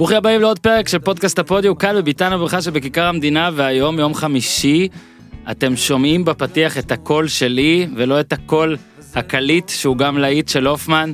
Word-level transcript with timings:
ברוכים 0.00 0.16
הבאים 0.16 0.40
לעוד 0.40 0.58
פרק 0.58 0.88
של 0.88 0.98
פודקאסט 0.98 1.38
הפודיו, 1.38 1.78
כאן 1.78 1.96
בביתן 1.96 2.32
הברכה 2.32 2.62
שבכיכר 2.62 3.04
המדינה, 3.04 3.50
והיום 3.54 3.98
יום 3.98 4.14
חמישי, 4.14 4.88
אתם 5.50 5.76
שומעים 5.76 6.24
בפתיח 6.24 6.78
את 6.78 6.92
הקול 6.92 7.28
שלי, 7.28 7.86
ולא 7.96 8.20
את 8.20 8.32
הקול 8.32 8.76
הקליט, 9.14 9.68
שהוא 9.68 9.96
גם 9.96 10.18
להיט 10.18 10.48
של 10.48 10.66
הופמן, 10.66 11.12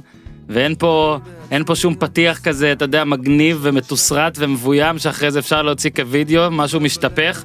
ואין 0.48 0.74
פה, 0.78 1.18
פה 1.66 1.74
שום 1.74 1.94
פתיח 1.94 2.38
כזה, 2.38 2.72
אתה 2.72 2.84
יודע, 2.84 3.04
מגניב 3.04 3.58
ומתוסרט 3.62 4.36
ומבוים, 4.38 4.98
שאחרי 4.98 5.30
זה 5.30 5.38
אפשר 5.38 5.62
להוציא 5.62 5.90
כווידאו, 5.90 6.50
משהו 6.50 6.80
משתפך. 6.80 7.44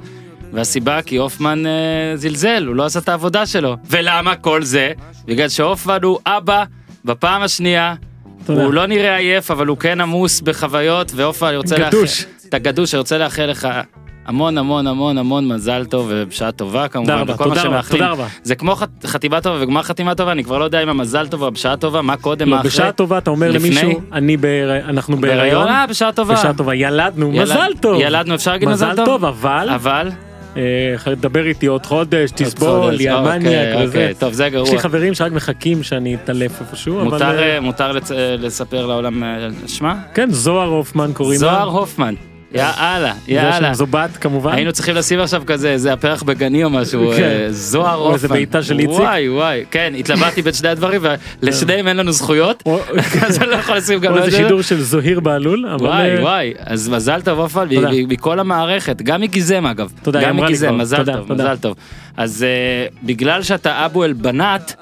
והסיבה 0.54 1.02
כי 1.02 1.18
הופמן 1.18 1.66
אה, 1.66 1.72
זלזל, 2.16 2.66
הוא 2.68 2.76
לא 2.76 2.86
עשה 2.86 3.00
את 3.00 3.10
העבודה 3.10 3.46
שלו. 3.46 3.78
ולמה 3.90 4.36
כל 4.36 4.64
זה? 4.64 4.92
בגלל 5.26 5.50
שהופמן 5.50 6.04
הוא 6.04 6.20
אבא 6.26 6.64
בפעם 7.06 7.42
השנייה. 7.42 7.96
תודה. 8.46 8.64
הוא 8.64 8.74
לא 8.74 8.86
נראה 8.86 9.18
עייף, 9.18 9.52
אבל 9.52 9.68
הוא 9.68 9.78
כן 9.78 10.02
עמוס 10.02 10.42
בחוויות, 10.42 11.12
והופמן, 11.16 11.48
אני 11.50 11.58
רוצה 11.58 11.78
גדוש. 11.78 12.26
אתה 12.50 12.58
גדוש, 12.60 12.94
אני 12.94 13.00
רוצה 13.00 13.18
לאחל 13.18 13.46
לך 13.46 13.68
המון 14.26 14.58
המון 14.58 14.88
המון 14.88 15.18
המון 15.18 15.48
מזל 15.48 15.86
טוב 15.86 16.08
ובשעה 16.10 16.52
טובה 16.52 16.88
כמובן, 16.88 17.14
רבה, 17.14 17.34
וכל 17.34 17.44
מה 17.50 17.56
תודה 17.56 17.62
רבה, 17.68 17.70
שמאחלים. 17.78 18.00
תודה 18.02 18.12
רבה. 18.12 18.28
זה 18.44 18.56
כמו 18.56 18.76
ח- 18.76 18.84
חתימה 19.06 19.42
טובה 19.42 19.64
וגמר 19.64 19.82
חתימה 19.84 20.16
טובה, 20.16 20.32
אני 20.32 20.44
כבר 20.44 20.58
לא 20.58 20.64
יודע 20.64 20.84
אם 20.84 20.90
המזל 20.90 21.28
טוב 21.28 21.42
או 21.42 21.48
הבשעה 21.48 21.78
טובה, 21.78 22.02
מה 22.02 22.18
קודם, 22.18 22.50
מה 22.50 22.56
לא, 22.56 22.60
אחרי. 22.60 22.70
בשעה 22.70 22.92
טובה 22.92 23.18
אתה 23.18 23.30
אומר 23.30 23.52
לפני? 23.52 23.70
למישהו, 23.70 24.02
אני 24.14 24.38
אנחנו 24.90 25.18
בהיריון? 25.18 25.42
בהיריון, 25.44 25.68
אה, 25.68 25.88
בשעה 25.88 26.12
טובה. 26.12 26.34
בשעה 26.34 26.54
טובה, 26.54 26.76
ילדנו, 26.76 27.32
ילד- 27.34 27.42
מזל 27.44 27.72
טוב, 27.82 28.02
ילדנו, 28.02 28.36
אפשר 28.36 28.52
להגיד 28.52 28.70
מזל 28.70 28.96
טוב? 29.06 29.26
אבל, 29.26 29.70
אבל? 29.76 30.10
אה, 30.58 31.16
דבר 31.16 31.46
איתי 31.46 31.66
עוד 31.66 31.86
חודש, 31.86 32.32
תסבול, 32.32 32.82
חודש, 32.82 33.00
יא 33.00 33.14
אוקיי, 33.14 33.40
מניאק 33.40 33.76
וזה. 33.76 33.86
אוקיי, 33.86 34.14
טוב 34.14 34.34
זה 34.34 34.46
יש 34.46 34.54
לי 34.54 34.58
גרוע. 34.64 34.80
חברים 34.80 35.14
שרק 35.14 35.32
מחכים 35.32 35.84
שאני 35.84 36.16
אתעלף 36.16 36.62
איפשהו, 36.62 36.96
אבל 36.96 37.04
מותר, 37.62 37.90
אה, 37.90 38.00
אה, 38.12 38.18
אה, 38.18 38.36
לספר 38.40 38.86
לעולם 38.86 39.24
אה, 39.24 39.48
שמה? 39.68 39.96
כן, 40.14 40.32
זוהר 40.32 40.68
הופמן 40.68 41.12
קוראים 41.14 41.42
לה. 41.42 41.48
זוהר 41.48 41.70
הופמן. 41.70 42.16
יאללה, 42.54 43.14
יאללה. 43.28 43.74
זו 43.74 43.86
בת 43.86 44.18
כמובן. 44.18 44.52
היינו 44.54 44.72
צריכים 44.74 44.96
לשים 44.96 45.20
עכשיו 45.20 45.44
כזה, 45.46 45.70
איזה 45.72 45.94
הפרח 45.94 46.24
בגני 46.24 46.64
או 46.64 46.70
משהו, 46.70 47.12
כן. 47.18 47.24
אה, 47.24 47.48
זוהר 47.50 47.98
או 47.98 48.14
איזה. 48.14 48.28
בעיטה 48.28 48.64
של 48.64 48.80
איציק. 48.80 48.96
וואי 49.00 49.30
וואי, 49.30 49.64
כן, 49.72 49.94
התלבטתי 49.98 50.42
בין 50.42 50.54
שני 50.54 50.70
הדברים, 50.70 51.02
ולשניהם 51.42 51.88
אין 51.88 51.98
לנו 51.98 52.12
זכויות, 52.12 52.64
אז 53.28 53.38
אני 53.42 53.50
לא 53.50 53.56
יכול 53.56 53.76
לשים 53.78 54.00
גם 54.00 54.14
או 54.14 54.18
איזה. 54.18 54.38
שידור 54.38 54.62
של 54.62 54.82
זוהיר 54.82 55.20
בהלול, 55.20 55.66
וואי 55.80 56.10
אה, 56.18 56.22
וואי, 56.22 56.54
אז 56.60 56.90
מזל 56.90 57.22
טוב 57.22 57.58
מ- 57.72 58.10
מכל 58.10 58.40
המערכת, 58.40 59.02
גם 59.02 59.22
מגיזם 59.22 59.66
אגב. 59.66 59.92
תודה, 60.04 60.22
גם 60.22 60.38
מגיזם. 60.38 60.78
מזל 60.78 61.06
טוב. 61.06 61.34
מזל 61.34 61.58
טוב. 61.58 61.76
אז 62.18 62.44
אה, 62.44 62.86
בגלל 63.04 63.44
שאתה 63.44 63.86
אבו 63.86 64.04
אל 64.04 64.14
בנת, 64.14 64.76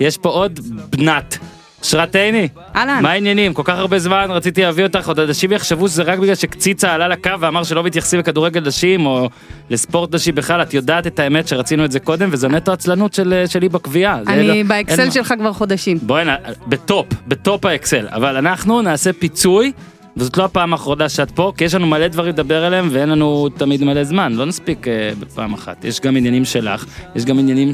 יש 0.00 0.16
פה 0.18 0.28
עוד 0.28 0.60
בנת. 0.90 1.38
אשרת 1.82 2.16
עיני, 2.16 2.48
אהלן. 2.76 2.98
מה 3.02 3.10
העניינים? 3.10 3.54
כל 3.54 3.62
כך 3.64 3.78
הרבה 3.78 3.98
זמן 3.98 4.26
רציתי 4.30 4.62
להביא 4.62 4.84
אותך, 4.84 5.08
עוד 5.08 5.20
אנשים 5.20 5.52
יחשבו 5.52 5.88
שזה 5.88 6.02
רק 6.02 6.18
בגלל 6.18 6.34
שקציצה 6.34 6.94
עלה 6.94 7.08
לקו 7.08 7.30
ואמר 7.40 7.62
שלא 7.64 7.82
מתייחסים 7.82 8.20
לכדורגל 8.20 8.60
נשים 8.66 9.06
או 9.06 9.28
לספורט 9.70 10.14
נשי 10.14 10.32
בכלל, 10.32 10.62
את 10.62 10.74
יודעת 10.74 11.06
את 11.06 11.18
האמת 11.18 11.48
שרצינו 11.48 11.84
את 11.84 11.92
זה 11.92 12.00
קודם 12.00 12.28
וזה 12.32 12.48
נטו 12.48 12.72
עצלנות 12.72 13.14
של, 13.14 13.44
שלי 13.46 13.68
בקביעה. 13.68 14.20
לא- 14.26 14.30
אני 14.32 14.50
אין 14.50 14.68
באקסל. 14.68 15.10
שלך 15.10 15.34
כבר 15.38 15.52
חודשים. 15.52 15.98
בואי, 16.02 16.24
נ- 16.24 16.36
ב 16.66 16.74
top, 16.74 17.06
ב 17.28 17.37
top 17.37 17.64
האקסל, 17.66 18.06
אבל 18.10 18.36
אנחנו 18.36 18.82
נעשה 18.82 19.12
פיצוי, 19.12 19.72
וזאת 20.16 20.36
לא 20.36 20.44
הפעם 20.44 20.72
האחרונה 20.72 21.08
שאת 21.08 21.30
פה, 21.30 21.52
כי 21.56 21.64
יש 21.64 21.74
לנו 21.74 21.86
מלא 21.86 22.08
דברים 22.08 22.32
לדבר 22.32 22.64
עליהם 22.64 22.88
ואין 22.92 23.08
לנו 23.08 23.48
תמיד 23.56 23.84
מלא 23.84 24.04
זמן, 24.04 24.32
לא 24.32 24.44
נספיק 24.46 24.88
אה, 24.88 24.92
בפעם 25.20 25.54
אחת. 25.54 25.84
יש 25.84 26.00
גם 26.00 26.16
עניינים 26.16 26.44
שלך, 26.44 26.84
יש 27.16 27.24
גם 27.24 27.38
עניינים 27.38 27.72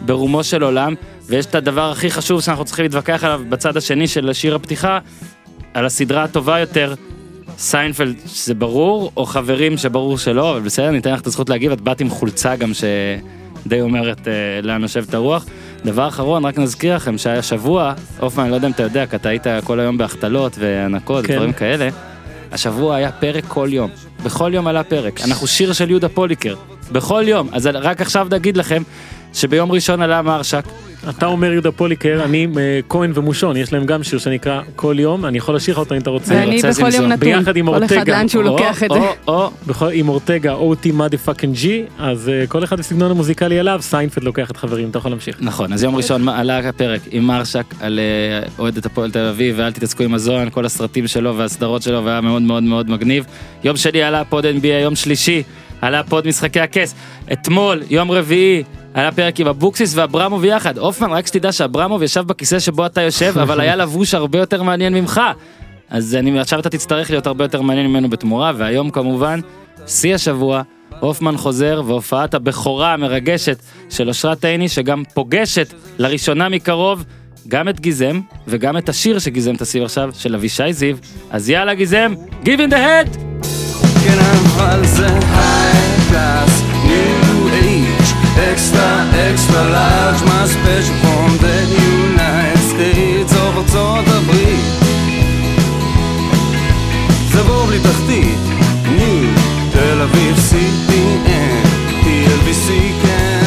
ברומו 0.00 0.44
של 0.44 0.62
עולם, 0.62 0.94
ויש 1.26 1.46
את 1.46 1.54
הדבר 1.54 1.90
הכי 1.90 2.10
חשוב 2.10 2.40
שאנחנו 2.40 2.64
צריכים 2.64 2.82
להתווכח 2.82 3.24
עליו 3.24 3.42
בצד 3.48 3.76
השני 3.76 4.08
של 4.08 4.32
שיר 4.32 4.54
הפתיחה, 4.54 4.98
על 5.74 5.86
הסדרה 5.86 6.24
הטובה 6.24 6.58
יותר. 6.58 6.94
סיינפלד 7.58 8.16
שזה 8.26 8.54
ברור, 8.54 9.12
או 9.16 9.26
חברים 9.26 9.78
שברור 9.78 10.18
שלא, 10.18 10.50
אבל 10.50 10.60
בסדר, 10.60 10.90
ניתן 10.90 11.12
לך 11.12 11.20
את 11.20 11.26
הזכות 11.26 11.50
להגיב, 11.50 11.72
את 11.72 11.80
באת 11.80 12.00
עם 12.00 12.10
חולצה 12.10 12.56
גם 12.56 12.72
שדי 12.74 13.80
אומרת 13.80 14.28
אה, 14.28 14.32
לאן 14.62 14.80
נושבת 14.80 15.14
הרוח. 15.14 15.46
דבר 15.84 16.08
אחרון, 16.08 16.44
רק 16.44 16.58
נזכיר 16.58 16.96
לכם 16.96 17.18
שהיה 17.18 17.42
שבוע, 17.42 17.94
הופמן, 18.20 18.42
אני 18.44 18.50
לא 18.50 18.56
יודע 18.56 18.68
אם 18.68 18.72
אתה 18.72 18.82
יודע, 18.82 19.06
כי 19.06 19.16
אתה 19.16 19.28
היית 19.28 19.46
כל 19.64 19.80
היום 19.80 19.98
בהחתלות 19.98 20.56
והנקות 20.58 21.26
כן. 21.26 21.32
ודברים 21.32 21.52
כאלה, 21.52 21.88
השבוע 22.52 22.96
היה 22.96 23.12
פרק 23.12 23.44
כל 23.48 23.68
יום, 23.72 23.90
בכל 24.24 24.50
יום 24.54 24.66
עלה 24.66 24.84
פרק, 24.84 25.20
אנחנו 25.20 25.46
שיר 25.46 25.72
של 25.72 25.90
יהודה 25.90 26.08
פוליקר, 26.08 26.54
בכל 26.92 27.24
יום, 27.26 27.48
אז 27.52 27.66
רק 27.66 28.00
עכשיו 28.00 28.28
נגיד 28.30 28.56
לכם 28.56 28.82
שביום 29.32 29.72
ראשון 29.72 30.02
עלה 30.02 30.22
מרשק, 30.22 30.64
אתה 31.08 31.26
אומר 31.26 31.52
יהודה 31.52 31.72
פוליקר, 31.72 32.20
אני 32.24 32.46
אה, 32.58 32.80
כהן 32.88 33.12
ומושון, 33.14 33.56
יש 33.56 33.72
להם 33.72 33.86
גם 33.86 34.02
שיר 34.02 34.18
שנקרא 34.18 34.60
כל 34.76 34.96
יום, 34.98 35.26
אני 35.26 35.38
יכול 35.38 35.56
לשיר 35.56 35.74
לך 35.74 35.80
אותו 35.80 35.94
אם 35.94 36.00
אתה 36.00 36.10
רוצה. 36.10 36.34
ואני 36.34 36.62
בכל. 36.62 36.94
יום 36.94 37.04
נתון. 37.04 37.20
ביחד 37.20 37.56
עם 37.56 37.66
כל 37.66 37.84
אחד 37.84 37.96
אורטגה. 37.96 38.16
לאן 38.18 38.28
שהוא 38.28 38.42
או, 38.44 38.48
לוקח 38.48 38.82
את 38.82 38.90
זה. 38.92 38.98
או, 38.98 39.14
או, 39.28 39.50
בכל, 39.66 39.88
עם 39.92 40.08
אורטגה, 40.08 40.52
אותי 40.52 40.92
מאדי 40.92 41.16
פאקינג 41.16 41.54
ג'י, 41.54 41.84
אז 41.98 42.30
uh, 42.44 42.50
כל 42.50 42.64
אחד 42.64 42.78
בסגנון 42.78 43.10
המוזיקלי 43.10 43.58
עליו, 43.58 43.78
סיינפלד 43.82 44.24
לוקח 44.24 44.50
את 44.50 44.56
חברים, 44.56 44.90
אתה 44.90 44.98
יכול 44.98 45.10
להמשיך. 45.10 45.36
נכון, 45.40 45.72
אז 45.72 45.82
יום 45.82 45.96
ראשון 45.96 46.28
עלה 46.28 46.58
הפרק 46.58 47.00
עם 47.10 47.24
מרשק 47.24 47.64
על 47.80 47.98
אה, 47.98 48.48
אוהד 48.58 48.86
הפועל 48.86 49.10
תל 49.10 49.26
אביב 49.26 49.54
ואל 49.58 49.72
תתעסקו 49.72 50.04
עם 50.04 50.14
הזוהן, 50.14 50.50
כל 50.50 50.64
הסרטים 50.64 51.06
שלו 51.06 51.36
והסדרות 51.36 51.82
שלו 51.82 52.04
והיה 52.04 52.20
מאוד 52.20 52.42
מאוד 52.42 52.62
מאוד 52.62 52.90
מגניב. 52.90 53.24
יום 53.64 53.76
שני 53.76 54.02
עלה 54.02 54.24
פוד 54.24 54.44
NBA, 54.44 54.66
יום 54.82 54.94
שלישי 54.94 55.42
עלה 55.80 56.02
פוד 56.02 56.26
משחקי 56.26 56.60
הכס. 56.60 56.94
אתמול, 57.32 57.82
יום 57.90 58.10
רביעי, 58.10 58.62
עלה 58.94 59.12
פרק 59.12 59.40
עם 59.40 59.46
אבוקסיס 59.46 59.94
ואברמוב 59.96 60.44
יחד. 60.44 60.78
הופמן, 60.78 61.10
רק 61.10 61.26
שתדע 61.26 61.52
שאברמוב 61.52 62.02
ישב 62.02 62.20
בכיסא 62.20 62.58
שבו 62.58 62.86
אתה 62.86 63.00
יושב, 63.00 63.38
אבל 63.42 63.60
היה 63.60 63.76
לבוש 63.76 64.14
הרבה 64.14 64.38
יותר 64.38 64.62
מעניין 64.62 64.94
ממך. 64.94 65.20
אז 65.90 66.14
אני, 66.14 66.40
עכשיו 66.40 66.60
אתה 66.60 66.70
תצטרך 66.70 67.10
להיות 67.10 67.26
הרבה 67.26 67.44
יותר 67.44 67.62
מעניין 67.62 67.86
ממנו 67.86 68.10
בתמורה, 68.10 68.52
והיום 68.56 68.90
כמובן, 68.90 69.40
שיא 69.86 70.14
השבוע, 70.14 70.62
הופמן 71.00 71.36
חוזר 71.36 71.82
והופעת 71.86 72.34
הבכורה 72.34 72.92
המרגשת 72.92 73.58
של 73.90 74.08
אושרת 74.08 74.44
עיני, 74.44 74.68
שגם 74.68 75.02
פוגשת 75.14 75.74
לראשונה 75.98 76.48
מקרוב 76.48 77.04
גם 77.48 77.68
את 77.68 77.80
גיזם 77.80 78.20
וגם 78.48 78.76
את 78.76 78.88
השיר 78.88 79.18
שגיזם 79.18 79.56
תשים 79.56 79.84
עכשיו, 79.84 80.10
של 80.18 80.34
אבישי 80.34 80.72
זיו. 80.72 80.96
אז 81.30 81.50
יאללה 81.50 81.74
גיזם, 81.74 82.14
Give 82.44 82.46
in 82.46 82.70
the 82.70 82.76
head! 82.76 83.18
כן 84.04 84.18
אבל 84.56 84.82
extra 88.54 88.90
extra 89.30 89.62
large, 89.76 90.20
my 90.30 90.42
special 90.56 90.96
from 91.02 91.30
the 91.44 91.58
United 91.90 92.62
States 92.72 93.32
of 93.32 93.58
ארצות 93.58 94.04
הברית. 94.06 94.64
זה 97.32 97.42
בור 97.42 97.66
בלי 97.66 97.78
תחתית, 97.80 98.38
new, 98.84 99.40
תל 99.72 100.00
אביב 100.00 100.36
CPN, 100.50 101.66
TLBC 102.04 102.70
כן, 103.02 103.40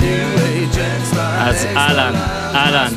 new 0.00 0.38
age, 0.38 0.76
extra 0.76 1.18
אז 1.18 1.66
אהלן, 1.76 2.14
אהלן, 2.54 2.92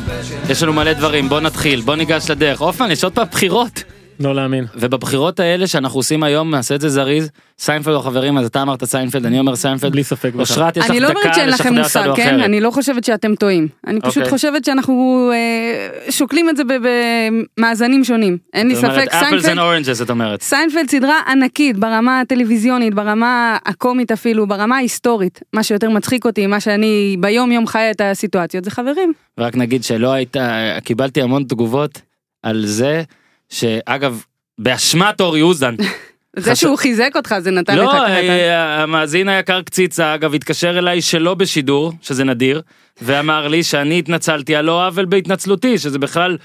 יש 0.48 0.62
לנו 0.62 0.72
מלא 0.72 0.92
דברים, 0.92 1.28
בוא 1.28 1.40
נתחיל, 1.40 1.80
בוא 1.80 1.96
ניגש 1.96 2.30
לדרך. 2.30 2.60
הופמן, 2.60 2.90
יש 2.90 3.04
עוד 3.04 3.12
פעם 3.12 3.26
בחירות. 3.30 3.95
לא 4.20 4.34
להאמין. 4.34 4.64
ובבחירות 4.74 5.40
האלה 5.40 5.66
שאנחנו 5.66 5.98
עושים 5.98 6.22
היום, 6.22 6.50
נעשה 6.50 6.74
את 6.74 6.80
זה 6.80 6.88
זריז, 6.88 7.30
סיינפלד 7.58 7.94
או 7.94 8.00
חברים, 8.00 8.38
אז 8.38 8.46
אתה 8.46 8.62
אמרת 8.62 8.84
סיינפלד, 8.84 9.26
אני 9.26 9.38
אומר 9.38 9.56
סיינפלד. 9.56 9.92
בלי 9.92 10.04
ספק. 10.04 10.30
אושרת, 10.38 10.76
יש 10.76 10.84
לך 10.84 10.90
אני 10.90 11.00
לא 11.00 11.08
אומרת 11.08 11.24
דקה 11.24 11.34
שאין 11.34 11.48
לכם 11.48 11.64
לשכנע 11.64 11.82
מושג, 11.82 12.00
אותנו 12.00 12.16
כן? 12.16 12.34
אחרת. 12.34 12.44
אני 12.44 12.60
לא 12.60 12.70
חושבת 12.70 13.04
שאתם 13.04 13.34
טועים. 13.34 13.68
אני 13.86 14.00
פשוט 14.00 14.16
אוקיי. 14.16 14.30
חושבת 14.30 14.64
שאנחנו 14.64 15.30
אה, 15.32 16.10
שוקלים 16.10 16.48
את 16.48 16.56
זה 16.56 16.62
במאזנים 17.58 18.04
שונים. 18.04 18.38
אין 18.54 18.68
לי 18.68 18.76
אומרת, 18.76 18.92
ספק, 18.92 19.14
and 19.14 19.18
סיינפלד... 19.18 19.58
oranges, 19.58 20.02
את 20.02 20.10
אומרת. 20.10 20.42
סיינפלד 20.42 20.90
סדרה 20.90 21.20
ענקית 21.28 21.78
ברמה 21.78 22.20
הטלוויזיונית, 22.20 22.94
ברמה 22.94 23.58
הקומית 23.66 24.12
אפילו, 24.12 24.46
ברמה 24.46 24.76
ההיסטורית. 24.76 25.40
מה 25.52 25.62
שיותר 25.62 25.90
מצחיק 25.90 26.24
אותי, 26.24 26.46
מה 26.46 26.60
שאני 26.60 27.16
ביום 27.20 27.52
יום 27.52 27.66
חיה 27.66 27.90
את 27.90 28.00
הסיטואציות, 28.00 28.64
זה 28.64 28.70
חברים. 28.70 29.12
רק 29.38 29.56
נגיד 29.56 29.84
שלא 29.84 30.12
הייתה, 30.12 30.76
קיבלתי 30.84 31.22
המון 31.22 31.44
תגובות 31.44 32.00
על 32.42 32.66
זה, 32.66 33.02
שאגב, 33.48 34.22
באשמת 34.58 35.20
אורי 35.20 35.42
אוזן. 35.42 35.74
זה 36.38 36.50
חשב- 36.50 36.54
שהוא 36.54 36.76
חיזק 36.78 37.10
אותך, 37.16 37.34
זה 37.38 37.50
נתן 37.50 37.78
לך 37.78 37.84
לא, 37.84 37.90
ככה. 37.92 38.06
אה, 38.08 38.82
המאזין 38.82 39.28
היקר 39.28 39.62
קציצה, 39.62 40.14
אגב, 40.14 40.34
התקשר 40.34 40.78
אליי 40.78 41.02
שלא 41.02 41.34
בשידור, 41.34 41.92
שזה 42.02 42.24
נדיר, 42.24 42.62
ואמר 43.02 43.48
לי 43.48 43.62
שאני 43.62 43.98
התנצלתי 43.98 44.56
על 44.56 44.64
לא 44.64 44.86
עוול 44.86 45.04
בהתנצלותי, 45.04 45.78
שזה 45.78 45.98
בכלל 45.98 46.36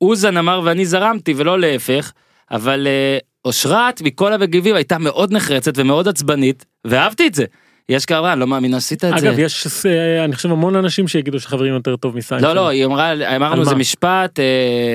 אוזן 0.00 0.36
אמר 0.36 0.60
ואני 0.64 0.86
זרמתי 0.86 1.34
ולא 1.36 1.60
להפך, 1.60 2.12
אבל 2.50 2.86
אה, 2.86 3.18
אושרת 3.44 4.02
מכל 4.02 4.32
המגיבים 4.32 4.74
הייתה 4.74 4.98
מאוד 4.98 5.32
נחרצת 5.32 5.72
ומאוד 5.76 6.08
עצבנית, 6.08 6.64
ואהבתי 6.84 7.26
את 7.26 7.34
זה. 7.34 7.44
יש 7.90 8.04
אני 8.10 8.40
לא 8.40 8.46
מאמין 8.46 8.74
עשית 8.74 9.04
את 9.04 9.18
זה. 9.18 9.28
אגב, 9.28 9.38
יש, 9.38 9.66
אה, 9.86 10.24
אני 10.24 10.34
חושב, 10.34 10.50
המון 10.50 10.76
אנשים 10.76 11.08
שיגידו 11.08 11.40
שחברים 11.40 11.74
יותר 11.74 11.96
טוב 11.96 12.16
מסיינפלד. 12.16 12.48
לא, 12.48 12.54
לא, 12.54 12.68
היא 12.68 12.84
אמרה, 12.84 13.36
אמרנו 13.36 13.64
זה? 13.64 13.74
משפט. 13.74 14.40
אה, 14.40 14.44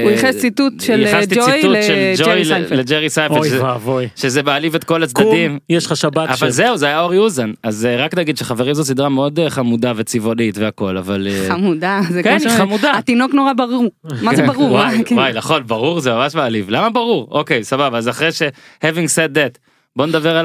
הוא 0.03 0.11
ייחס 0.11 0.37
ציטוט 0.37 0.73
של, 0.81 0.99
ייחסתי 0.99 1.35
ג'וי 1.35 1.63
לג'רי 1.63 2.45
סיינפלד. 2.45 2.79
לג'רי 2.79 3.09
סיינפלד, 3.09 3.37
אוי 3.37 3.59
ואבוי. 3.59 4.07
שזה 4.15 4.43
מעליב 4.43 4.75
את 4.75 4.83
כל 4.83 4.93
קום, 4.93 5.03
הצדדים. 5.03 5.59
יש 5.69 5.85
לך 5.85 5.95
שבת 5.95 6.29
אבל 6.29 6.49
זהו, 6.49 6.77
זה 6.77 6.85
היה 6.85 7.01
אורי 7.01 7.17
אוזן. 7.17 7.51
אז 7.63 7.85
אה, 7.85 7.95
רק 8.05 8.17
נגיד 8.17 8.37
שחברים 8.37 8.73
זו 8.73 8.85
סדרה 8.85 9.09
מאוד 9.09 9.39
אה, 9.39 9.49
חמודה 9.49 9.93
וצבעונית 9.95 10.57
והכל, 10.57 10.97
אבל... 10.97 11.27
אה, 11.31 11.47
חמודה, 11.49 11.99
זה 12.09 12.23
כן, 12.23 12.37
היא 12.41 12.57
חמודה. 12.57 12.97
התינוק 12.97 13.33
נורא 13.33 13.53
ברור. 13.53 13.85
מה 14.21 14.35
זה 14.35 14.41
כן, 14.41 14.47
ברור? 14.47 14.71
וואי, 14.71 15.03
כן. 15.05 15.15
וואי, 15.15 15.33
נכון, 15.33 15.63
ברור, 15.67 15.99
זה 15.99 16.13
ממש 16.13 16.35
מעליב. 16.35 16.69
למה 16.69 16.89
ברור? 16.89 17.27
אוקיי, 17.31 17.63
סבבה, 17.63 17.97
אז 17.97 18.09
אחרי 18.09 18.31
ש... 18.31 18.41
having 18.83 19.07
said 19.15 19.35
that, 19.35 19.57
בוא 19.95 20.05
נדבר 20.05 20.37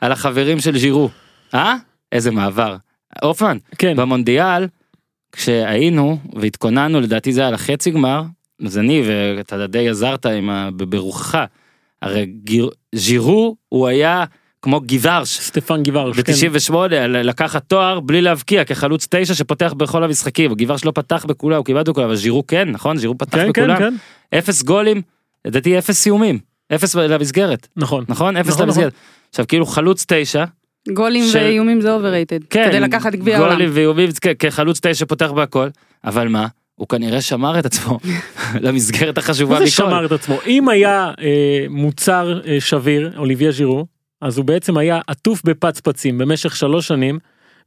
על 0.00 0.12
החברים 0.12 0.60
של 0.60 0.78
ז'ירו. 0.78 1.08
אה? 1.54 1.76
איזה 2.12 2.30
מעבר. 2.30 2.76
הופמן, 3.22 3.56
כן, 3.78 3.96
במונדיאל, 3.96 4.66
כשהיינו 5.32 6.18
והתכוננו, 6.34 7.00
לדעתי 7.00 7.32
זה 7.32 7.40
היה 7.40 7.50
לחצי 7.50 7.90
גמר, 7.90 8.22
אז 8.66 8.78
אני 8.78 9.02
ואתה 9.06 9.66
די 9.66 9.88
עזרת 9.88 10.26
עם 10.26 10.50
ה... 10.50 10.68
ברוחך. 10.70 11.38
הרי 12.02 12.26
גיר... 12.26 12.70
ז'ירו 12.94 13.56
הוא 13.68 13.86
היה 13.86 14.24
כמו 14.62 14.80
גיוורש. 14.80 15.38
סטפן 15.40 15.82
גיוורש. 15.82 16.20
כן. 16.20 16.32
ב-98 16.32 16.74
לקחת 17.08 17.64
תואר 17.68 18.00
בלי 18.00 18.22
להבקיע 18.22 18.64
כחלוץ 18.64 19.06
תשע 19.10 19.34
שפותח 19.34 19.72
בכל 19.72 20.04
המשחקים. 20.04 20.54
גיוורש 20.54 20.84
לא 20.84 20.92
פתח 20.94 21.24
בכולה, 21.28 21.56
הוא 21.56 21.64
כמעט 21.64 21.88
בכולה, 21.88 22.06
אבל 22.06 22.16
ז'ירו 22.16 22.46
כן, 22.46 22.70
נכון? 22.70 22.96
ז'ירו 22.96 23.18
פתח 23.18 23.38
כן, 23.38 23.52
כן, 23.52 23.62
בכולם. 23.62 23.78
כן, 23.78 23.94
אפס 24.38 24.62
גולים, 24.62 25.02
לדעתי 25.44 25.78
אפס 25.78 25.96
סיומים. 25.96 26.38
אפס 26.74 26.94
למסגרת, 26.94 27.68
נכון. 27.76 28.04
נכון? 28.08 28.36
אפס 28.36 28.48
נכון, 28.48 28.66
למסגרת. 28.66 28.92
עכשיו 29.30 29.46
כאילו 29.46 29.66
חלוץ 29.66 30.04
תשע, 30.08 30.44
גולים 30.94 31.24
של- 31.24 31.38
ואיומים 31.38 31.80
זה 31.80 31.92
overrated. 31.92 32.38
כן, 32.50 32.66
כדי 32.68 32.80
לקחת 32.80 33.14
גביע 33.14 33.36
העולם. 33.36 33.52
גולים 33.52 33.70
ואיומים 33.72 34.08
כחלוץ 34.38 34.80
תשע 34.82 35.04
פותח 35.06 35.30
בהכל, 35.30 35.68
אבל 36.04 36.28
מה? 36.28 36.46
הוא 36.74 36.88
כנראה 36.88 37.20
שמר 37.20 37.58
את 37.58 37.66
עצמו 37.66 37.98
למסגרת 38.64 39.18
החשובה 39.18 39.52
מה 39.52 39.58
זה 39.58 39.64
מכל. 39.64 39.70
שמר 39.70 40.06
את 40.06 40.12
עצמו? 40.12 40.38
אם 40.46 40.68
היה 40.68 41.12
אה, 41.20 41.66
מוצר 41.70 42.40
אה, 42.46 42.56
שביר, 42.60 43.12
אוליביה 43.16 43.50
ז'ירו, 43.52 43.86
אז 44.20 44.38
הוא 44.38 44.44
בעצם 44.44 44.76
היה 44.76 45.00
עטוף 45.06 45.42
בפצפצים 45.44 46.18
במשך 46.18 46.56
שלוש 46.56 46.88
שנים, 46.88 47.18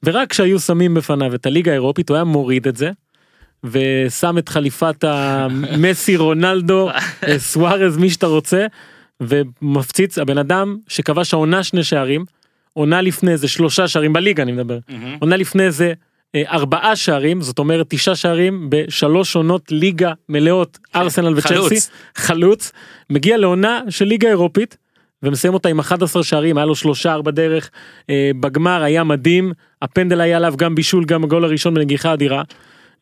ורק 0.06 0.30
כשהיו 0.30 0.60
שמים 0.60 0.94
בפניו 0.94 1.36
את 1.36 1.46
הליגה 1.46 1.72
האירופית 1.72 2.10
הוא 2.10 2.16
היה 2.16 2.24
מוריד 2.24 2.68
את 2.68 2.76
זה, 2.78 2.92
ושם 3.64 4.38
את 4.38 4.50
חליפת 4.50 5.04
המסי 5.04 6.18
רונלדו 6.18 6.90
אה, 7.28 7.40
סוארז 7.40 7.98
מי 7.98 8.10
שאתה 8.10 8.28
רוצה, 8.28 8.66
ומפציץ 9.22 10.18
הבן 10.18 10.38
אדם 10.38 10.78
שכבש 10.88 11.34
העונה 11.34 11.64
שני 11.64 11.84
שערים, 11.84 12.26
עונה 12.74 13.02
לפני 13.02 13.38
זה 13.38 13.48
שלושה 13.48 13.88
שערים 13.88 14.14
בליגה 14.14 14.44
אני 14.44 14.52
מדבר, 14.52 14.78
מהמם. 14.90 15.18
עונה 15.20 15.38
לפני 15.38 15.72
זה 15.72 15.94
אה, 16.36 16.44
ארבעה 16.48 16.96
שערים 16.96 17.42
זאת 17.42 17.60
אומרת 17.60 17.86
תשעה 17.90 18.16
שערים 18.16 18.70
בשלוש 18.70 19.36
עונות 19.36 19.72
ליגה 19.72 20.14
מלאות 20.30 20.78
ארסנל 20.96 21.34
וצ'לסי 21.38 21.54
חלוץ. 21.56 21.90
חלוץ 22.16 22.72
מגיע 23.10 23.38
לעונה 23.38 23.82
של 23.90 24.06
ליגה 24.06 24.30
אירופית 24.30 24.78
ומסיים 25.24 25.54
אותה 25.54 25.70
עם 25.70 25.80
11 25.80 26.24
שערים 26.24 26.58
היה 26.58 26.66
לו 26.66 26.76
שלושה 26.76 27.14
ארבע 27.14 27.32
דרך 27.32 27.70
אה, 28.10 28.32
בגמר 28.40 28.84
היה 28.84 29.04
מדהים 29.04 29.52
הפנדל 29.82 30.22
היה 30.22 30.38
עליו 30.38 30.54
גם 30.58 30.76
בישול 30.76 31.06
גם 31.06 31.24
הגול 31.24 31.44
הראשון 31.44 31.74
בנגיחה 31.74 32.14
אדירה. 32.14 32.44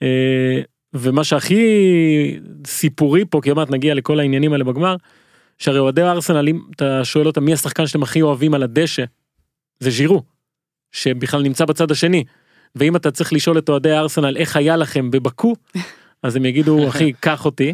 אה, 0.02 0.62
ומה 0.94 1.24
שהכי 1.24 2.40
סיפורי 2.66 3.26
פה 3.30 3.40
כי 3.44 3.50
עוד 3.50 3.58
מעט 3.58 3.70
נגיע 3.70 3.94
לכל 3.94 4.20
העניינים 4.20 4.54
האלה 4.54 4.64
בגמר 4.64 4.96
שהרי 5.58 5.80
אוהדי 5.80 6.02
ארסנל 6.02 6.48
אם 6.48 6.60
אתה 6.76 7.06
שואל 7.06 7.28
אותם 7.28 7.46
מי 7.46 7.54
השחקן 7.54 7.88
שאתם 7.88 8.04
הכי 8.04 8.22
אוהבים 8.22 8.54
על 8.54 8.64
הדשא 8.64 9.04
זה 9.80 9.90
ז'ירו 9.90 10.24
שבכלל 10.92 11.42
נמצא 11.42 11.66
בצד 11.66 11.92
השני. 11.92 12.24
ואם 12.76 12.96
אתה 12.96 13.12
צריך 13.12 13.34
לשאול 13.34 13.58
את 13.58 13.70
אוהדי 13.70 13.94
ארסנל 13.94 14.38
איך 14.38 14.56
היה 14.56 14.78
לכם 14.78 15.12
בבקו 15.12 15.56
אז 16.24 16.36
הם 16.36 16.46
יגידו 16.46 16.88
אחי 16.88 17.14
קח 17.14 17.46
אותי 17.46 17.74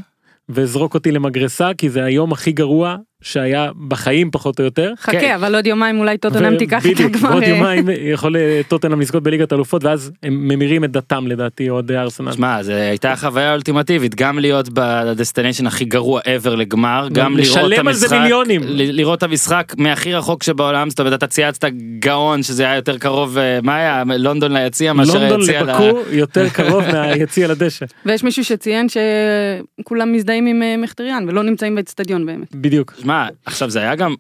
וזרוק 0.50 0.94
אותי 0.94 1.11
למגרסה 1.11 1.71
כי 1.77 1.89
זה 1.89 2.03
היום 2.03 2.31
הכי 2.31 2.51
גרוע 2.51 2.97
שהיה 3.23 3.71
בחיים 3.87 4.31
פחות 4.31 4.59
או 4.59 4.65
יותר. 4.65 4.91
כן. 5.03 5.11
חכה, 5.19 5.35
אבל 5.35 5.55
עוד 5.55 5.67
יומיים 5.67 5.99
אולי 5.99 6.17
טוטנאם 6.17 6.57
תיקח 6.57 6.85
את 6.85 6.99
הגמר. 6.99 7.29
בעוד 7.29 7.43
אה, 7.43 7.49
יומיים 7.49 7.85
יכול 8.01 8.37
אה, 8.37 8.61
טוטנאם 8.67 9.01
לזכות 9.01 9.23
בליגת 9.23 9.53
אלופות 9.53 9.83
ואז 9.83 10.11
הם 10.23 10.47
ממירים 10.47 10.83
את 10.83 10.91
דתם 10.91 11.27
לדעתי 11.27 11.69
אוהדי 11.69 11.97
ארסנל. 11.97 12.31
שמע, 12.31 12.63
זו 12.63 12.71
הייתה 12.73 13.15
חוויה 13.15 13.53
אולטימטיבית, 13.53 14.15
גם 14.15 14.39
להיות 14.39 14.69
ב 14.73 14.81
destination 14.81 15.67
הכי 15.67 15.85
גרוע 15.85 16.21
ever 16.21 16.49
לגמר, 16.49 17.07
גם 17.11 17.37
לראות 17.37 17.57
את 17.57 17.63
לשלם 17.63 17.87
על 17.87 17.93
זה 17.93 18.05
המשחק, 18.05 18.21
מיליונים. 18.21 18.61
ל- 18.63 18.97
לראות 18.97 19.17
את 19.17 19.23
המשחק 19.23 19.73
מהכי 19.77 20.13
רחוק 20.13 20.43
שבעולם, 20.43 20.89
זאת 20.89 20.99
אומרת, 20.99 21.13
אתה 21.13 21.27
צייצת 21.27 21.65
גאון 21.99 22.43
שזה 22.43 22.63
היה 22.63 22.75
יותר 22.75 22.97
קרוב, 22.97 23.37
אה, 23.37 23.59
מה 23.63 23.75
היה, 23.75 24.03
לונדון 24.17 24.51
ליציע 24.53 24.93
מאשר 24.93 25.13
לונדון 25.19 25.39
היציע 25.39 25.63
ל... 25.63 25.69
לבקו 25.69 25.99
יותר 26.11 26.49
קרוב 26.49 26.83
מהיציע 26.93 27.47
לדשא. 27.47 27.85
ויש 28.05 28.23
מישהו 28.23 28.43
שציין 28.43 28.87
שכולם 28.89 30.13
מזדהים 30.13 30.45
עם 30.45 30.63
אה, 30.63 30.75
מחטריאן 30.77 31.25
ולא 31.27 31.43
נמצאים 31.43 31.75
באצטדיון 31.75 32.25
באמת. 32.25 32.55
בדיוק. 32.55 32.93
שמע, 33.13 33.27
עכשיו 33.45 33.69
זה 33.69 33.80
היה 33.80 33.95
גם, 33.95 34.15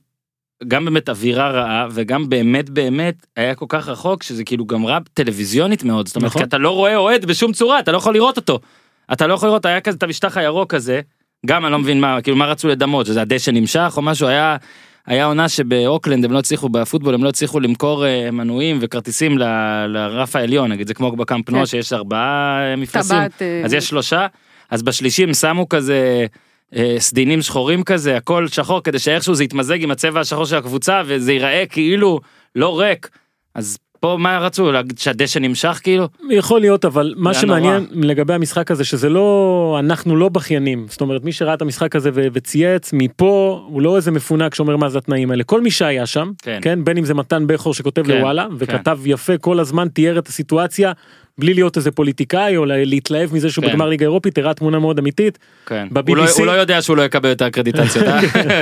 גם 0.67 0.85
באמת 0.85 1.09
אווירה 1.09 1.51
רעה, 1.51 1.87
וגם 1.91 2.29
באמת 2.29 2.69
באמת 2.69 3.25
היה 3.35 3.55
כל 3.55 3.65
כך 3.69 3.87
רחוק, 3.87 4.23
שזה 4.23 4.43
כאילו 4.43 4.65
גם 4.65 4.85
רע 4.85 4.99
טלוויזיונית 5.13 5.83
מאוד, 5.83 6.07
זאת 6.07 6.15
אומרת, 6.15 6.29
נכון. 6.29 6.41
כי 6.41 6.47
אתה 6.47 6.57
לא 6.57 6.69
רואה 6.69 6.95
אוהד 6.95 7.25
בשום 7.25 7.53
צורה, 7.53 7.79
אתה 7.79 7.91
לא 7.91 7.97
יכול 7.97 8.13
לראות 8.13 8.37
אותו. 8.37 8.59
אתה 9.13 9.27
לא 9.27 9.33
יכול 9.33 9.49
לראות, 9.49 9.65
היה 9.65 9.81
כזה 9.81 9.97
את 9.97 10.03
המשטח 10.03 10.37
הירוק 10.37 10.73
הזה, 10.73 11.01
גם 11.45 11.65
אני 11.65 11.71
לא 11.71 11.79
מבין 11.79 12.01
מה, 12.01 12.21
כאילו 12.21 12.37
מה 12.37 12.45
רצו 12.45 12.67
לדמות, 12.67 13.05
שזה 13.05 13.21
הדשא 13.21 13.51
נמשך 13.51 13.93
או 13.97 14.01
משהו, 14.01 14.27
היה... 14.27 14.57
היה 15.07 15.25
עונה 15.25 15.49
שבאוקלנד 15.49 16.25
הם 16.25 16.31
לא 16.31 16.39
הצליחו 16.39 16.69
בפוטבול 16.69 17.13
הם 17.13 17.23
לא 17.23 17.29
הצליחו 17.29 17.59
למכור 17.59 18.05
אה, 18.05 18.31
מנויים 18.31 18.77
וכרטיסים 18.81 19.37
ל- 19.37 19.85
לרף 19.87 20.35
העליון 20.35 20.71
נגיד 20.71 20.87
זה 20.87 20.93
כמו 20.93 21.11
בקאמפ 21.11 21.49
נו 21.49 21.59
כן. 21.59 21.65
שיש 21.65 21.93
ארבעה 21.93 22.59
אה, 22.61 22.75
מפלסים. 22.75 23.17
אה, 23.17 23.61
אז 23.65 23.73
יש 23.73 23.87
שלושה 23.87 24.27
אז 24.69 24.83
בשלישי 24.83 25.23
הם 25.23 25.33
שמו 25.33 25.69
כזה 25.69 26.25
סדינים 26.97 27.41
שחורים 27.41 27.83
כזה 27.83 28.17
הכל 28.17 28.47
שחור 28.47 28.83
כדי 28.83 28.99
שאיכשהו 28.99 29.35
זה 29.35 29.43
יתמזג 29.43 29.83
עם 29.83 29.91
הצבע 29.91 30.19
השחור 30.19 30.45
של 30.45 30.55
הקבוצה 30.55 31.01
וזה 31.05 31.31
ייראה 31.33 31.63
כאילו 31.69 32.19
לא 32.55 32.79
ריק. 32.79 33.09
אז 33.55 33.77
פה 33.99 34.17
מה 34.19 34.39
רצו 34.39 34.71
להגיד 34.71 34.97
שהדשא 34.97 35.39
נמשך 35.39 35.79
כאילו? 35.83 36.07
יכול 36.29 36.61
להיות 36.61 36.85
אבל 36.85 37.13
מה 37.17 37.33
שמעניין 37.33 37.85
לגבי 37.91 38.33
המשחק 38.33 38.71
הזה 38.71 38.85
שזה 38.85 39.09
לא 39.09 39.75
אנחנו 39.79 40.15
לא 40.15 40.29
בכיינים. 40.29 40.85
זאת 40.89 41.01
אומרת 41.01 41.23
מי 41.23 41.31
שראה 41.31 41.53
את 41.53 41.61
המשחק 41.61 41.95
הזה 41.95 42.09
ו- 42.13 42.27
וצייץ 42.33 42.93
מפה 42.93 43.65
הוא 43.67 43.81
לא 43.81 43.95
איזה 43.95 44.11
מפונק 44.11 44.55
שאומר 44.55 44.77
מה 44.77 44.89
זה 44.89 44.97
התנאים 44.97 45.31
האלה. 45.31 45.43
כל 45.43 45.61
מי 45.61 45.71
שהיה 45.71 46.05
שם 46.05 46.31
כן. 46.41 46.59
כן? 46.61 46.83
בין 46.83 46.97
אם 46.97 47.05
זה 47.05 47.13
מתן 47.13 47.47
בכור 47.47 47.73
שכותב 47.73 48.03
כן, 48.03 48.17
לוואלה 48.17 48.45
כן. 48.49 48.55
וכתב 48.57 48.99
יפה 49.05 49.37
כל 49.37 49.59
הזמן 49.59 49.87
תיאר 49.87 50.19
את 50.19 50.27
הסיטואציה 50.27 50.91
בלי 51.37 51.53
להיות 51.53 51.77
איזה 51.77 51.91
פוליטיקאי 51.91 52.57
או 52.57 52.65
לה- 52.65 52.85
להתלהב 52.85 53.33
מזה 53.33 53.49
שהוא 53.49 53.65
כן. 53.65 53.71
בגמר 53.71 53.89
ליגה 53.89 54.05
אירופית 54.05 54.37
הראה 54.37 54.53
תמונה 54.53 54.79
מאוד 54.79 54.99
אמיתית 54.99 55.39
כן 55.65 55.87
ב-BBC? 55.91 56.09
הוא 56.09 56.17
לא, 56.17 56.25
הוא 56.37 56.45
לא 56.45 56.51
יודע 56.51 56.81
שהוא 56.81 56.97
לא 56.97 57.01
יקבל 57.01 57.29
יותר 57.29 57.49
קרדיטציות? 57.49 58.05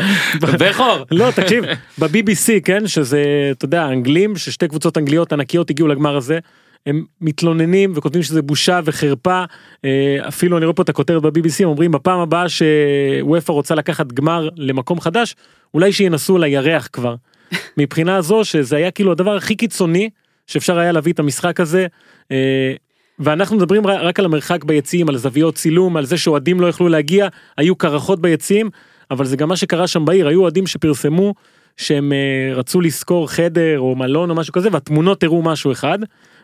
בכור 0.59 0.97
לא 1.11 1.31
תקשיב 1.35 1.63
ב-BBC 1.99 2.49
כן 2.63 2.87
שזה 2.87 3.23
אתה 3.51 3.65
יודע 3.65 3.85
אנגלים 3.87 4.35
ששתי 4.37 4.67
קבוצות 4.67 4.97
אנגליות 4.97 5.33
ענקיות 5.33 5.69
הגיעו 5.69 5.87
לגמר 5.87 6.17
הזה. 6.17 6.39
הם 6.85 7.03
מתלוננים 7.21 7.93
וכותבים 7.95 8.23
שזה 8.23 8.41
בושה 8.41 8.79
וחרפה 8.85 9.43
אה, 9.85 10.17
אפילו 10.27 10.57
אני 10.57 10.65
רואה 10.65 10.75
פה 10.75 10.83
את 10.83 10.89
הכותרת 10.89 11.23
הם 11.59 11.69
אומרים 11.69 11.91
בפעם 11.91 12.19
הבאה 12.19 12.45
שוופא 12.49 13.51
רוצה 13.51 13.75
לקחת 13.75 14.11
גמר 14.11 14.49
למקום 14.55 14.99
חדש 14.99 15.35
אולי 15.73 15.93
שינסו 15.93 16.35
על 16.35 16.43
הירח 16.43 16.89
כבר. 16.93 17.15
מבחינה 17.77 18.21
זו 18.21 18.45
שזה 18.45 18.75
היה 18.75 18.91
כאילו 18.91 19.11
הדבר 19.11 19.35
הכי 19.35 19.55
קיצוני 19.55 20.09
שאפשר 20.51 20.79
היה 20.79 20.91
להביא 20.91 21.13
את 21.13 21.19
המשחק 21.19 21.59
הזה. 21.59 21.87
אה, 22.31 22.73
ואנחנו 23.19 23.57
מדברים 23.57 23.87
רק- 23.87 24.19
על 24.19 24.25
המרחק 24.25 24.63
ביציעים 24.63 25.09
על 25.09 25.17
זוויות 25.17 25.55
צילום 25.55 25.97
על 25.97 26.05
זה 26.05 26.17
שאוהדים 26.17 26.59
לא 26.59 26.67
יכלו 26.67 26.87
להגיע 26.87 27.27
היו 27.57 27.75
קרחות 27.75 28.21
ביציעים 28.21 28.69
אבל 29.11 29.25
זה 29.25 29.37
גם 29.37 29.49
מה 29.49 29.55
שקרה 29.57 29.87
שם 29.87 30.05
בעיר 30.05 30.27
היו 30.27 30.41
אוהדים 30.41 30.67
שפרסמו 30.67 31.33
שהם 31.77 32.13
אה, 32.13 32.53
רצו 32.55 32.81
לשכור 32.81 33.31
חדר 33.31 33.79
או 33.79 33.95
מלון 33.95 34.29
או 34.29 34.35
משהו 34.35 34.53
כזה 34.53 34.69
והתמונות 34.71 35.23
הראו 35.23 35.41
משהו 35.41 35.71
אחד 35.71 35.99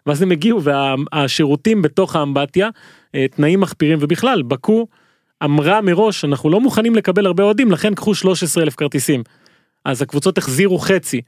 ואז 0.05 0.21
הם 0.21 0.31
הגיעו 0.31 0.61
והשירותים 0.63 1.81
בתוך 1.81 2.15
האמבטיה 2.15 2.69
אה, 3.15 3.25
תנאים 3.35 3.59
מחפירים 3.59 3.97
ובכלל 4.01 4.41
בקו 4.41 4.87
אמרה 5.43 5.81
מראש 5.81 6.25
אנחנו 6.25 6.49
לא 6.49 6.59
מוכנים 6.59 6.95
לקבל 6.95 7.25
הרבה 7.25 7.43
אוהדים 7.43 7.71
לכן 7.71 7.95
קחו 7.95 8.15
13 8.15 8.63
אלף 8.63 8.75
כרטיסים. 8.75 9.23
אז 9.85 10.01
הקבוצות 10.01 10.37
החזירו 10.37 10.79
חצי. 10.79 11.21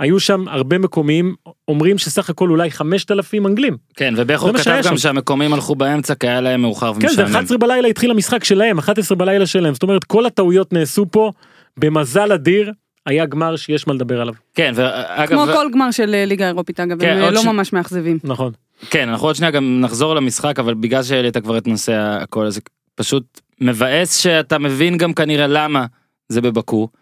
היו 0.00 0.20
שם 0.20 0.48
הרבה 0.48 0.78
מקומיים 0.78 1.34
אומרים 1.68 1.98
שסך 1.98 2.30
הכל 2.30 2.50
אולי 2.50 2.70
5,000 2.70 3.46
אנגלים. 3.46 3.76
כן 3.96 4.14
ובכור 4.16 4.46
זה 4.46 4.52
מה 4.52 4.58
כתב 4.58 4.70
גם 4.76 4.82
שם. 4.82 4.96
שהמקומים 4.96 5.52
הלכו 5.54 5.74
באמצע 5.74 6.14
כי 6.14 6.28
היה 6.28 6.40
להם 6.40 6.60
מאוחר 6.62 6.92
כן 6.94 7.00
זה 7.00 7.22
ומשעמם 7.22 7.30
11 7.36 7.58
בלילה 7.58 7.88
התחיל 7.88 8.10
המשחק 8.10 8.44
שלהם 8.44 8.78
11 8.78 9.18
בלילה 9.18 9.46
שלהם 9.46 9.74
זאת 9.74 9.82
אומרת 9.82 10.04
כל 10.04 10.26
הטעויות 10.26 10.72
נעשו 10.72 11.06
פה 11.10 11.30
במזל 11.76 12.32
אדיר 12.32 12.72
היה 13.06 13.26
גמר 13.26 13.56
שיש 13.56 13.86
מה 13.86 13.94
לדבר 13.94 14.20
עליו 14.20 14.34
כן 14.54 14.72
ואגב 14.74 15.28
כמו 15.28 15.46
כל 15.46 15.66
גמר 15.72 15.90
של 15.90 16.14
אה, 16.14 16.24
ליגה 16.24 16.46
אירופית 16.46 16.80
אגב, 16.80 17.00
כן, 17.00 17.16
הם 17.16 17.22
עוד 17.22 17.34
לא 17.34 17.42
ש- 17.42 17.46
ממש 17.46 17.72
מאכזבים. 17.72 18.18
נכון 18.24 18.52
כן 18.90 19.08
אנחנו 19.08 19.26
עוד 19.26 19.36
שנייה 19.36 19.50
גם 19.50 19.80
נחזור 19.80 20.14
למשחק 20.14 20.58
אבל 20.58 20.74
בגלל 20.74 21.02
שהעלית 21.02 21.36
כבר 21.36 21.58
את 21.58 21.66
נושא 21.66 21.92
הכל 22.22 22.46
הזה 22.46 22.60
פשוט 22.94 23.40
מבאס 23.60 24.16
שאתה 24.16 24.58
מבין 24.58 24.96
גם 24.96 25.12
כנראה 25.12 25.46
למה 25.46 25.86
זה 26.28 26.40
בבקו 26.40 26.88
אה, 26.94 26.99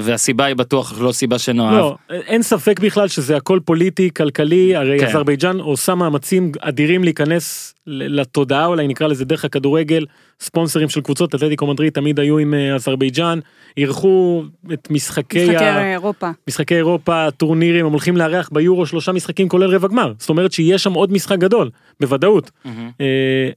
והסיבה 0.00 0.44
היא 0.44 0.56
בטוח 0.56 1.00
לא 1.00 1.12
סיבה 1.12 1.38
שנאהב. 1.38 1.74
לא, 1.74 1.96
אין 2.10 2.42
ספק 2.42 2.80
בכלל 2.80 3.08
שזה 3.08 3.36
הכל 3.36 3.60
פוליטי, 3.64 4.10
כלכלי, 4.16 4.76
הרי 4.76 4.98
כן. 5.00 5.06
אזרבייג'אן 5.06 5.60
עושה 5.60 5.94
מאמצים 5.94 6.52
אדירים 6.60 7.04
להיכנס 7.04 7.74
לתודעה, 7.86 8.66
אולי 8.66 8.88
נקרא 8.88 9.06
לזה 9.06 9.24
דרך 9.24 9.44
הכדורגל, 9.44 10.06
ספונסרים 10.40 10.88
של 10.88 11.00
קבוצות, 11.00 11.34
אתלטיקו 11.34 11.66
מדריד 11.66 11.92
תמיד 11.92 12.20
היו 12.20 12.38
עם 12.38 12.54
אה, 12.54 12.74
אזרבייג'אן, 12.74 13.38
אירחו 13.76 14.42
את 14.72 14.90
משחקי, 14.90 15.48
משחקי 15.48 15.64
ה... 15.64 15.92
אירופה. 15.92 16.30
משחקקי 16.48 16.76
אירופה, 16.76 17.30
טורנירים, 17.30 17.86
הם 17.86 17.92
הולכים 17.92 18.16
לארח 18.16 18.48
ביורו 18.52 18.86
שלושה 18.86 19.12
משחקים 19.12 19.48
כולל 19.48 19.74
רבע 19.74 19.88
גמר, 19.88 20.12
זאת 20.18 20.28
אומרת 20.28 20.52
שיהיה 20.52 20.78
שם 20.78 20.92
עוד 20.92 21.12
משחק 21.12 21.38
גדול, 21.38 21.70
בוודאות. 22.00 22.50
מהמם. 22.64 22.90
אה, 23.00 23.50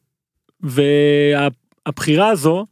והבחירה 1.85 2.29
הזו 2.29 2.65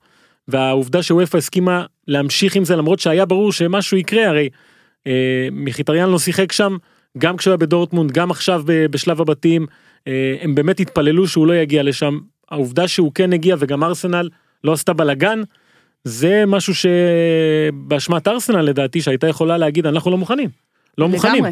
והעובדה 0.47 1.03
שוופא 1.03 1.37
הסכימה 1.37 1.85
להמשיך 2.07 2.55
עם 2.55 2.65
זה 2.65 2.75
למרות 2.75 2.99
שהיה 2.99 3.25
ברור 3.25 3.51
שמשהו 3.51 3.97
יקרה 3.97 4.27
הרי 4.27 4.49
אה, 5.07 5.47
מיחיטריאן 5.51 6.09
לא 6.09 6.19
שיחק 6.19 6.51
שם 6.51 6.77
גם 7.17 7.37
כשהוא 7.37 7.51
היה 7.51 7.57
בדורטמונד 7.57 8.11
גם 8.11 8.31
עכשיו 8.31 8.63
ב- 8.65 8.85
בשלב 8.85 9.21
הבתים 9.21 9.65
אה, 10.07 10.35
הם 10.41 10.55
באמת 10.55 10.79
התפללו 10.79 11.27
שהוא 11.27 11.47
לא 11.47 11.53
יגיע 11.55 11.83
לשם 11.83 12.19
העובדה 12.51 12.87
שהוא 12.87 13.11
כן 13.15 13.33
הגיע 13.33 13.55
וגם 13.59 13.83
ארסנל 13.83 14.29
לא 14.63 14.73
עשתה 14.73 14.93
בלאגן 14.93 15.41
זה 16.03 16.43
משהו 16.47 16.73
שבאשמת 16.75 18.27
ארסנל 18.27 18.61
לדעתי 18.61 19.01
שהייתה 19.01 19.27
יכולה 19.27 19.57
להגיד 19.57 19.85
אנחנו 19.85 20.11
לא 20.11 20.17
מוכנים 20.17 20.49
לא 20.97 21.07
מוכנים 21.07 21.35
לגמרי. 21.35 21.51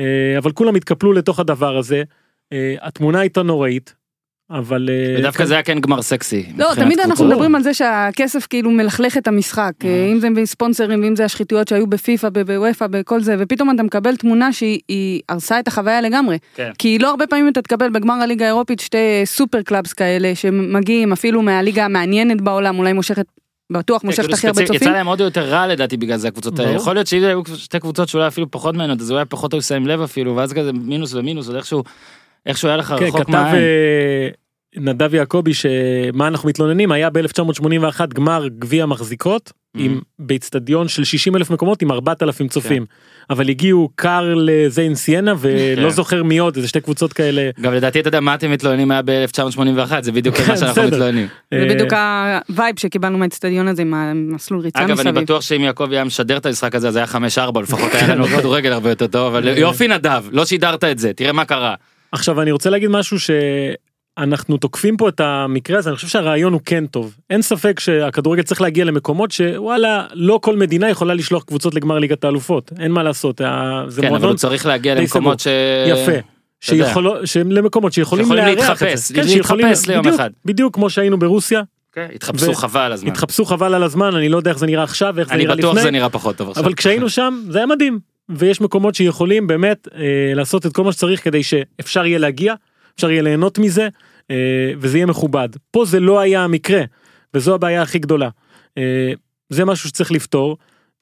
אה, 0.00 0.38
אבל 0.38 0.52
כולם 0.52 0.74
התקפלו 0.74 1.12
לתוך 1.12 1.40
הדבר 1.40 1.76
הזה 1.76 2.02
אה, 2.52 2.74
התמונה 2.80 3.20
הייתה 3.20 3.42
נוראית. 3.42 3.94
אבל 4.50 4.88
אה, 4.90 5.14
ודווקא 5.18 5.44
זה 5.44 5.54
היה 5.54 5.62
כן 5.62 5.78
גמר 5.78 6.02
סקסי. 6.02 6.46
לא, 6.56 6.70
תמיד 6.74 7.00
אנחנו. 7.00 7.24
מדברים 7.24 7.54
על 7.54 7.62
זה 7.62 7.74
שהכסף 7.74 8.46
כאילו 8.46 8.70
מלכלך 8.70 9.16
את 9.16 9.28
המשחק, 9.28 9.72
אה, 9.84 10.08
אם 10.12 10.20
זה 10.20 10.28
בספונסרים 10.36 11.02
ואם 11.02 11.16
זה 11.16 11.24
השחיתויות 11.24 11.68
שהיו 11.68 11.86
בפיפא, 11.86 12.28
בוופא, 12.28 12.86
בכל 12.86 13.20
זה, 13.20 13.36
ופתאום 13.38 13.70
אתה 13.74 13.82
מקבל 13.82 14.16
תמונה 14.16 14.52
שהיא 14.52 14.80
היא 14.88 15.22
הרסה 15.28 15.60
את 15.60 15.68
החוויה 15.68 16.00
לגמרי. 16.00 16.38
כן. 16.54 16.70
כי 16.78 16.98
לא 16.98 17.10
הרבה 17.10 17.26
פעמים 17.26 17.48
אתה 17.48 17.62
תקבל 17.62 17.90
בגמר 17.90 18.14
הליגה 18.14 18.44
האירופית 18.44 18.80
שתי 18.80 19.22
super 19.24 19.62
clubs 19.62 19.92
כאלה 19.92 20.34
שמגיעים 20.34 21.12
אפילו 21.12 21.42
מהליגה 21.42 21.84
המעניינת 21.84 22.40
בעולם, 22.40 22.78
אולי 22.78 22.92
מושכת, 22.92 23.26
בטוח 23.72 24.02
כן, 24.02 24.06
מושכת 24.06 24.22
כאילו 24.22 24.34
הכי 24.34 24.46
הרבה 24.46 24.64
צופים. 24.64 24.76
יצא 24.76 24.90
להם 24.90 25.06
עוד 25.06 25.20
יותר 25.20 25.48
רע 25.48 25.66
לדעתי 25.66 25.96
בגלל 25.96 26.16
זה 26.16 26.28
הקבוצות 26.28 26.58
האלה. 26.58 26.70
יכול 26.70 26.94
להיות 26.94 27.06
שאם 27.06 27.24
היו 27.24 27.42
שתי 27.56 27.80
קבוצות 27.80 28.08
שאולי 28.08 28.26
אפילו 28.26 28.50
פחות 28.50 28.74
מעניינות 28.74 29.00
אז 29.00 29.10
אולי 29.10 29.24
פחות 29.24 29.52
היו 29.52 29.62
שמים 29.62 29.86
לב 29.86 30.00
אפילו 30.00 30.36
ואז 30.36 30.52
כזה 30.52 30.72
מינוס 30.72 31.14
ומינוס 31.14 31.46
עוד 31.46 31.56
איכשהו 31.56 31.82
איכשהו 32.46 32.68
היה 32.68 32.76
לך 32.76 32.94
כן, 32.98 33.04
רחוק 33.04 33.20
כתב 33.20 33.30
מהעין. 33.30 33.54
אה, 33.54 34.28
נדב 34.76 35.14
יעקבי 35.14 35.54
שמה 35.54 36.28
אנחנו 36.28 36.48
מתלוננים 36.48 36.92
היה 36.92 37.10
ב-1981 37.10 38.06
גמר 38.14 38.48
גביע 38.58 38.86
מחזיקות 38.86 39.52
עם 39.76 40.00
באיצטדיון 40.18 40.88
של 40.88 41.04
60 41.04 41.36
אלף 41.36 41.50
מקומות 41.50 41.82
עם 41.82 41.92
4,000 41.92 42.48
צופים 42.48 42.86
אבל 43.30 43.48
הגיעו 43.48 43.90
קארל 43.94 44.48
זיין 44.68 44.94
סיינה 44.94 45.34
ולא 45.38 45.88
כן. 45.88 45.94
זוכר 45.94 46.22
מי 46.22 46.38
עוד 46.38 46.56
איזה 46.56 46.68
שתי 46.68 46.80
קבוצות 46.80 47.12
כאלה. 47.12 47.50
גם 47.60 47.74
לדעתי 47.74 48.00
אתה 48.00 48.08
יודע 48.08 48.20
מה 48.20 48.34
אתם 48.34 48.50
מתלוננים 48.50 48.90
היה 48.90 49.02
ב-1981 49.04 49.92
זה 50.00 50.12
בדיוק 50.12 50.36
כן, 50.36 50.44
מה 50.48 50.56
שאנחנו. 50.56 50.82
מתלוננים. 50.82 51.26
זה 51.50 51.58
אה, 51.58 51.74
בדיוק 51.74 51.92
ה 51.92 52.09
vibe 52.09 52.78
שקיבלנו 52.78 53.18
מהאצטדיון 53.18 53.68
הזה 53.68 53.82
עם 53.82 53.94
המסלול 53.94 54.60
ריצה 54.60 54.78
אגב 54.78 55.00
אני 55.00 55.10
מסביב. 55.10 55.24
בטוח 55.24 55.42
שאם 55.42 55.60
יעקבי 55.60 55.96
היה 55.96 56.04
משדר 56.04 56.36
את 56.36 56.46
המשחק 56.46 56.74
הזה 56.74 56.88
אז 56.88 56.96
היה 56.96 57.06
5-4 57.06 57.60
לפחות 57.60 57.94
היה 57.94 58.14
לנו 58.14 58.26
כדורגל 58.26 58.72
הרבה 58.72 58.90
יותר 58.90 59.06
טוב 59.06 59.34
אבל 59.34 59.58
יופי 59.58 59.88
נדב 59.88 60.24
לא 60.32 60.44
שידרת 60.44 60.84
את 60.84 60.98
זה 60.98 61.12
תראה 61.12 61.32
מה 61.32 61.44
קרה. 61.44 61.74
עכשיו 62.14 62.42
אני 62.42 62.52
רוצה 62.52 62.70
להגיד 62.70 62.90
משהו 62.90 63.16
שאנחנו 63.20 64.56
תוקפים 64.56 64.96
פה 64.96 65.08
את 65.08 65.20
המקרה 65.20 65.78
הזה 65.78 65.90
אני 65.90 65.96
חושב 65.96 66.08
שהרעיון 66.08 66.52
הוא 66.52 66.60
כן 66.64 66.86
טוב 66.86 67.16
אין 67.30 67.42
ספק 67.42 67.80
שהכדורגל 67.80 68.42
צריך 68.42 68.60
להגיע 68.60 68.84
למקומות 68.84 69.30
שוואלה 69.30 70.06
לא 70.12 70.38
כל 70.42 70.56
מדינה 70.56 70.90
יכולה 70.90 71.14
לשלוח 71.14 71.42
קבוצות 71.44 71.74
לגמר 71.74 71.98
ליגת 71.98 72.24
האלופות 72.24 72.72
אין 72.78 72.92
מה 72.92 73.02
לעשות 73.02 73.40
זה 73.88 74.00
כן 74.00 74.06
אבל 74.06 74.08
מועדון 74.08 74.28
הוא 74.28 74.36
צריך 74.36 74.66
להגיע 74.66 74.94
למקומות 74.94 75.40
ש... 75.40 75.46
יפה. 75.88 76.12
יודע. 76.12 76.86
שיכולו, 76.86 77.26
שהם 77.26 77.52
למקומות 77.52 77.92
שיכולים 77.92 78.32
לארח 78.32 78.48
את 78.48 78.58
להתחפש, 78.58 79.08
זה. 79.08 79.14
כן, 79.14 79.28
שיכולים- 79.28 79.66
להתחפש 79.66 79.88
ליום 79.88 80.02
בדיוק, 80.02 80.14
אחד. 80.14 80.30
בדיוק 80.44 80.74
כמו 80.74 80.90
שהיינו 80.90 81.18
ברוסיה, 81.18 81.62
כן, 81.92 82.06
התחפשו 82.14 82.50
ו- 82.50 82.54
חבל 82.54 82.92
הזמן. 82.92 83.10
התחפשו 83.10 83.44
חבל 83.44 83.74
על 83.74 83.82
הזמן, 83.82 84.14
אני 84.14 84.28
לא 84.28 84.36
יודע 84.36 84.50
איך 84.50 84.58
זה 84.58 84.66
נראה 84.66 84.82
עכשיו, 84.82 85.18
איך 85.18 85.28
זה 85.28 85.34
אני 85.34 85.44
נראה 85.44 85.56
בטוח 85.56 85.70
לפני, 85.70 85.82
זה 85.82 85.90
נראה 85.90 86.08
פחות 86.08 86.36
טוב 86.36 86.48
עכשיו. 86.48 86.64
אבל 86.64 86.74
כשהיינו 86.74 87.08
שם 87.08 87.42
זה 87.48 87.58
היה 87.58 87.66
מדהים. 87.66 88.13
ויש 88.28 88.60
מקומות 88.60 88.94
שיכולים 88.94 89.46
באמת 89.46 89.88
אה, 89.94 90.32
לעשות 90.34 90.66
את 90.66 90.72
כל 90.72 90.84
מה 90.84 90.92
שצריך 90.92 91.24
כדי 91.24 91.42
שאפשר 91.42 92.06
יהיה 92.06 92.18
להגיע, 92.18 92.54
אפשר 92.96 93.10
יהיה 93.10 93.22
ליהנות 93.22 93.58
מזה, 93.58 93.88
אה, 94.30 94.72
וזה 94.78 94.98
יהיה 94.98 95.06
מכובד. 95.06 95.48
פה 95.70 95.84
זה 95.84 96.00
לא 96.00 96.20
היה 96.20 96.44
המקרה, 96.44 96.82
וזו 97.34 97.54
הבעיה 97.54 97.82
הכי 97.82 97.98
גדולה. 97.98 98.28
אה, 98.78 99.12
זה 99.48 99.64
משהו 99.64 99.88
שצריך 99.88 100.12
לפתור, 100.12 100.56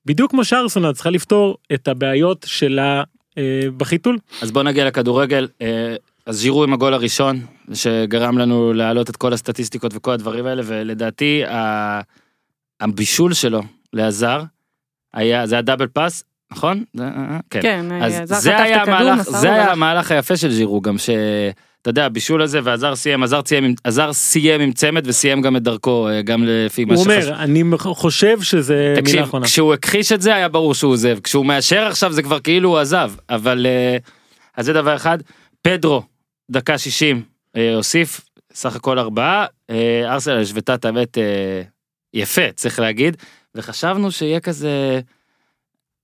בדיוק 0.06 0.30
כמו 0.30 0.44
שארסונל 0.44 0.92
צריכה 0.92 1.10
לפתור 1.10 1.56
את 1.74 1.88
הבעיות 1.88 2.44
שלה 2.48 3.02
אה, 3.38 3.62
בחיתול. 3.76 4.18
אז 4.42 4.50
בוא 4.50 4.62
נגיע 4.62 4.84
לכדורגל. 4.84 5.48
אה, 5.62 5.96
אז 6.26 6.36
ז'ירו 6.36 6.64
עם 6.64 6.72
הגול 6.72 6.94
הראשון 6.94 7.40
שגרם 7.74 8.38
לנו 8.38 8.72
להעלות 8.72 9.10
את 9.10 9.16
כל 9.16 9.32
הסטטיסטיקות 9.32 9.92
וכל 9.94 10.12
הדברים 10.12 10.46
האלה 10.46 10.62
ולדעתי 10.66 11.42
הבישול 12.80 13.32
שלו 13.32 13.62
לעזר 13.92 14.42
היה 15.14 15.46
זה 15.46 15.54
היה 15.54 15.62
דאבל 15.62 15.86
פאס 15.86 16.24
נכון? 16.52 16.84
זה- 16.94 17.04
אה, 17.04 17.38
כן. 17.50 17.62
כן, 17.62 17.86
אז 18.02 18.20
זה 18.42 18.58
היה 18.62 18.82
המהלך 18.82 19.22
זה 19.22 19.52
היה. 19.52 19.72
המהלך 19.72 20.10
היפה 20.10 20.36
של 20.36 20.52
ז'ירו 20.52 20.80
גם 20.80 20.98
ש... 20.98 21.10
אתה 21.82 21.90
יודע 21.90 22.06
הבישול 22.06 22.42
הזה 22.42 22.60
ועזר 22.64 22.96
סיים 22.96 23.22
עזר 23.22 23.40
סיים 23.46 23.74
עזר 23.84 24.12
סיים 24.12 24.60
עם 24.60 24.72
צמד 24.72 25.06
וסיים 25.06 25.42
גם 25.42 25.56
את 25.56 25.62
דרכו 25.62 26.08
אה, 26.08 26.22
גם 26.22 26.44
לפי 26.46 26.84
מה 26.84 26.94
הוא 26.94 27.04
שחשב. 27.04 27.28
אומר, 27.28 27.42
אני 27.42 27.62
חושב 27.78 28.42
שזה 28.42 28.74
מילה 28.88 29.02
תקשיב, 29.02 29.22
אחרונה. 29.22 29.46
כשהוא 29.46 29.74
הכחיש 29.74 30.12
את 30.12 30.22
זה 30.22 30.34
היה 30.34 30.48
ברור 30.48 30.74
שהוא 30.74 30.92
עוזב, 30.92 31.18
כשהוא 31.24 31.46
מאשר 31.46 31.82
עכשיו 31.86 32.12
זה 32.12 32.22
כבר 32.22 32.40
כאילו 32.40 32.68
הוא 32.68 32.78
עזב, 32.78 33.12
אבל 33.30 33.66
אה, 33.68 33.96
אז 34.56 34.66
זה 34.66 34.72
דבר 34.72 34.96
אחד. 34.96 35.18
פדרו, 35.62 36.02
דקה 36.50 36.78
60, 36.78 37.22
אה, 37.56 37.74
הוסיף, 37.74 38.20
סך 38.54 38.76
הכל 38.76 38.98
ארבעה, 38.98 39.46
אה, 39.70 40.02
ארסנל 40.12 40.40
השוותה 40.40 40.74
את 40.74 40.84
האמת 40.84 41.18
אה, 41.18 41.62
יפה, 42.14 42.52
צריך 42.54 42.78
להגיד, 42.80 43.16
וחשבנו 43.54 44.10
שיהיה 44.12 44.40
כזה, 44.40 45.00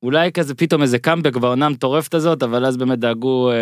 אולי 0.03 0.33
כזה 0.33 0.55
פתאום 0.55 0.83
איזה 0.83 0.99
קאמבק 0.99 1.37
בעונה 1.37 1.67
המטורפת 1.67 2.15
הזאת, 2.15 2.43
אבל 2.43 2.65
אז 2.65 2.77
באמת 2.77 2.99
דאגו, 2.99 3.51
אה, 3.51 3.57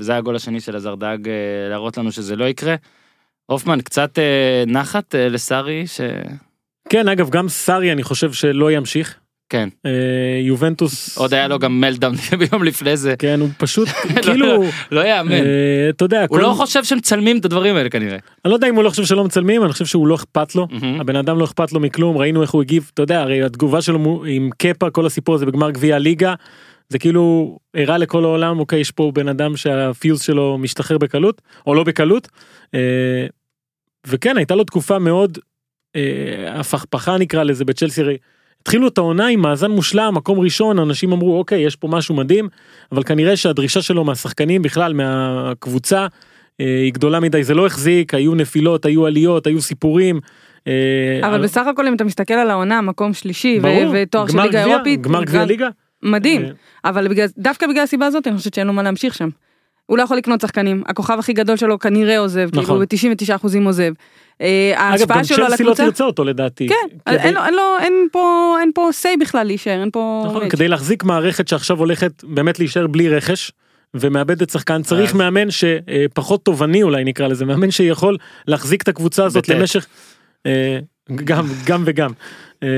זה 0.00 0.12
היה 0.12 0.18
הגול 0.18 0.36
השני 0.36 0.60
של 0.60 0.76
עזר 0.76 0.94
דאג 0.94 1.28
אה, 1.28 1.34
להראות 1.70 1.98
לנו 1.98 2.12
שזה 2.12 2.36
לא 2.36 2.44
יקרה. 2.44 2.74
הופמן 3.46 3.80
קצת 3.80 4.18
אה, 4.18 4.64
נחת 4.66 5.14
לסארי, 5.14 5.86
ש... 5.86 6.00
כן, 6.88 7.08
אגב, 7.08 7.30
גם 7.30 7.48
סארי 7.48 7.92
אני 7.92 8.02
חושב 8.02 8.32
שלא 8.32 8.72
ימשיך. 8.72 9.20
כן, 9.48 9.68
אה, 9.86 10.40
יובנטוס, 10.42 11.18
עוד 11.18 11.34
היה 11.34 11.48
לו 11.48 11.58
גם 11.58 11.80
מלדאון 11.80 12.14
ביום 12.38 12.64
לפני 12.64 12.96
זה. 12.96 13.14
כן, 13.18 13.40
הוא 13.40 13.48
פשוט, 13.58 13.88
לא, 14.16 14.22
כאילו, 14.22 14.64
לא 14.90 15.06
יאמן. 15.06 15.32
אה, 15.32 15.88
אתה 15.90 16.04
יודע, 16.04 16.26
הוא 16.28 16.38
לא 16.38 16.54
חושב 16.56 16.84
שמצלמים 16.84 17.38
את 17.38 17.44
הדברים 17.44 17.76
האלה 17.76 17.90
כנראה. 17.90 18.18
אני 18.44 18.50
לא 18.50 18.54
יודע 18.54 18.68
אם 18.68 18.74
הוא 18.74 18.84
לא 18.84 18.90
חושב 18.90 19.04
שלא 19.04 19.24
מצלמים, 19.24 19.64
אני 19.64 19.72
חושב 19.72 19.84
שהוא 19.84 20.06
לא 20.06 20.14
אכפת 20.14 20.54
לו. 20.54 20.66
הבן 21.00 21.16
אדם 21.16 21.38
לא 21.38 21.44
אכפת 21.44 21.72
לו 21.72 21.80
מכלום, 21.80 22.16
ראינו 22.18 22.42
איך 22.42 22.50
הוא 22.50 22.62
הגיב, 22.62 22.90
אתה 22.94 23.02
יודע, 23.02 23.20
הרי 23.20 23.42
התגובה 23.42 23.82
שלו 23.82 24.24
עם 24.26 24.50
קפה, 24.58 24.90
כל 24.90 25.06
הסיפור 25.06 25.34
הזה 25.34 25.46
בגמר 25.46 25.70
גביע 25.70 25.96
הליגה, 25.96 26.34
זה 26.88 26.98
כאילו 26.98 27.58
הראה 27.74 27.98
לכל 27.98 28.24
העולם, 28.24 28.58
אוקיי, 28.58 28.80
יש 28.80 28.90
פה 28.90 29.10
בן 29.14 29.28
אדם 29.28 29.56
שהפיוז 29.56 30.22
שלו 30.22 30.58
משתחרר 30.58 30.98
בקלות, 30.98 31.42
או 31.66 31.74
לא 31.74 31.84
בקלות. 31.84 32.28
אה, 32.74 33.26
וכן, 34.06 34.36
הייתה 34.36 34.54
לו 34.54 34.64
תקופה 34.64 34.98
מאוד, 34.98 35.38
אה, 35.96 36.60
הפכפכה 36.60 37.18
נקרא 37.18 37.42
לזה 37.42 37.64
בצ'לסי, 37.64 38.02
התחילו 38.66 38.88
את 38.88 38.98
העונה 38.98 39.26
עם 39.26 39.40
מאזן 39.40 39.70
מושלם, 39.70 40.14
מקום 40.14 40.38
ראשון, 40.40 40.78
אנשים 40.78 41.12
אמרו, 41.12 41.38
אוקיי, 41.38 41.60
יש 41.60 41.76
פה 41.76 41.88
משהו 41.88 42.14
מדהים, 42.14 42.48
אבל 42.92 43.02
כנראה 43.02 43.36
שהדרישה 43.36 43.82
שלו 43.82 44.04
מהשחקנים 44.04 44.62
בכלל, 44.62 44.92
מהקבוצה, 44.92 46.06
אה, 46.60 46.66
היא 46.84 46.92
גדולה 46.92 47.20
מדי, 47.20 47.44
זה 47.44 47.54
לא 47.54 47.66
החזיק, 47.66 48.14
היו 48.14 48.34
נפילות, 48.34 48.84
היו 48.86 49.06
עליות, 49.06 49.46
היו 49.46 49.62
סיפורים. 49.62 50.20
אה, 50.66 50.72
אבל 51.22 51.34
על- 51.34 51.42
בסך 51.42 51.66
הכל 51.66 51.86
אם 51.86 51.94
אתה 51.94 52.04
מסתכל 52.04 52.34
על 52.34 52.50
העונה, 52.50 52.80
מקום 52.80 53.12
שלישי, 53.12 53.58
ו- 53.58 53.62
ברור, 53.62 53.94
ותואר 53.94 54.26
של 54.28 54.40
ליגה 54.42 54.64
אירופית, 54.64 55.00
גמר 55.02 55.24
גביע 55.24 55.44
ליגה. 55.44 55.68
מדהים, 56.02 56.42
אה, 56.44 56.50
אבל 56.84 57.08
בגלל- 57.08 57.28
דווקא 57.38 57.66
בגלל 57.66 57.82
הסיבה 57.82 58.06
הזאת 58.06 58.26
אני 58.26 58.36
חושבת 58.36 58.54
שאין 58.54 58.66
לו 58.66 58.72
מה 58.72 58.82
להמשיך 58.82 59.14
שם. 59.14 59.28
הוא 59.86 59.98
לא 59.98 60.02
יכול 60.02 60.16
לקנות 60.16 60.40
שחקנים, 60.40 60.82
הכוכב 60.86 61.16
הכי 61.18 61.32
גדול 61.32 61.56
שלו 61.56 61.78
כנראה 61.78 62.18
עוזב, 62.18 62.48
כאילו 62.50 62.62
נכון. 62.62 62.80
ב-99% 62.80 63.66
עוזב. 63.66 63.92
אה, 64.40 64.72
אגב, 64.76 64.90
ההשפעה 64.92 65.18
גם 65.18 65.24
שלו 65.24 65.44
על 65.44 65.50
צ'לסי 65.50 65.62
לא 65.64 65.68
הקבוצה, 65.70 65.84
תרצה 65.84 66.04
אותו 66.04 66.24
לדעתי. 66.24 66.68
כן, 66.68 66.74
כדי- 67.06 67.16
אין 67.16 67.36
אין 67.36 67.54
לו, 67.54 67.62
אין 67.80 67.92
פה, 68.12 68.56
אין 68.60 68.70
פה 68.74 68.88
say 69.02 69.20
בכלל 69.20 69.46
להישאר, 69.46 69.80
אין 69.80 69.90
פה... 69.92 70.22
נכון. 70.26 70.48
כדי 70.48 70.68
להחזיק 70.68 71.04
מערכת 71.04 71.48
שעכשיו 71.48 71.78
הולכת 71.78 72.24
באמת 72.24 72.58
להישאר 72.58 72.86
בלי 72.86 73.08
רכש. 73.08 73.52
ומאבדת 73.94 74.50
שחקן 74.50 74.82
צריך 74.82 75.10
אז- 75.10 75.16
מאמן 75.16 75.48
שפחות 75.50 76.44
תובעני 76.44 76.82
אולי 76.82 77.04
נקרא 77.04 77.26
לזה 77.28 77.44
מאמן 77.44 77.70
שיכול 77.70 78.16
להחזיק 78.48 78.82
את 78.82 78.88
הקבוצה 78.88 79.24
הזאת 79.24 79.42
בטט. 79.42 79.48
למשך 79.54 79.86
אה, 80.46 80.78
גם 81.24 81.46
גם 81.66 81.82
וגם. 81.86 82.10
אה, 82.62 82.68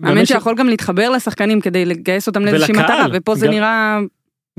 מאמן 0.00 0.26
שיכול 0.26 0.54
גם 0.54 0.68
להתחבר 0.68 1.10
לשחקנים 1.10 1.60
כדי 1.60 1.84
לגייס 1.84 2.26
אותם 2.26 2.44
לאיזושהי 2.44 2.72
מטרה, 2.72 3.06
ופה 3.12 3.34
זה 3.34 3.46
גם- 3.46 3.52
נראה... 3.52 3.98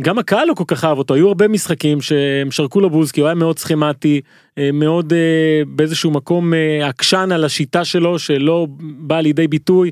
גם 0.01 0.19
הקהל 0.19 0.47
לא 0.47 0.53
כל 0.53 0.63
כך 0.67 0.83
אהב 0.83 0.97
אותו 0.97 1.13
היו 1.13 1.27
הרבה 1.27 1.47
משחקים 1.47 2.01
שהם 2.01 2.51
שרקו 2.51 2.81
לו 2.81 2.89
בוז 2.89 3.11
כי 3.11 3.21
הוא 3.21 3.27
היה 3.27 3.35
מאוד 3.35 3.59
סכמטי 3.59 4.21
אה, 4.57 4.69
מאוד 4.73 5.13
אה, 5.13 5.61
באיזשהו 5.67 6.11
מקום 6.11 6.53
אה, 6.53 6.87
עקשן 6.87 7.29
על 7.33 7.43
השיטה 7.45 7.85
שלו 7.85 8.19
שלא 8.19 8.67
באה 8.79 9.21
לידי 9.21 9.47
ביטוי. 9.47 9.91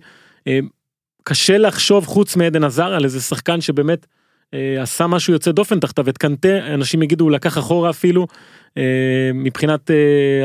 קשה 1.23 1.57
לחשוב 1.57 2.05
חוץ 2.05 2.35
מעדן 2.35 2.63
עזר 2.63 2.93
על 2.93 3.03
איזה 3.03 3.21
שחקן 3.21 3.61
שבאמת 3.61 4.05
עשה 4.81 5.07
משהו 5.07 5.33
יוצא 5.33 5.51
דופן 5.51 5.79
תחתיו 5.79 6.09
את 6.09 6.17
קנטה 6.17 6.73
אנשים 6.73 7.03
יגידו 7.03 7.23
הוא 7.23 7.31
לקח 7.31 7.57
אחורה 7.57 7.89
אפילו 7.89 8.27
מבחינת 9.33 9.91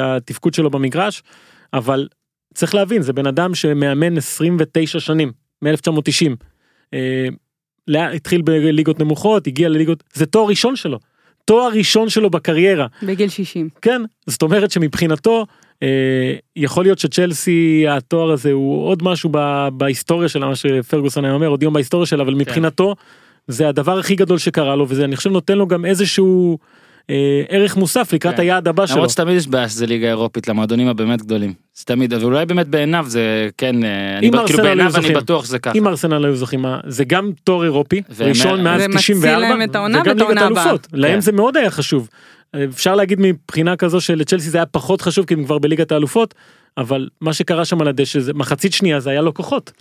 התפקוד 0.00 0.54
שלו 0.54 0.70
במגרש 0.70 1.22
אבל 1.72 2.08
צריך 2.54 2.74
להבין 2.74 3.02
זה 3.02 3.12
בן 3.12 3.26
אדם 3.26 3.54
שמאמן 3.54 4.16
29 4.16 5.00
שנים 5.00 5.32
מ-1990. 5.62 6.36
התחיל 7.96 8.42
בליגות 8.42 9.00
נמוכות 9.00 9.46
הגיע 9.46 9.68
לליגות 9.68 10.04
זה 10.14 10.26
תואר 10.26 10.48
ראשון 10.48 10.76
שלו. 10.76 10.98
תואר 11.44 11.72
ראשון 11.72 12.08
שלו 12.08 12.30
בקריירה 12.30 12.86
בגיל 13.02 13.28
60. 13.28 13.68
כן 13.82 14.02
זאת 14.26 14.42
אומרת 14.42 14.70
שמבחינתו 14.70 15.46
אה, 15.82 16.34
יכול 16.56 16.84
להיות 16.84 16.98
שצ'לסי 16.98 17.84
התואר 17.88 18.30
הזה 18.30 18.52
הוא 18.52 18.88
עוד 18.88 19.02
משהו 19.02 19.30
ב, 19.32 19.68
בהיסטוריה 19.72 20.28
שלה 20.28 20.46
מה 20.46 20.56
שפרגוסון 20.56 21.24
היה 21.24 21.34
אומר 21.34 21.48
עוד 21.48 21.62
יום 21.62 21.74
בהיסטוריה 21.74 22.06
שלה 22.06 22.22
אבל 22.22 22.34
מבחינתו 22.34 22.94
זה 23.48 23.68
הדבר 23.68 23.98
הכי 23.98 24.14
גדול 24.14 24.38
שקרה 24.38 24.76
לו 24.76 24.88
וזה 24.88 25.04
אני 25.04 25.16
חושב 25.16 25.30
נותן 25.30 25.58
לו 25.58 25.66
גם 25.66 25.84
איזשהו 25.84 26.58
אה, 27.10 27.42
ערך 27.48 27.76
מוסף 27.76 28.12
לקראת 28.12 28.34
כן. 28.34 28.40
היעד 28.42 28.68
הבא 28.68 28.86
שלו. 28.86 28.96
למרות 28.96 29.10
שתמיד 29.10 29.36
יש 29.36 29.46
בעיה 29.46 29.68
שזה 29.68 29.86
ליגה 29.86 30.08
אירופית 30.08 30.48
למועדונים 30.48 30.88
הבאמת 30.88 31.22
גדולים. 31.22 31.52
זה 31.74 31.84
תמיד, 31.84 32.12
ואולי 32.12 32.46
באמת 32.46 32.68
בעיניו 32.68 33.04
זה 33.08 33.48
כן, 33.58 33.84
אה, 33.84 34.18
אני 34.18 34.30
כאילו 34.46 34.62
בעיניו 34.62 34.96
אני. 34.96 35.14
בטוח 35.14 35.44
שזה 35.44 35.58
ככה. 35.58 35.78
אם 35.78 35.88
ארסנל 35.88 36.24
היו 36.24 36.36
זוכים 36.36 36.64
זה 36.86 37.04
גם 37.04 37.30
תואר 37.44 37.64
אירופי 37.64 38.02
ראשון 38.20 38.62
מאז 38.62 38.80
זה 38.80 38.88
מציל 38.88 39.00
94 39.00 39.38
להם 39.38 39.62
את 39.62 39.74
העונה 39.74 40.00
וגם 40.00 40.18
ליגת 40.18 40.42
הבאה. 40.42 40.44
האלופות 40.44 40.88
להם 40.92 41.14
כן. 41.14 41.20
זה 41.20 41.32
מאוד 41.32 41.56
היה 41.56 41.70
חשוב. 41.70 42.08
אפשר 42.64 42.94
להגיד 42.94 43.18
מבחינה 43.20 43.76
כזו 43.76 44.00
שלצ'לסי 44.00 44.50
זה 44.50 44.58
היה 44.58 44.66
פחות 44.66 45.00
חשוב 45.00 45.24
כי 45.26 45.34
הם 45.34 45.44
כבר 45.44 45.58
בליגת 45.58 45.92
האלופות 45.92 46.34
אבל 46.78 47.08
מה 47.20 47.32
שקרה 47.32 47.64
שם 47.64 47.80
על 47.80 47.88
הדשא 47.88 48.20
זה 48.20 48.34
מחצית 48.34 48.72
שנייה 48.72 49.00
זה 49.00 49.10
היה 49.10 49.22
לא 49.22 49.32
כוחות. 49.34 49.72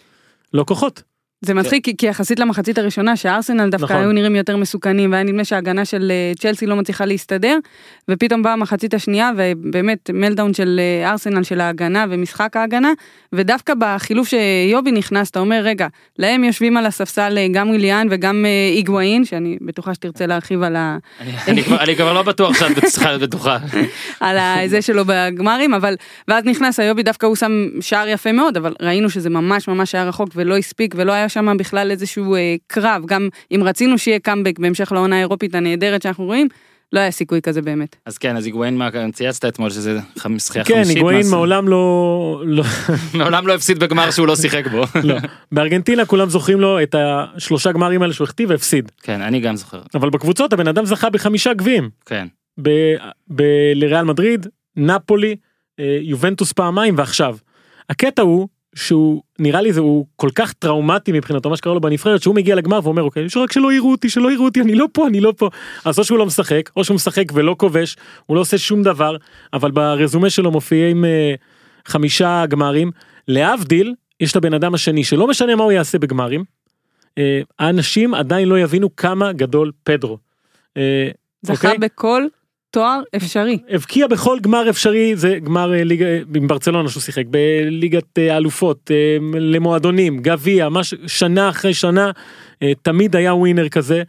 לא 0.54 0.64
כוחות. 0.68 1.04
זה 1.42 1.54
מצחיק 1.54 1.86
כי- 1.86 1.98
כי 1.98 2.06
יחסית 2.08 2.40
למחצית 2.40 2.78
הראשונה 2.78 3.16
שהארסנל 3.16 3.70
דווקא 3.70 3.86
נכון. 3.86 3.96
היו 3.98 4.12
נראים 4.12 4.36
יותר 4.36 4.58
מסוכנים 4.58 5.12
והיה 5.12 5.24
נדמה 5.24 5.46
שההגנה 5.46 5.86
של 5.86 6.12
אה, 6.12 6.32
צ'לסי 6.40 6.66
לא 6.66 6.76
מצליחה 6.76 7.06
להסתדר 7.06 7.58
ופתאום 8.12 8.44
באה 8.44 8.54
המחצית 8.54 8.94
השנייה 8.94 9.32
ובאמת 9.38 10.10
מלדאון 10.14 10.54
של 10.54 10.80
אה, 11.04 11.12
ארסנל 11.12 11.44
של 11.44 11.62
ההגנה 11.62 12.06
ומשחק 12.10 12.58
ההגנה 12.58 12.92
ודווקא 13.34 13.74
בחילוף 13.80 14.28
שיובי 14.28 14.92
נכנס 14.92 15.30
אתה 15.30 15.40
אומר 15.40 15.60
רגע 15.64 15.88
להם 16.20 16.44
יושבים 16.44 16.78
על 16.78 16.86
הספסל 16.86 17.38
אה, 17.38 17.48
גם 17.52 17.70
וויליאן 17.70 18.08
וגם 18.12 18.46
איגואין 18.76 19.26
שאני 19.26 19.58
בטוחה 19.62 19.94
שתרצה 19.94 20.26
להרחיב 20.26 20.64
על 20.64 20.76
ה... 20.76 20.98
אני- 21.48 21.64
כבר- 21.96 22.14
לא 22.14 22.22
בטוח 22.24 22.60
שאת 22.60 22.86
צריכה 22.86 23.10
להיות 23.10 23.22
בטוחה. 23.22 23.58
על 24.20 24.38
הזה 24.38 24.82
שלו 24.82 25.04
בגמרים 25.08 25.74
אבל 25.74 25.96
ואז 26.28 26.46
נכנס 26.46 26.80
היובי 26.80 27.04
דווקא 27.04 27.26
הוא 27.26 27.36
שם 27.36 27.52
שער 27.82 28.08
יפה 28.08 28.32
מאוד 28.32 28.58
אבל 28.58 28.74
ראינו 28.82 29.10
שזה 29.10 29.30
ממש 29.30 29.68
ממש 29.68 29.96
היה 29.96 30.04
רחוק 30.04 30.30
ולא 30.36 30.58
הספיק 30.58 30.94
ולא 30.98 31.12
היה 31.12 31.27
שם 31.30 31.58
בכלל 31.60 31.92
איזשהו 31.92 32.36
אה, 32.36 32.56
קרב 32.68 33.04
גם 33.06 33.30
אם 33.52 33.62
רצינו 33.64 33.98
שיהיה 33.98 34.20
קאמבק 34.20 34.60
בהמשך 34.60 34.92
לעונה 34.92 35.16
האירופית 35.16 35.56
הנהדרת 35.56 36.02
שאנחנו 36.02 36.26
רואים 36.26 36.48
לא 36.94 37.00
היה 37.00 37.12
סיכוי 37.12 37.42
כזה 37.42 37.62
באמת. 37.62 37.96
אז 38.06 38.18
כן, 38.18 38.36
אז 38.36 38.46
היגואין, 38.46 38.78
מה- 38.78 38.90
צייצת 39.14 39.46
אתמול 39.46 39.70
שזה 39.70 40.00
זכייה 40.38 40.66
כן 40.66 40.74
חמישית. 40.76 40.96
היגואין 40.96 41.26
מה- 41.26 41.32
מעולם 41.32 41.68
לא 41.68 42.42
לא 42.46 42.64
מעולם 43.14 43.48
לא 43.48 43.56
הפסיד 43.56 43.80
בגמר 43.80 44.12
שהוא 44.12 44.28
לא 44.28 44.36
שיחק 44.36 44.68
בו. 44.68 44.84
לא 45.04 45.16
בארגנטינה 45.52 46.06
כולם 46.06 46.30
זוכרים 46.30 46.62
לו 46.62 46.84
את 46.84 46.96
השלושה 46.98 47.72
גמרים 47.72 48.02
האלה 48.02 48.14
שהוא 48.14 48.26
החטיא 48.26 48.46
והפסיד 48.50 48.92
כן, 49.02 49.22
אני 49.22 49.40
גם 49.40 49.56
זוכר. 49.56 49.82
אבל 49.96 50.10
בקבוצות 50.10 50.54
הבן 50.54 50.68
אדם 50.68 50.86
זכה 50.86 51.10
בחמישה 51.10 51.54
גביעים 51.54 51.90
כן. 52.06 52.28
ב- 52.62 52.96
ב- 53.36 53.72
לריאל 53.76 54.04
מדריד, 54.06 54.48
נפולי, 54.76 55.36
אה, 55.80 55.98
יובנטוס 56.02 56.52
פעמיים 56.54 56.96
ועכשיו. 56.98 57.38
הקטע 57.90 58.22
הוא 58.22 58.48
שהוא 58.78 59.22
נראה 59.40 59.62
לי 59.62 59.74
זה 59.74 59.80
הוא 59.80 60.06
כל 60.16 60.30
כך 60.36 60.54
טראומטי 60.54 61.12
מבחינתו 61.12 61.50
מה 61.50 61.58
שקרה 61.58 61.74
לו 61.74 61.82
בנבחרת 61.82 62.22
שהוא 62.22 62.36
מגיע 62.36 62.56
לגמר 62.56 62.80
ואומר 62.84 63.04
אוקיי 63.04 63.24
יש 63.26 63.38
רק 63.38 63.52
שלא 63.52 63.74
יראו 63.74 63.92
אותי 63.92 64.10
שלא 64.10 64.32
יראו 64.32 64.46
אותי 64.46 64.62
אני 64.62 64.76
לא 64.76 64.88
פה 64.92 65.08
אני 65.08 65.20
לא 65.20 65.34
פה 65.38 65.50
אז 65.86 66.00
או 66.00 66.04
שהוא 66.04 66.18
לא 66.18 66.26
משחק 66.26 66.70
או 66.76 66.84
שהוא 66.84 66.96
משחק 66.96 67.26
ולא 67.34 67.56
כובש 67.60 67.98
הוא 68.26 68.36
לא 68.36 68.42
עושה 68.42 68.58
שום 68.58 68.84
דבר 68.84 69.16
אבל 69.54 69.72
ברזומה 69.72 70.30
שלו 70.30 70.52
מופיעים 70.52 71.06
אה, 71.06 71.34
חמישה 71.86 72.46
גמרים 72.46 72.92
להבדיל 73.28 73.94
יש 74.20 74.32
את 74.32 74.36
הבן 74.36 74.54
אדם 74.54 74.74
השני 74.74 75.04
שלא 75.04 75.28
משנה 75.28 75.56
מה 75.56 75.64
הוא 75.64 75.72
יעשה 75.72 76.00
בגמרים. 76.00 76.44
אה, 77.18 77.42
האנשים 77.60 78.14
עדיין 78.14 78.50
לא 78.50 78.60
יבינו 78.60 78.96
כמה 78.96 79.34
גדול 79.34 79.72
פדרו. 79.84 80.18
אה, 80.78 81.10
זכה 81.42 81.54
אוקיי? 81.54 81.78
בכל 81.78 82.24
תואר 82.78 83.02
אפשרי. 83.16 83.58
הבקיע 83.70 84.08
בכל 84.08 84.40
גמר 84.42 84.70
אפשרי 84.70 85.16
זה 85.16 85.40
גמר 85.44 85.74
אה, 85.74 85.84
ליגה 85.84 86.06
עם 86.36 86.48
ברצלונה 86.48 86.90
שהוא 86.90 87.02
שיחק 87.02 87.24
בליגת 87.30 88.20
אה, 88.20 88.34
האלופות 88.34 88.92
אה, 88.92 89.18
למועדונים 89.40 90.20
גביע 90.20 90.70
מש 90.70 90.94
שנה 91.08 91.50
אחרי 91.50 91.74
שנה 91.74 92.12
אה, 92.64 92.72
תמיד 92.82 93.16
היה 93.16 93.34
ווינר 93.34 93.70
כזה. 93.70 94.04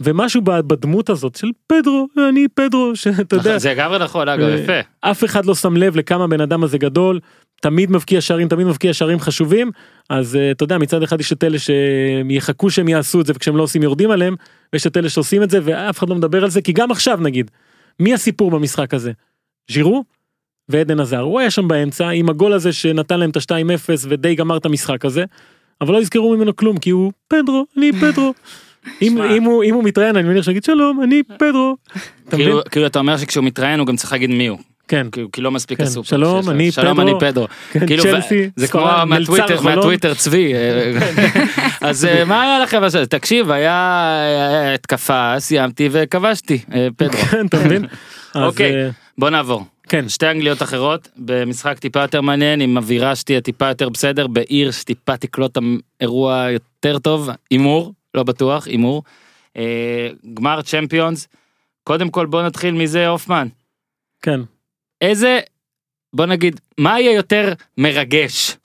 ומשהו 0.00 0.42
בדמות 0.42 1.10
הזאת 1.10 1.36
של 1.36 1.50
פדרו 1.66 2.08
אני 2.28 2.48
פדרו 2.54 2.92
שאתה 2.96 3.36
יודע 3.36 3.58
זה 3.58 3.70
לגמרי 3.70 3.98
נכון, 3.98 4.28
אגב, 4.28 4.48
אה, 4.48 4.54
יפה. 4.54 4.80
אף 5.00 5.24
אחד 5.24 5.46
לא 5.46 5.54
שם 5.54 5.76
לב 5.76 5.96
לכמה 5.96 6.24
הבן 6.24 6.40
אדם 6.40 6.64
הזה 6.64 6.78
גדול 6.78 7.20
תמיד 7.60 7.90
מבקיע 7.90 8.20
שערים 8.20 8.48
תמיד 8.48 8.66
מבקיע 8.66 8.94
שערים 8.94 9.20
חשובים 9.20 9.70
אז 10.10 10.36
אה, 10.36 10.50
אתה 10.50 10.64
יודע 10.64 10.78
מצד 10.78 11.02
אחד 11.02 11.20
יש 11.20 11.32
את 11.32 11.44
אלה 11.44 11.56
שיחכו 11.58 12.70
שהם 12.70 12.88
יעשו 12.88 13.20
את 13.20 13.26
זה 13.26 13.32
וכשהם 13.36 13.56
לא 13.56 13.62
עושים 13.62 13.82
יורדים 13.82 14.10
עליהם 14.10 14.34
ויש 14.72 14.86
את 14.86 14.96
אלה 14.96 15.08
שעושים 15.08 15.42
את 15.42 15.50
זה 15.50 15.58
ואף 15.62 15.98
אחד 15.98 16.08
לא 16.08 16.14
מדבר 16.14 16.44
על 16.44 16.50
זה 16.50 16.62
כי 16.62 16.72
גם 16.72 16.90
עכשיו 16.90 17.18
נגיד 17.20 17.50
מי 18.00 18.14
הסיפור 18.14 18.50
במשחק 18.50 18.94
הזה 18.94 19.12
ז'ירו 19.70 20.04
ועדן 20.68 21.00
עזר 21.00 21.20
הוא 21.20 21.40
היה 21.40 21.50
שם 21.50 21.68
באמצע 21.68 22.08
עם 22.08 22.28
הגול 22.28 22.52
הזה 22.52 22.72
שנתן 22.72 23.20
להם 23.20 23.30
את 23.30 23.36
ה-2-0 23.36 23.88
ודי 24.08 24.34
גמר 24.34 24.56
את 24.56 24.66
המשחק 24.66 25.04
הזה 25.04 25.24
אבל 25.80 25.94
לא 25.94 25.98
יזכרו 26.00 26.36
ממנו 26.36 26.56
כלום 26.56 26.78
כי 26.78 26.90
הוא 26.90 27.12
פדרו 27.28 27.66
אני 27.76 27.92
פדרו. 27.92 28.34
אם. 29.02 29.22
אם, 29.22 29.42
הוא, 29.42 29.64
אם 29.64 29.74
הוא 29.74 29.84
מתראיין 29.84 30.16
אני 30.16 30.28
מניח 30.28 30.44
שיגיד 30.44 30.64
שלום 30.64 31.02
אני 31.02 31.22
פדרו. 31.38 31.76
כאילו 32.30 32.60
כאילו 32.70 32.86
אתה 32.86 32.98
אומר 32.98 33.16
שכשהוא 33.16 33.44
מתראיין 33.44 33.80
הוא 33.80 33.86
גם 33.86 33.96
צריך 33.96 34.12
להגיד 34.12 34.30
מי 34.30 34.46
הוא. 34.46 34.58
כן. 34.88 35.06
כי 35.32 35.40
לא 35.40 35.50
מספיק 35.50 35.78
כן, 35.78 35.84
הסופר. 35.84 36.08
שלום. 36.08 36.50
אני 36.50 36.72
שלום 36.72 36.96
פדרו. 36.96 37.08
אני 37.08 37.20
פדרו. 37.20 37.46
כן, 37.70 37.86
כאילו, 37.86 38.02
צ'לסי, 38.02 38.50
זה 38.56 38.68
כמו 38.68 38.86
מהטוויטר, 39.62 40.14
צבי. 40.14 40.54
אה, 40.54 40.92
אז 41.80 42.04
אה, 42.04 42.24
מה 42.24 42.42
היה 42.42 42.58
לכם? 42.58 42.80
תקשיב, 43.08 43.50
היה 43.50 44.74
התקפה, 44.74 45.34
סיימתי 45.38 45.88
וכבשתי, 45.92 46.58
אה, 46.74 46.88
פדרו. 46.96 47.12
כן, 47.12 47.46
אתה 47.46 47.64
מבין? 47.64 47.84
אוקיי. 48.34 48.72
בוא 49.18 49.30
נעבור. 49.30 49.64
כן, 49.88 50.08
שתי 50.08 50.30
אנגליות 50.30 50.62
אחרות 50.62 51.08
במשחק 51.16 51.78
טיפה 51.78 52.00
יותר 52.00 52.20
מעניין 52.20 52.60
עם 52.60 52.76
אווירה 52.76 53.16
שתהיה 53.16 53.40
טיפה 53.40 53.68
יותר 53.68 53.88
בסדר 53.88 54.26
בעיר 54.26 54.70
שטיפה 54.70 55.16
תקלוט 55.16 55.58
אירוע 56.00 56.46
יותר 56.50 56.98
טוב 56.98 57.28
הימור 57.50 57.92
לא 58.14 58.22
בטוח 58.22 58.66
הימור. 58.66 59.02
גמר 60.34 60.62
צ'מפיונס 60.62 61.28
קודם 61.84 62.10
כל 62.10 62.26
בוא 62.26 62.42
נתחיל 62.42 62.74
מזה 62.74 63.08
הופמן 63.08 63.48
כן. 64.22 64.40
איזה 65.00 65.40
בוא 66.14 66.26
נגיד 66.26 66.60
מה 66.78 67.00
יהיה 67.00 67.12
יותר 67.12 67.52
מרגש? 67.78 68.56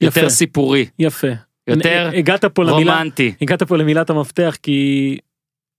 יותר 0.00 0.20
יפה. 0.20 0.30
סיפורי. 0.30 0.86
יפה. 0.98 1.28
יותר 1.66 2.10
הגעת 2.16 2.44
פה 2.44 2.64
למילה, 2.64 2.94
רומנטי. 2.94 3.34
הגעת 3.42 3.62
פה 3.62 3.76
למילת 3.76 4.10
המפתח 4.10 4.56
כי 4.62 5.18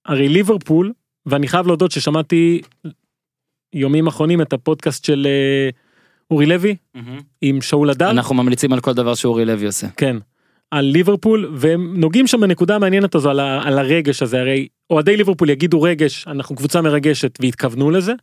הרי 0.05 0.29
ליברפול, 0.29 0.93
ואני 1.25 1.47
חייב 1.47 1.67
להודות 1.67 1.91
ששמעתי 1.91 2.61
יומים 3.73 4.07
אחרונים 4.07 4.41
את 4.41 4.53
הפודקאסט 4.53 5.05
של 5.05 5.27
אה, 5.29 5.69
אורי 6.31 6.45
לוי 6.45 6.75
עם 7.41 7.61
שאול 7.61 7.89
הדר, 7.89 8.11
אנחנו 8.11 8.35
ממליצים 8.35 8.73
על 8.73 8.79
כל 8.79 8.93
דבר 8.93 9.15
שאורי 9.15 9.45
לוי 9.45 9.65
עושה. 9.65 9.87
כן, 9.97 10.17
על 10.71 10.85
ליברפול, 10.85 11.51
והם 11.55 11.99
נוגעים 11.99 12.27
שם 12.27 12.41
בנקודה 12.41 12.75
המעניינת 12.75 13.15
הזו 13.15 13.29
על, 13.29 13.39
ה, 13.39 13.61
על 13.63 13.79
הרגש 13.79 14.21
הזה, 14.21 14.39
הרי 14.39 14.67
אוהדי 14.89 15.17
ליברפול 15.17 15.49
יגידו 15.49 15.81
רגש, 15.81 16.27
אנחנו 16.27 16.55
קבוצה 16.55 16.81
מרגשת, 16.81 17.37
והתכוונו 17.41 17.91
לזה, 17.91 18.13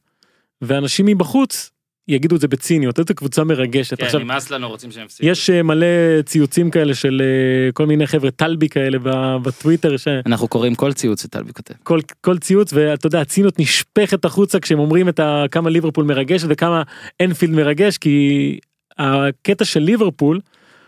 ואנשים 0.62 1.07
מבחוץ 1.07 1.71
יגידו 2.09 2.37
את 2.37 2.40
זה 2.40 2.49
בציניות, 2.49 2.99
איזה 2.99 3.14
קבוצה 3.14 3.44
מרגשת. 3.44 3.99
כן, 3.99 4.05
עכשיו, 4.05 4.21
נמאס 4.21 4.51
לנו 4.51 4.68
רוצים 4.68 4.90
שהם 4.90 5.05
יפסידו. 5.05 5.31
יש 5.31 5.51
אה, 5.51 5.62
מלא 5.62 5.87
ציוצים 6.25 6.71
כאלה 6.71 6.94
של 6.94 7.23
אה, 7.25 7.73
כל 7.73 7.87
מיני 7.87 8.07
חבר'ה 8.07 8.31
טלבי 8.31 8.68
כאלה 8.68 8.99
בטוויטר 9.42 9.97
שכל 9.97 10.11
אנחנו 10.27 10.49
קוראים 10.49 10.75
כל 10.75 10.92
ציוץ 10.92 11.23
שטלבי 11.23 11.53
כותב. 11.53 11.75
כל 12.21 12.38
ציוץ 12.38 12.73
ואתה 12.73 13.07
יודע 13.07 13.21
הציניות 13.21 13.59
נשפכת 13.59 14.25
החוצה 14.25 14.61
כשהם 14.61 14.79
אומרים 14.79 15.09
את 15.09 15.21
ה, 15.21 15.44
כמה 15.51 15.71
ליברפול 15.71 16.05
מרגשת 16.05 16.47
וכמה 16.51 16.83
אנפילד 17.23 17.55
מרגש 17.55 17.99
כי 17.99 18.59
הקטע 18.99 19.64
של 19.64 19.81
ליברפול 19.81 20.40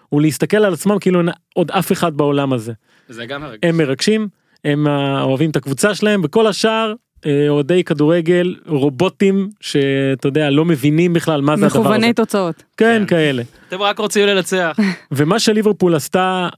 הוא 0.09 0.21
להסתכל 0.21 0.57
על 0.57 0.73
עצמם 0.73 0.99
כאילו 0.99 1.21
אין 1.21 1.29
עוד 1.55 1.71
אף 1.71 1.93
אחד 1.93 2.17
בעולם 2.17 2.53
הזה 2.53 2.73
זה 3.09 3.27
גם 3.27 3.43
מרגש. 3.43 3.59
הם 3.63 3.77
מרגשים 3.77 4.29
הם 4.65 4.87
אה, 4.87 5.23
אוהבים 5.23 5.51
את 5.51 5.57
הקבוצה 5.57 5.95
שלהם 5.95 6.21
וכל 6.25 6.47
השאר. 6.47 6.95
אה, 7.27 7.49
אוהדי 7.49 7.85
כדורגל 7.85 8.57
רובוטים 8.67 9.51
שאתה 9.61 10.29
יודע 10.29 10.51
לא 10.51 10.65
מבינים 10.65 11.13
בכלל 11.13 11.41
מה 11.41 11.57
זה 11.57 11.67
הדבר 11.67 11.79
הזה 11.81 11.89
מכווני 11.89 12.13
תוצאות. 12.13 12.63
כן 12.77 12.99
כן. 13.01 13.07
כאלה 13.07 13.43
אתם 13.69 13.83
רק 13.83 13.99
רוצים 13.99 14.27
לנצח. 14.27 14.77
ומה 15.13 15.39
שליברפול 15.39 15.95
עשתה 15.95 16.49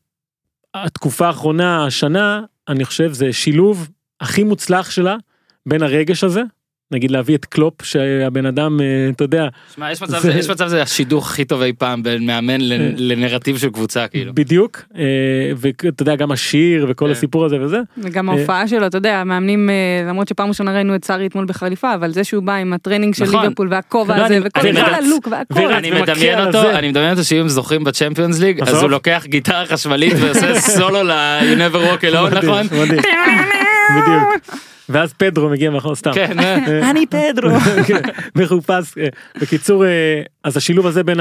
התקופה 0.75 1.27
האחרונה 1.27 1.87
השנה 1.87 2.41
אני 2.69 2.85
חושב 2.85 3.13
זה 3.13 3.33
שילוב 3.33 3.89
הכי 4.21 4.45
מוצלח 4.45 4.91
שלה 4.91 5.17
בין 5.67 5.83
הרגש 5.83 6.25
הזה 6.25 6.43
נגיד 6.93 7.11
להביא 7.11 7.35
את 7.37 7.45
קלופ 7.45 7.83
שהבן 7.83 8.47
אדם 8.47 8.81
אה, 8.81 8.87
אתה 9.17 9.25
יודע 9.25 9.49
שמע, 9.75 9.93
יש 9.93 10.03
מצב, 10.03 10.19
זה- 10.19 10.33
יש 10.33 10.51
מצב 10.51 10.67
זה 10.67 10.83
השידוך 10.83 11.31
הכי 11.31 11.45
טוב 11.45 11.63
אי 11.63 11.73
פעם 11.79 12.03
בין 12.03 12.27
מאמן 12.27 12.61
אה. 12.73 12.77
לנרטיב 12.97 13.59
של 13.59 13.69
קבוצה 13.71 14.09
כאילו. 14.09 14.33
בדיוק 14.35 14.83
אה, 14.99 15.03
ואתה 15.57 16.03
יודע 16.03 16.17
גם 16.17 16.33
השיר 16.33 16.87
וכל. 16.89 17.11
הסיפור 17.11 17.45
הזה 17.45 17.61
וזה 17.61 17.79
וגם. 17.99 18.29
ההופעה 18.29 18.69
שלו, 18.69 18.87
אתה 18.87 18.97
יודע, 18.99 19.17
המאמנים, 19.21 19.71
אה, 19.71 19.75
למרות 20.09 20.29
שפעם 20.29 20.49
ראשונה 20.49 20.73
ראינו 20.75 20.95
את 20.95 21.05
סארי 21.05 21.27
אתמול 21.27 21.45
בחליפה, 21.45 21.95
אבל 21.95 22.11
זה 22.11 22.25
שהוא 22.25 22.43
בא 22.43 22.55
עם 22.55 22.73
הטרנינג 22.73 23.15
של 23.15 23.25
נכון. 23.25 23.41
ליברפול 23.43 23.69
והכובע 23.71 24.15
הזה, 24.25 24.37
אני- 24.37 24.47
וכל 24.47 24.67
הלוק 24.77 25.29
והכל. 25.31 25.73
אני 25.73 25.91
מדמיין 25.91 26.47
אותו. 26.47 26.71
אני 26.71 26.89
מדמיין 26.89 27.11
אותו 27.11 27.25
שאם 27.25 27.49
זוכים 27.49 27.85
בצ'מפיונס 27.85 28.39
ליג, 28.41 28.61
אז. 28.63 28.83
הוא 28.83 28.91
לוקח 28.91 29.23
גיטרה 29.27 29.67
חשמלית 29.67 30.13
ועושה 30.21 30.61
סולו 30.61 31.03
ל- 31.03 31.11
You 31.43 31.59
never 31.59 31.77
walk 31.77 32.13
alone, 32.15 32.35
נכון? 32.45 32.67
בדיוק. 33.97 34.63
ואז 34.89 35.13
פדרו 35.13 35.49
מגיע 35.49 35.71
מאחור 35.71 35.95
סתם. 35.95 36.13
כן, 36.15 36.39
אה. 36.39 36.91
אני 36.91 37.07
פדרו. 37.07 37.51
מחופש. 38.37 38.99
אה, 38.99 39.09
בקיצור, 39.41 39.85
אה, 39.87 40.23
אז 40.45 40.57
השילוב 40.57 40.87
הזה 40.87 41.05
בין 41.05 41.21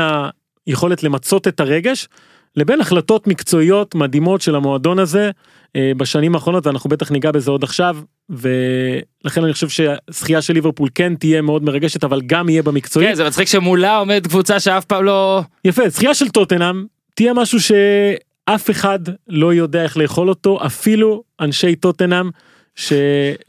היכולת 0.68 1.04
למצות 1.04 1.48
את 1.48 1.60
הרגש 1.60 2.08
לבין 2.56 2.82
החלטות 2.82 3.28
מקצועיות 3.28 3.96
מדהימות 3.96 4.42
של 4.42 4.56
המועדון 4.56 5.00
הזה 5.00 5.32
אה, 5.76 5.92
בשנים 5.98 6.36
האחרונות 6.36 6.68
ואנחנו 6.68 6.90
בטח 6.90 7.12
ניגע 7.12 7.32
בזה 7.32 7.52
עוד 7.52 7.64
עכשיו 7.64 7.98
ולכן 8.30 9.44
אני 9.44 9.54
חושב 9.54 9.70
שהזכייה 9.70 10.42
של 10.42 10.54
ליברפול 10.54 10.90
כן 10.96 11.16
תהיה 11.16 11.42
מאוד 11.42 11.64
מרגשת 11.64 12.04
אבל 12.04 12.22
גם 12.26 12.50
יהיה 12.50 12.64
במקצועי. 12.64 13.08
כן, 13.08 13.16
זה 13.16 13.26
מצחיק 13.26 13.48
שמולה 13.48 13.98
עומד 13.98 14.28
קבוצה 14.28 14.60
שאף 14.60 14.86
פעם 14.86 15.04
לא... 15.04 15.42
יפה, 15.66 15.90
זכייה 15.90 16.14
של 16.14 16.30
טוטנאם 16.30 16.86
תהיה 17.16 17.34
משהו 17.34 17.60
שאף 17.62 18.70
אחד 18.70 19.00
לא 19.28 19.54
יודע 19.54 19.84
איך 19.84 19.98
לאכול 19.98 20.30
אותו, 20.30 20.60
אפילו 20.66 21.24
אנשי 21.42 21.76
טוטנאם, 21.76 22.30
ש... 22.76 22.94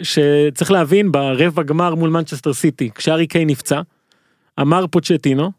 שצריך 0.03 0.71
להבין 0.71 1.13
ברבע 1.13 1.63
גמר 1.63 1.95
מול 1.95 2.11
מנצ'סטר 2.11 2.53
סיטי, 2.53 2.91
כשארי 2.95 3.27
קיי 3.27 3.45
נפצע, 3.45 3.81
אמר 4.61 4.87
פוצ'טינו, 4.87 5.53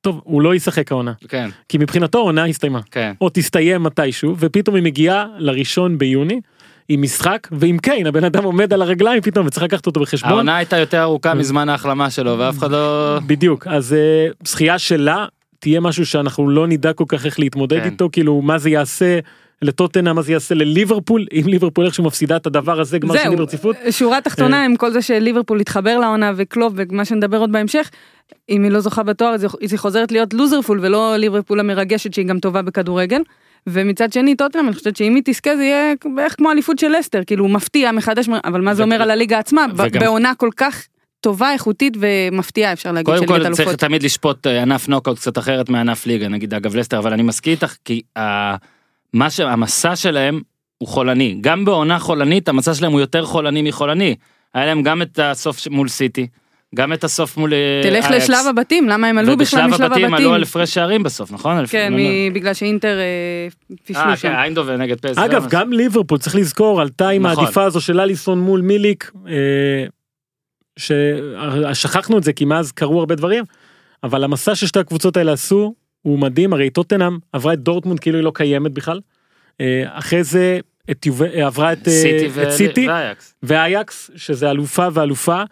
טוב, 0.00 0.20
הוא 0.24 0.42
לא 0.42 0.54
ישחק 0.54 0.92
העונה, 0.92 1.12
כן, 1.28 1.50
כי 1.68 1.78
מבחינתו 1.78 2.18
העונה 2.18 2.44
הסתיימה, 2.44 2.80
כן. 2.90 3.12
או 3.20 3.28
תסתיים 3.32 3.82
מתישהו, 3.82 4.36
ופתאום 4.38 4.76
היא 4.76 4.84
מגיעה 4.84 5.26
לראשון 5.38 5.98
ביוני. 5.98 6.40
עם 6.88 7.02
משחק 7.02 7.48
ועם 7.52 7.78
קיין 7.78 8.06
הבן 8.06 8.24
אדם 8.24 8.44
עומד 8.44 8.72
על 8.72 8.82
הרגליים 8.82 9.20
פתאום 9.20 9.46
וצריך 9.46 9.64
לקחת 9.64 9.86
אותו 9.86 10.00
בחשבון 10.00 10.32
העונה 10.32 10.56
הייתה 10.56 10.78
יותר 10.78 11.02
ארוכה 11.02 11.34
מזמן 11.34 11.68
ההחלמה 11.68 12.10
שלו 12.10 12.38
ואף 12.38 12.58
אחד 12.58 12.70
לא... 12.70 13.18
בדיוק 13.26 13.66
אז 13.66 13.92
אה, 13.92 14.28
זכייה 14.44 14.78
שלה 14.78 15.26
תהיה 15.58 15.80
משהו 15.80 16.06
שאנחנו 16.06 16.48
לא 16.48 16.66
נדע 16.66 16.92
כל 16.92 17.04
כך 17.08 17.26
איך 17.26 17.38
להתמודד 17.38 17.78
כן. 17.80 17.84
איתו 17.84 18.08
כאילו 18.12 18.42
מה 18.42 18.58
זה 18.58 18.70
יעשה 18.70 19.18
לטוטנה 19.62 20.12
מה 20.12 20.22
זה 20.22 20.32
יעשה 20.32 20.54
לליברפול 20.54 21.26
אם 21.32 21.42
ליברפול 21.46 21.86
איכשהו 21.86 22.04
מפסידה 22.04 22.36
את 22.36 22.46
הדבר 22.46 22.80
הזה 22.80 22.98
גמר 22.98 23.18
שני 23.18 23.36
ברציפות. 23.36 23.76
שורה 23.90 24.20
תחתונה 24.20 24.56
אה. 24.56 24.64
עם 24.64 24.76
כל 24.76 24.90
זה 24.90 25.02
שליברפול 25.02 25.60
התחבר 25.60 25.98
לעונה 25.98 26.32
וקלופ 26.36 26.72
ומה 26.76 27.04
שנדבר 27.04 27.38
עוד 27.38 27.52
בהמשך. 27.52 27.90
אם 28.48 28.62
היא 28.62 28.72
לא 28.72 28.80
זוכה 28.80 29.02
בתואר 29.02 29.34
אז 29.34 29.46
היא 29.60 29.78
חוזרת 29.78 30.12
להיות 30.12 30.34
לוזרפול 30.34 30.80
ולא 30.82 31.16
ליברפול 31.16 31.60
המרגשת 31.60 32.14
שהיא 32.14 32.26
גם 32.26 32.38
טובה 32.38 32.62
בכדורגל. 32.62 33.22
ומצד 33.66 34.12
שני 34.12 34.36
טוטנאם 34.36 34.66
אני 34.66 34.74
חושבת 34.74 34.96
שאם 34.96 35.14
היא 35.14 35.22
תזכה 35.24 35.56
זה 35.56 35.62
יהיה 35.62 35.94
בערך 36.14 36.34
כמו 36.36 36.50
אליפות 36.50 36.78
של 36.78 36.88
לסטר 36.98 37.24
כאילו 37.26 37.48
מפתיע 37.48 37.92
מחדש 37.92 38.28
אבל 38.44 38.60
מה 38.60 38.74
זה 38.74 38.82
אומר 38.82 39.02
על 39.02 39.10
הליגה 39.10 39.38
עצמה 39.38 39.66
בעונה 40.00 40.32
כל 40.34 40.50
כך 40.56 40.86
טובה 41.20 41.52
איכותית 41.52 41.96
ומפתיעה 42.00 42.72
אפשר 42.72 42.92
להגיד 42.92 43.14
קודם 43.14 43.26
כל 43.26 43.52
צריך. 43.52 43.74
תמיד 43.74 44.02
לשפוט 44.02 44.46
אה, 44.46 44.62
ענף 44.62 44.88
נוקאוט 44.88 45.18
קצת 45.18 45.38
אחרת 45.38 45.68
מענף 45.68 46.06
ליגה 46.06 46.28
נגיד 46.28 46.54
אגב 46.54 46.76
לסטר 46.76 46.98
אבל 46.98 47.12
אני 47.12 47.22
מסכים 47.22 47.52
איתך 47.52 47.74
כי 47.84 48.02
מה 49.12 49.30
שהמסע 49.30 49.96
שלהם 49.96 50.40
הוא 50.78 50.88
חולני 50.88 51.38
גם 51.40 51.64
בעונה 51.64 51.98
חולנית 51.98 52.48
המסע 52.48 52.74
שלהם 52.74 52.92
הוא 52.92 53.00
יותר 53.00 53.24
חולני 53.24 53.62
מחולני. 53.62 54.14
היה 54.54 54.66
להם 54.66 54.82
גם 54.82 55.02
את 55.02 55.18
הסוף 55.22 55.58
ש- 55.58 55.68
מול 55.68 55.88
סיטי 55.88 56.26
גם 56.74 56.92
את 56.92 57.04
הסוף 57.04 57.36
מול 57.36 57.52
אה, 57.54 57.80
תלך 57.82 58.04
אייקס. 58.10 58.28
לשלב 58.30 58.46
הבתים 58.50 58.88
למה 58.88 59.06
הם 59.06 59.18
עלו 59.18 59.36
בכלל 59.36 59.60
ובשלב 59.60 59.74
משלב 59.74 59.86
הבתים 59.92 60.04
עלו 60.04 60.14
הבתים. 60.14 60.32
על 60.32 60.42
הפרש 60.42 60.74
שערים 60.74 61.02
בסוף 61.02 61.32
נכון? 61.32 61.66
כן 61.66 61.92
לא- 61.92 61.98
מ- 61.98 62.34
בגלל 62.34 62.54
שאינטר 62.54 62.98
אה, 62.98 63.76
פישלו 63.84 64.02
אה, 64.02 64.16
שם. 64.16 64.28
כן, 64.28 64.34
איינדובן 64.34 64.82
נגד 64.82 65.00
פס. 65.00 65.18
אגב 65.18 65.46
גם 65.50 65.72
ליברפול 65.72 66.18
צריך 66.18 66.36
לזכור 66.36 66.80
עלתה 66.80 67.08
עם 67.08 67.26
נכון. 67.26 67.44
העדיפה 67.44 67.64
הזו 67.64 67.80
של 67.80 68.00
אליסון 68.00 68.38
מול 68.40 68.60
מיליק 68.60 69.10
אה, 69.28 69.32
ששכחנו 70.76 72.18
את 72.18 72.24
זה 72.24 72.32
כי 72.32 72.44
מאז 72.44 72.72
קרו 72.72 73.00
הרבה 73.00 73.14
דברים 73.14 73.44
אבל 74.04 74.24
המסע 74.24 74.54
ששתי 74.54 74.78
הקבוצות 74.78 75.16
האלה 75.16 75.32
עשו 75.32 75.74
הוא 76.08 76.18
מדהים 76.18 76.52
הרי 76.52 76.70
טוטנאם 76.70 77.18
עברה 77.32 77.52
את 77.52 77.58
דורטמונד 77.58 78.00
כאילו 78.00 78.16
היא 78.18 78.24
לא 78.24 78.32
קיימת 78.34 78.72
בכלל. 78.72 79.00
אה, 79.60 79.82
אחרי 79.86 80.24
זה 80.24 80.60
את 80.90 81.06
יובל- 81.06 81.34
אה, 81.34 81.46
עברה 81.46 81.72
את, 81.72 81.88
אה, 81.88 81.92
סיטי 81.92 82.42
את 82.42 82.50
סיטי 82.50 82.86
ואייקס. 83.42 84.10
שזה 84.16 84.50
אלופה 84.50 84.88
ואלופה 84.92 85.42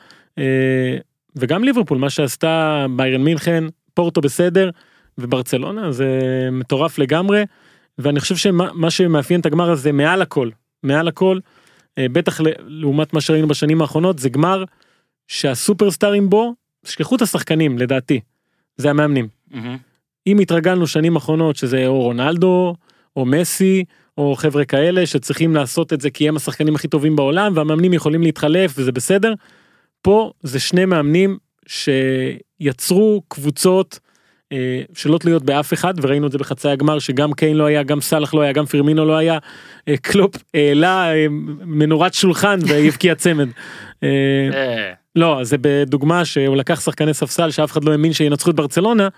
וגם 1.37 1.65
ליברפול 1.65 1.99
מה 1.99 2.11
שעשתה 2.11 2.87
ביירן 2.97 3.23
מינכן 3.25 3.65
פורטו 3.95 4.21
בסדר 4.21 4.71
וברצלונה 5.19 5.93
זה 5.93 6.19
מטורף 6.53 6.99
לגמרי 6.99 7.45
ואני 7.99 8.21
חושב 8.21 8.37
שמה 8.37 8.69
מה 8.75 8.91
שמאפיין 8.91 9.41
את 9.41 9.47
הגמר 9.47 9.71
הזה 9.71 9.93
מעל 9.93 10.23
הכל 10.23 10.51
מעל 10.83 11.09
הכל 11.09 11.39
בטח 12.01 12.41
לעומת 12.67 13.13
מה 13.13 13.21
שראינו 13.21 13.49
בשנים 13.49 13.81
האחרונות 13.81 14.19
זה 14.19 14.29
גמר 14.29 14.65
שהסופרסטארים 15.29 16.31
בו 16.31 16.55
שכחו 16.87 17.17
את 17.17 17.23
השחקנים 17.23 17.79
לדעתי 17.79 18.21
זה 18.77 18.91
המאמנים 18.91 19.29
מהמם. 19.51 19.77
אם 20.27 20.39
התרגלנו 20.39 20.87
שנים 20.87 21.17
אחרונות 21.17 21.57
שזה 21.57 21.87
או 21.87 22.03
רונלדו 22.03 22.75
או 23.17 23.25
מסי 23.25 23.85
או 24.19 24.35
חבר'ה 24.37 24.65
כאלה 24.65 25.07
שצריכים 25.07 25.55
לעשות 25.55 25.93
את 25.93 26.01
זה 26.01 26.11
כי 26.11 26.29
הם 26.29 26.37
השחקנים 26.37 26.75
הכי 26.75 26.89
טובים 26.89 27.17
בעולם 27.17 27.53
והמאמנים 27.57 27.93
יכולים 27.93 28.23
להתחלף 28.23 28.75
וזה 28.79 28.93
בסדר. 28.93 29.35
פה 30.03 30.33
זה 30.43 30.61
שני 30.61 30.85
מאמנים 30.85 31.39
שיצרו 31.67 33.23
קבוצות 33.29 33.99
אה, 34.53 34.83
שלא 34.95 35.19
תלויות 35.19 35.45
באף 35.45 35.73
אחד 35.73 35.95
וראינו 36.03 36.27
את 36.27 36.33
זה 36.33 36.39
בחצי 36.39 36.69
הגמר 36.69 36.99
שגם 36.99 37.33
קיין 37.33 37.57
לא 37.57 37.65
היה 37.65 37.83
גם 37.83 38.01
סאלח 38.01 38.35
לא 38.35 38.41
היה 38.41 38.53
גם 38.53 38.67
פרמינו 38.67 39.05
לא 39.05 39.17
היה 39.17 39.39
אה, 39.89 39.97
קלופ 39.97 40.37
העלה 40.55 41.15
אה, 41.15 41.27
מנורת 41.65 42.15
שולחן 42.15 42.59
והבקיע 42.67 43.15
צמד. 43.15 43.49
אה, 44.03 44.09
אה, 44.53 44.93
לא 45.17 45.39
זה 45.43 45.57
בדוגמה 45.61 46.25
שהוא 46.25 46.57
לקח 46.57 46.81
שחקני 46.81 47.15
ספסל 47.15 47.51
שאף 47.51 47.73
אחד 47.73 47.85
לא 47.85 47.93
האמין 47.93 48.13
שינצחו 48.13 48.51
את 48.51 48.57
ברצלונה. 48.57 49.09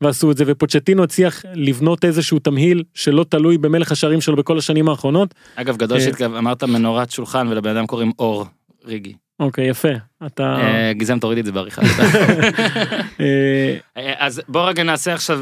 ועשו 0.00 0.30
את 0.30 0.36
זה 0.36 0.44
ופוצ'טינו 0.46 1.04
הצליח 1.04 1.42
לבנות 1.54 2.04
איזשהו 2.04 2.38
תמהיל 2.38 2.82
שלא 2.94 3.24
תלוי 3.28 3.58
במלך 3.58 3.92
השערים 3.92 4.20
שלו 4.20 4.36
בכל 4.36 4.58
השנים 4.58 4.88
האחרונות. 4.88 5.34
אגב 5.54 5.76
גדול 5.76 5.98
אה. 5.98 6.10
שאמרת 6.18 6.64
מנורת 6.64 7.10
שולחן 7.10 7.48
ולבן 7.48 7.76
אדם 7.76 7.86
קוראים 7.86 8.12
אור 8.18 8.46
ריגי. 8.84 9.12
אוקיי 9.40 9.68
יפה 9.68 9.88
אתה 10.26 10.56
אה, 10.56 10.92
גיזם 10.92 11.18
תורידי 11.18 11.40
את 11.40 11.46
זה 11.46 11.52
בעריכה. 11.52 11.82
אה, 13.20 13.76
אז 14.18 14.42
בוא 14.48 14.68
רגע 14.68 14.82
נעשה 14.82 15.14
עכשיו 15.14 15.40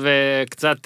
קצת 0.51 0.77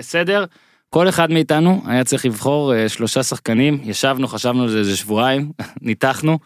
סדר. 0.00 0.44
כל 0.90 1.08
אחד 1.08 1.30
מאיתנו 1.30 1.82
היה 1.86 2.04
צריך 2.04 2.26
לבחור 2.26 2.88
שלושה 2.88 3.22
שחקנים 3.22 3.78
ישבנו 3.84 4.28
חשבנו 4.28 4.62
על 4.62 4.68
זה 4.68 4.78
איזה 4.78 4.96
שבועיים 4.96 5.52
ניתחנו 5.82 6.38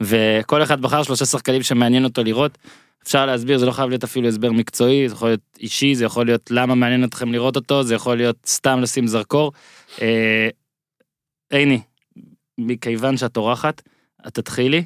וכל 0.00 0.62
אחד 0.62 0.80
בחר 0.80 1.02
שלושה 1.02 1.24
שחקנים 1.24 1.62
שמעניין 1.62 2.04
אותו 2.04 2.24
לראות. 2.24 2.58
אפשר 3.06 3.26
להסביר 3.26 3.58
זה 3.58 3.66
לא 3.66 3.72
חייב 3.72 3.88
להיות 3.88 4.04
אפילו 4.04 4.28
הסבר 4.28 4.52
מקצועי 4.52 5.08
זה 5.08 5.14
יכול 5.14 5.28
להיות 5.28 5.40
אישי 5.60 5.94
זה 5.94 6.04
יכול 6.04 6.26
להיות 6.26 6.50
למה 6.50 6.74
מעניין 6.74 7.04
אתכם 7.04 7.32
לראות 7.32 7.56
אותו 7.56 7.82
זה 7.82 7.94
יכול 7.94 8.16
להיות 8.16 8.36
סתם 8.46 8.80
לשים 8.82 9.06
זרקור. 9.06 9.52
אה, 10.02 10.48
עיני 11.50 11.80
מכיוון 12.58 13.16
שאת 13.16 13.36
אורחת 13.36 13.82
את 14.26 14.34
תתחילי. 14.34 14.84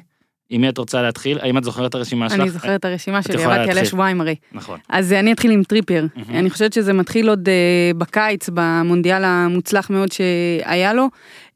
עם 0.53 0.61
מי 0.61 0.69
את 0.69 0.77
רוצה 0.77 1.01
להתחיל 1.01 1.39
האם 1.41 1.57
את 1.57 1.63
זוכרת 1.63 1.89
את 1.89 1.95
הרשימה 1.95 2.29
שלך? 2.29 2.39
אני 2.39 2.49
זוכרת 2.49 2.79
את 2.79 2.85
הרשימה 2.85 3.21
שלי, 3.21 3.43
עבדתי 3.43 3.71
עליה. 3.71 3.85
שבועיים 3.85 4.21
הרי. 4.21 4.35
נכון. 4.51 4.79
אז 4.89 5.13
אני 5.13 5.33
אתחיל 5.33 5.51
עם 5.51 5.63
טריפייר. 5.63 6.07
מהמם. 6.15 6.35
אני 6.35 6.49
חושבת 6.49 6.73
שזה 6.73 6.93
מתחיל 6.93 7.29
עוד 7.29 7.49
אה, 7.49 7.91
בקיץ, 7.97 8.49
במונדיאל 8.53 9.23
המוצלח 9.23 9.89
מאוד 9.89 10.11
שהיה 10.11 10.93
לו. 10.93 11.07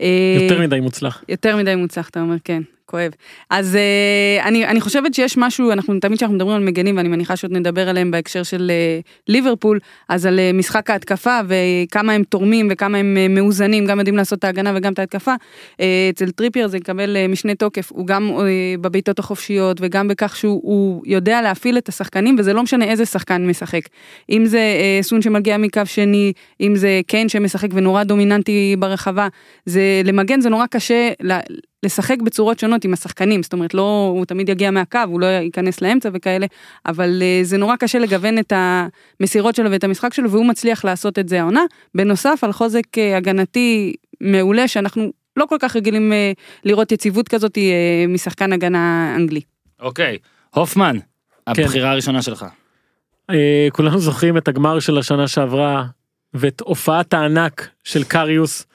אה, 0.01 0.37
יותר 0.41 0.61
מדי 0.61 0.79
מוצלח. 0.79 1.23
יותר 1.29 1.57
מדי 1.57 1.75
מוצלח, 1.75 2.09
אתה 2.09 2.21
אומר, 2.21 2.35
כן, 2.43 2.61
כואב. 2.95 3.11
אז 3.49 3.75
אה, 3.75 4.47
אני, 4.47 4.65
אני 4.65 4.81
חושבת 4.81 5.13
שיש 5.13 5.37
משהו, 5.37 5.71
אנחנו 5.71 5.99
תמיד 5.99 6.17
כשאנחנו 6.17 6.35
מדברים 6.35 6.55
על 6.55 6.63
מגנים, 6.63 6.97
ואני 6.97 7.09
מניחה 7.09 7.35
שעוד 7.35 7.51
נדבר 7.51 7.89
עליהם 7.89 8.11
בהקשר 8.11 8.43
של 8.43 8.71
אה, 8.73 8.99
ליברפול, 9.27 9.79
אז 10.09 10.25
על 10.25 10.39
אה, 10.39 10.51
משחק 10.53 10.89
ההתקפה, 10.89 11.39
וכמה 11.47 12.13
הם 12.13 12.23
תורמים 12.23 12.67
וכמה 12.71 12.97
הם 12.97 13.17
אה, 13.17 13.27
מאוזנים, 13.27 13.85
גם 13.85 13.99
יודעים 13.99 14.17
לעשות 14.17 14.39
את 14.39 14.43
ההגנה 14.43 14.73
וגם 14.75 14.93
את 14.93 14.99
ההתקפה. 14.99 15.33
אה, 15.79 16.09
אצל 16.09 16.31
טריפייר 16.31 16.67
זה 16.67 16.77
יקבל 16.77 17.27
משנה 17.29 17.55
תוקף, 17.55 17.91
הוא 17.91 18.07
גם 18.07 18.29
אה, 18.29 18.45
בבעיטות 18.81 19.19
החופשיות, 19.19 19.77
וגם 19.81 20.07
בכך 20.07 20.35
שהוא 20.35 20.61
הוא 20.63 21.03
יודע 21.05 21.41
להפעיל 21.41 21.77
את 21.77 21.89
השחקנים, 21.89 22.35
וזה 22.39 22.53
לא 22.53 22.63
משנה 22.63 22.85
איזה 22.85 23.05
שחקן 23.05 23.47
משחק. 23.47 23.81
אם 24.29 24.45
זה 24.45 24.57
אה, 24.57 24.99
סון 25.01 25.21
שמגיע 25.21 25.57
מקו 25.57 25.81
שני, 25.85 26.33
אם 26.61 26.75
זה 26.75 27.01
קיין 27.07 27.29
שמשחק 27.29 27.69
ונורא 27.73 28.03
דומיננטי 28.03 28.75
ברחבה, 28.79 29.27
זה 29.65 30.01
למגן 30.03 30.41
זה 30.41 30.49
נורא 30.49 30.65
קשה 30.65 31.11
ל- 31.23 31.39
לשחק 31.85 32.17
בצורות 32.23 32.59
שונות 32.59 32.85
עם 32.85 32.93
השחקנים, 32.93 33.43
זאת 33.43 33.53
אומרת 33.53 33.73
לא, 33.73 34.11
הוא 34.15 34.25
תמיד 34.25 34.49
יגיע 34.49 34.71
מהקו, 34.71 34.99
הוא 35.07 35.19
לא 35.19 35.25
ייכנס 35.25 35.81
לאמצע 35.81 36.09
וכאלה, 36.13 36.45
אבל 36.85 37.21
אה, 37.21 37.39
זה 37.43 37.57
נורא 37.57 37.75
קשה 37.75 37.99
לגוון 37.99 38.39
את 38.39 38.53
המסירות 39.19 39.55
שלו 39.55 39.71
ואת 39.71 39.83
המשחק 39.83 40.13
שלו, 40.13 40.31
והוא 40.31 40.45
מצליח 40.45 40.85
לעשות 40.85 41.19
את 41.19 41.29
זה 41.29 41.41
העונה. 41.41 41.61
בנוסף 41.95 42.39
על 42.41 42.51
חוזק 42.51 42.97
אה, 42.97 43.17
הגנתי 43.17 43.93
מעולה, 44.21 44.67
שאנחנו 44.67 45.11
לא 45.37 45.45
כל 45.45 45.57
כך 45.59 45.75
רגילים 45.75 46.13
אה, 46.13 46.31
לראות 46.63 46.91
יציבות 46.91 47.27
כזאת 47.27 47.57
משחקן 48.07 48.53
הגנה 48.53 49.13
אנגלי. 49.15 49.41
אוקיי. 49.79 50.17
הופמן, 50.53 50.97
הבחירה 51.47 51.91
הראשונה 51.91 52.21
שלך. 52.21 52.45
אה, 53.29 53.67
כולנו 53.71 53.99
זוכרים 53.99 54.37
את 54.37 54.47
הגמר 54.47 54.79
של 54.79 54.97
השנה 54.97 55.27
שעברה 55.27 55.85
ואת 56.33 56.61
הופעת 56.61 57.13
הענק 57.13 57.69
של 57.83 58.03
קריוס. 58.03 58.65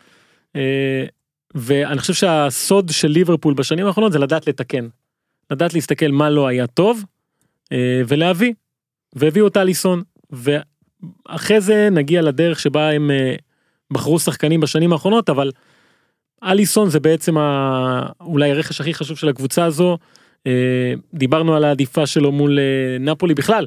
אה, 0.56 1.04
ואני 1.54 1.98
חושב 1.98 2.14
שהסוד 2.14 2.88
של 2.88 3.08
ליברפול 3.08 3.54
בשנים 3.54 3.86
האחרונות 3.86 4.12
זה 4.12 4.18
לדעת 4.18 4.46
לתקן. 4.46 4.88
לדעת 5.50 5.74
להסתכל 5.74 6.08
מה 6.08 6.30
לא 6.30 6.46
היה 6.46 6.66
טוב 6.66 7.04
אה, 7.72 8.02
ולהביא. 8.08 8.52
והביאו 9.16 9.46
את 9.46 9.56
אליסון 9.56 10.02
ואחרי 10.30 11.60
זה 11.60 11.88
נגיע 11.92 12.22
לדרך 12.22 12.60
שבה 12.60 12.90
הם 12.90 13.10
אה, 13.10 13.34
בחרו 13.92 14.18
שחקנים 14.18 14.60
בשנים 14.60 14.92
האחרונות 14.92 15.30
אבל 15.30 15.50
אליסון 16.44 16.90
זה 16.90 17.00
בעצם 17.00 17.38
ה... 17.38 18.06
אולי 18.20 18.50
הרכש 18.50 18.80
הכי 18.80 18.94
חשוב 18.94 19.18
של 19.18 19.28
הקבוצה 19.28 19.64
הזו. 19.64 19.98
אה, 20.46 20.92
דיברנו 21.14 21.56
על 21.56 21.64
העדיפה 21.64 22.06
שלו 22.06 22.32
מול 22.32 22.58
נפולי 23.00 23.34
בכלל. 23.34 23.66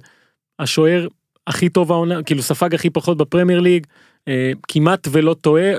השוער 0.59 1.07
הכי 1.47 1.69
טוב 1.69 1.91
העונה 1.91 2.23
כאילו 2.23 2.41
ספג 2.41 2.75
הכי 2.75 2.89
פחות 2.89 3.17
בפרמייר 3.17 3.59
ליג 3.59 3.87
כמעט 4.67 5.07
ולא 5.11 5.33
טועה 5.33 5.71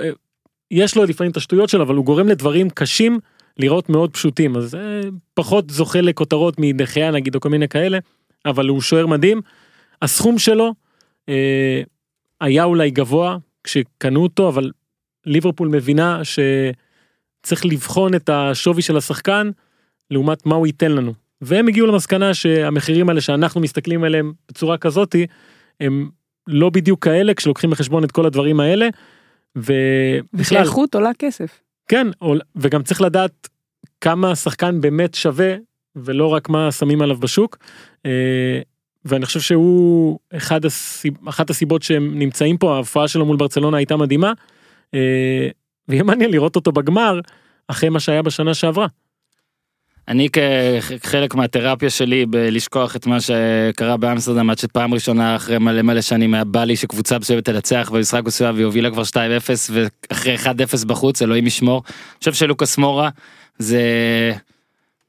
יש 0.71 0.97
לו 0.97 1.05
לפעמים 1.05 1.31
את 1.31 1.37
השטויות 1.37 1.69
שלו 1.69 1.83
אבל 1.83 1.95
הוא 1.95 2.05
גורם 2.05 2.29
לדברים 2.29 2.71
קשים 2.71 3.19
לראות 3.59 3.89
מאוד 3.89 4.11
פשוטים 4.11 4.57
אז 4.57 4.75
אה, 4.75 5.01
פחות 5.35 5.71
זוכה 5.71 6.01
לכותרות 6.01 6.55
מדחיה 6.59 7.11
נגיד 7.11 7.35
או 7.35 7.41
כל 7.41 7.49
מיני 7.49 7.69
כאלה 7.69 7.99
אבל 8.47 8.69
הוא 8.69 8.81
שוער 8.81 9.07
מדהים. 9.07 9.41
הסכום 10.03 10.39
שלו 10.39 10.75
אה, 11.29 11.83
היה 12.41 12.65
אולי 12.65 12.91
גבוה 12.91 13.37
כשקנו 13.65 14.23
אותו 14.23 14.49
אבל 14.49 14.71
ליברפול 15.27 15.69
מבינה 15.69 16.21
שצריך 16.25 17.67
לבחון 17.67 18.15
את 18.15 18.29
השווי 18.29 18.83
של 18.83 18.97
השחקן 18.97 19.51
לעומת 20.11 20.47
מה 20.47 20.55
הוא 20.55 20.67
ייתן 20.67 20.93
לנו 20.93 21.15
והם 21.41 21.69
הגיעו 21.69 21.87
למסקנה 21.87 22.35
שהמחירים 22.35 23.09
האלה 23.09 23.21
שאנחנו 23.21 23.61
מסתכלים 23.61 24.05
עליהם 24.05 24.33
בצורה 24.49 24.79
כזאתי 24.79 25.27
הם 25.81 26.11
לא 26.47 26.71
בדיוק 26.71 27.05
כאלה 27.05 27.35
כשלוקחים 27.35 27.71
בחשבון 27.71 28.05
את 28.05 28.13
כל 28.13 28.27
הדברים 28.27 28.61
האלה. 28.61 28.89
ובכלל 29.57 30.23
ושאיכות 30.35 30.95
עולה 30.95 31.11
כסף. 31.19 31.61
כן 31.89 32.07
וגם 32.57 32.83
צריך 32.83 33.01
לדעת 33.01 33.49
כמה 34.01 34.31
השחקן 34.31 34.81
באמת 34.81 35.15
שווה 35.15 35.55
ולא 35.97 36.27
רק 36.27 36.49
מה 36.49 36.73
שמים 36.73 37.03
עליו 37.03 37.17
בשוק. 37.17 37.59
אה, 38.07 38.61
ואני 39.05 39.27
חושב 39.27 39.41
שהוא 39.41 40.19
אחד 40.37 40.65
הסיב... 40.65 41.15
אחת 41.29 41.51
הסיבות 41.51 41.83
שהם 41.83 42.19
נמצאים 42.19 42.59
פה 42.59 42.75
ההופעה 42.75 43.09
שלו 43.09 43.27
מול 43.27 43.37
ברצלונה 43.37 43.77
הייתה 43.77 43.97
מדהימה. 43.97 44.33
אה, 44.95 45.49
ויהיה 45.89 46.03
מעניין 46.03 46.31
לראות 46.31 46.57
אותו 46.57 46.73
בגמר 46.73 47.21
אחרי 47.69 47.89
מה 47.89 48.01
שהיה 48.01 48.23
בשנה 48.23 48.55
שעברה. 48.55 48.87
אני 50.09 50.29
כחלק 51.01 51.35
מהתרפיה 51.35 51.91
שלי 51.91 52.27
בלשכוח 52.27 52.97
את 52.97 53.07
מה 53.07 53.19
שקרה 53.21 53.97
באמסטרדם 53.97 54.51
עד 54.51 54.59
שפעם 54.59 54.95
ראשונה 54.95 55.37
אחרי 55.37 55.59
מלא 55.59 55.83
מלא 55.83 56.01
שנים 56.01 56.35
היה 56.35 56.45
בא 56.45 56.65
לי 56.65 56.77
שקבוצה 56.77 57.19
מסוימת 57.19 57.45
תנצח 57.45 57.91
במשחק 57.93 58.23
מסוים 58.27 58.55
והיא 58.55 58.65
הובילה 58.65 58.91
כבר 58.91 59.03
2-0 59.03 59.17
ואחרי 59.71 60.37
1-0 60.37 60.87
בחוץ 60.87 61.23
אלוהים 61.23 61.47
ישמור. 61.47 61.83
אני 61.87 62.19
חושב 62.19 62.33
שלוקאס 62.33 62.79
מורה 62.79 63.09
זה 63.59 63.83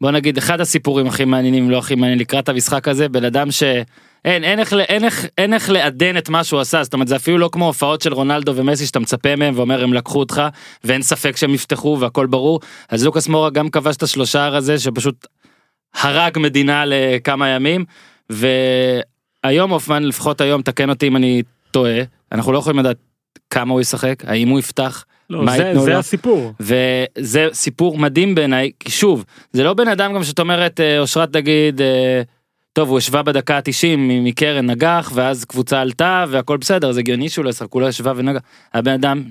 בוא 0.01 0.11
נגיד 0.11 0.37
אחד 0.37 0.61
הסיפורים 0.61 1.07
הכי 1.07 1.25
מעניינים 1.25 1.69
לא 1.69 1.77
הכי 1.77 1.95
מעניין 1.95 2.19
לקראת 2.19 2.49
המשחק 2.49 2.87
הזה 2.87 3.09
בן 3.09 3.25
אדם 3.25 3.51
שאין 3.51 3.83
אין 4.25 4.59
איך 4.59 4.73
אין 4.73 5.03
איך 5.03 5.25
אין 5.37 5.53
איך 5.53 5.69
לעדן 5.69 6.17
את 6.17 6.29
מה 6.29 6.43
שהוא 6.43 6.59
עשה 6.59 6.83
זאת 6.83 6.93
אומרת 6.93 7.07
זה 7.07 7.15
אפילו 7.15 7.37
לא 7.37 7.49
כמו 7.51 7.65
הופעות 7.65 8.01
של 8.01 8.13
רונלדו 8.13 8.55
ומסי 8.55 8.85
שאתה 8.85 8.99
מצפה 8.99 9.35
מהם 9.35 9.53
ואומר 9.57 9.83
הם 9.83 9.93
לקחו 9.93 10.19
אותך 10.19 10.41
ואין 10.83 11.01
ספק 11.01 11.37
שהם 11.37 11.53
יפתחו 11.53 11.97
והכל 11.99 12.25
ברור 12.25 12.59
אז 12.89 13.05
לוקאס 13.05 13.27
מורה 13.27 13.49
גם 13.49 13.69
כבש 13.69 13.95
את 13.95 14.03
השלושה 14.03 14.47
הזה 14.47 14.79
שפשוט 14.79 15.27
הרג 15.95 16.39
מדינה 16.39 16.83
לכמה 16.87 17.49
ימים 17.49 17.85
והיום 18.29 19.71
הופמן 19.71 20.03
לפחות 20.03 20.41
היום 20.41 20.61
תקן 20.61 20.89
אותי 20.89 21.07
אם 21.07 21.15
אני 21.15 21.43
טועה 21.71 22.01
אנחנו 22.31 22.51
לא 22.51 22.57
יכולים 22.57 22.79
לדעת 22.79 22.97
כמה 23.49 23.73
הוא 23.73 23.81
ישחק 23.81 24.23
האם 24.27 24.49
הוא 24.49 24.59
יפתח 24.59 25.05
לא, 25.29 25.51
זה, 25.57 25.73
זה 25.79 25.91
לו? 25.91 25.97
הסיפור. 25.97 26.53
וזה 26.59 27.47
סיפור 27.53 27.97
מדהים 27.97 28.35
בעיניי 28.35 28.71
כי 28.79 28.91
שוב 28.91 29.25
זה 29.53 29.63
לא 29.63 29.73
בן 29.73 29.87
אדם 29.87 30.13
גם 30.13 30.23
שאת 30.23 30.39
אומרת 30.39 30.79
אה, 30.79 30.99
אושרת 30.99 31.33
תגיד 31.33 31.81
אה, 31.81 32.21
טוב 32.75 32.89
הוא 32.89 32.97
השווה 32.97 33.23
בדקה 33.23 33.57
ה-90 33.57 33.97
מקרן 33.97 34.65
נגח 34.65 35.11
ואז 35.13 35.45
קבוצה 35.45 35.81
עלתה 35.81 36.25
והכל 36.29 36.57
בסדר 36.57 36.91
זה 36.91 36.99
הגיוני 36.99 37.29
שהוא 37.29 37.45
לא 37.45 37.49
ישחק 37.49 37.67
הוא 37.71 37.81
לא 37.81 37.87
השווה 37.87 38.13
ונגח 38.15 38.41
הבן 38.73 38.91
אדם. 38.91 39.23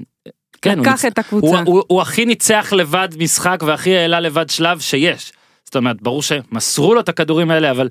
כן, 0.63 0.79
הוא, 0.79 0.87
לקח 0.87 1.05
ניצ... 1.05 1.05
את 1.05 1.19
הקבוצה. 1.19 1.47
הוא, 1.47 1.59
הוא, 1.67 1.83
הוא 1.87 2.03
הכי 2.03 2.25
ניצח 2.25 2.73
לבד 2.73 3.09
משחק 3.19 3.63
והכי 3.67 3.97
העלה 3.97 4.21
לבד 4.21 4.51
שלב 4.51 4.81
שיש. 4.81 5.33
זאת 5.65 5.77
אומרת 5.77 6.03
ברור 6.03 6.23
שמסרו 6.23 6.95
לו 6.95 7.01
את 7.01 7.09
הכדורים 7.09 7.51
האלה 7.51 7.71
אבל 7.71 7.89